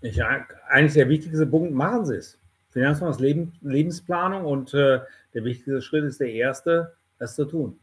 Ja, 0.00 0.46
eigentlich 0.68 0.94
der 0.94 1.08
wichtigste 1.08 1.46
Punkt, 1.46 1.72
machen 1.72 2.06
Sie 2.06 2.16
es. 2.16 2.38
Finanzfonds 2.70 3.18
Leben, 3.18 3.52
Lebensplanung 3.62 4.44
und 4.44 4.74
äh, 4.74 5.00
der 5.34 5.44
wichtigste 5.44 5.82
Schritt 5.82 6.04
ist 6.04 6.20
der 6.20 6.32
erste, 6.32 6.94
das 7.18 7.34
zu 7.34 7.44
tun. 7.44 7.78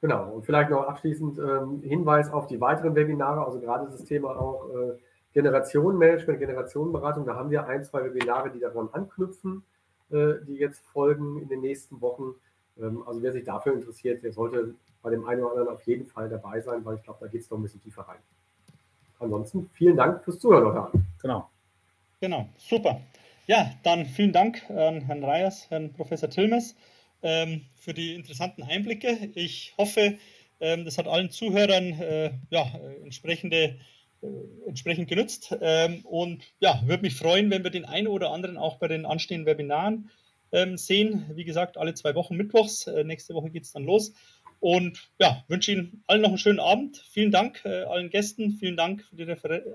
Genau, 0.00 0.32
und 0.32 0.44
vielleicht 0.44 0.70
noch 0.70 0.86
abschließend 0.86 1.38
ähm, 1.38 1.82
Hinweis 1.82 2.30
auf 2.30 2.46
die 2.46 2.60
weiteren 2.60 2.94
Webinare, 2.94 3.44
also 3.44 3.58
gerade 3.58 3.90
das 3.90 4.04
Thema 4.04 4.38
auch 4.38 4.68
äh, 4.70 4.98
Generationenmanagement, 5.32 6.38
Generationenberatung, 6.38 7.26
da 7.26 7.34
haben 7.34 7.50
wir 7.50 7.66
ein, 7.66 7.82
zwei 7.84 8.04
Webinare, 8.04 8.50
die 8.50 8.60
daran 8.60 8.88
anknüpfen, 8.92 9.64
äh, 10.10 10.34
die 10.46 10.56
jetzt 10.56 10.84
folgen 10.86 11.40
in 11.40 11.48
den 11.48 11.60
nächsten 11.60 12.00
Wochen. 12.00 12.34
Ähm, 12.78 13.02
also 13.06 13.22
wer 13.22 13.32
sich 13.32 13.44
dafür 13.44 13.72
interessiert, 13.72 14.22
der 14.22 14.32
sollte 14.32 14.74
bei 15.04 15.10
dem 15.10 15.28
einen 15.28 15.42
oder 15.42 15.50
anderen 15.50 15.68
auf 15.68 15.86
jeden 15.86 16.06
Fall 16.06 16.28
dabei 16.30 16.60
sein, 16.60 16.84
weil 16.84 16.96
ich 16.96 17.02
glaube, 17.02 17.18
da 17.20 17.26
geht 17.28 17.42
es 17.42 17.50
noch 17.50 17.58
ein 17.58 17.62
bisschen 17.62 17.82
tiefer 17.82 18.02
rein. 18.02 18.18
Ansonsten 19.20 19.70
vielen 19.74 19.96
Dank 19.96 20.24
fürs 20.24 20.38
Zuhören 20.38 20.64
heute 20.64 20.98
Genau. 21.20 21.48
Genau, 22.20 22.48
super. 22.56 23.00
Ja, 23.46 23.70
dann 23.82 24.06
vielen 24.06 24.32
Dank 24.32 24.68
an 24.70 25.02
Herrn 25.02 25.22
Reyers, 25.22 25.68
Herrn 25.68 25.92
Professor 25.92 26.30
Tilmes 26.30 26.74
ähm, 27.22 27.60
für 27.78 27.92
die 27.92 28.14
interessanten 28.14 28.62
Einblicke. 28.62 29.30
Ich 29.34 29.74
hoffe, 29.76 30.18
ähm, 30.60 30.86
das 30.86 30.96
hat 30.96 31.06
allen 31.06 31.30
Zuhörern 31.30 31.92
äh, 32.00 32.30
ja, 32.48 32.66
entsprechende, 33.02 33.76
äh, 34.22 34.26
entsprechend 34.66 35.08
genützt. 35.08 35.54
Ähm, 35.60 36.00
und 36.06 36.42
ja, 36.60 36.80
würde 36.86 37.02
mich 37.02 37.14
freuen, 37.14 37.50
wenn 37.50 37.62
wir 37.62 37.70
den 37.70 37.84
einen 37.84 38.08
oder 38.08 38.30
anderen 38.30 38.56
auch 38.56 38.78
bei 38.78 38.88
den 38.88 39.04
anstehenden 39.04 39.44
Webinaren 39.46 40.10
ähm, 40.50 40.78
sehen. 40.78 41.30
Wie 41.34 41.44
gesagt, 41.44 41.76
alle 41.76 41.92
zwei 41.92 42.14
Wochen 42.14 42.36
mittwochs. 42.36 42.86
Äh, 42.86 43.04
nächste 43.04 43.34
Woche 43.34 43.50
geht 43.50 43.64
es 43.64 43.72
dann 43.72 43.84
los. 43.84 44.14
Und 44.64 45.10
ja, 45.18 45.44
wünsche 45.48 45.72
Ihnen 45.72 46.02
allen 46.06 46.22
noch 46.22 46.30
einen 46.30 46.38
schönen 46.38 46.58
Abend. 46.58 46.96
Vielen 47.10 47.30
Dank 47.30 47.62
äh, 47.66 47.82
allen 47.82 48.08
Gästen, 48.08 48.52
vielen 48.52 48.78
Dank 48.78 49.04
die 49.12 49.26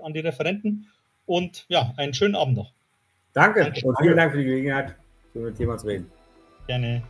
an 0.02 0.12
die 0.12 0.18
Referenten 0.18 0.88
und 1.26 1.64
ja, 1.68 1.94
einen 1.96 2.12
schönen 2.12 2.34
Abend 2.34 2.56
noch. 2.56 2.72
Danke 3.32 3.62
Danke. 3.62 3.86
und 3.86 3.96
vielen 4.00 4.16
Dank 4.16 4.32
für 4.32 4.38
die 4.38 4.46
Gelegenheit, 4.46 4.96
über 5.32 5.50
das 5.50 5.58
Thema 5.58 5.78
zu 5.78 5.86
reden. 5.86 6.10
Gerne. 6.66 7.04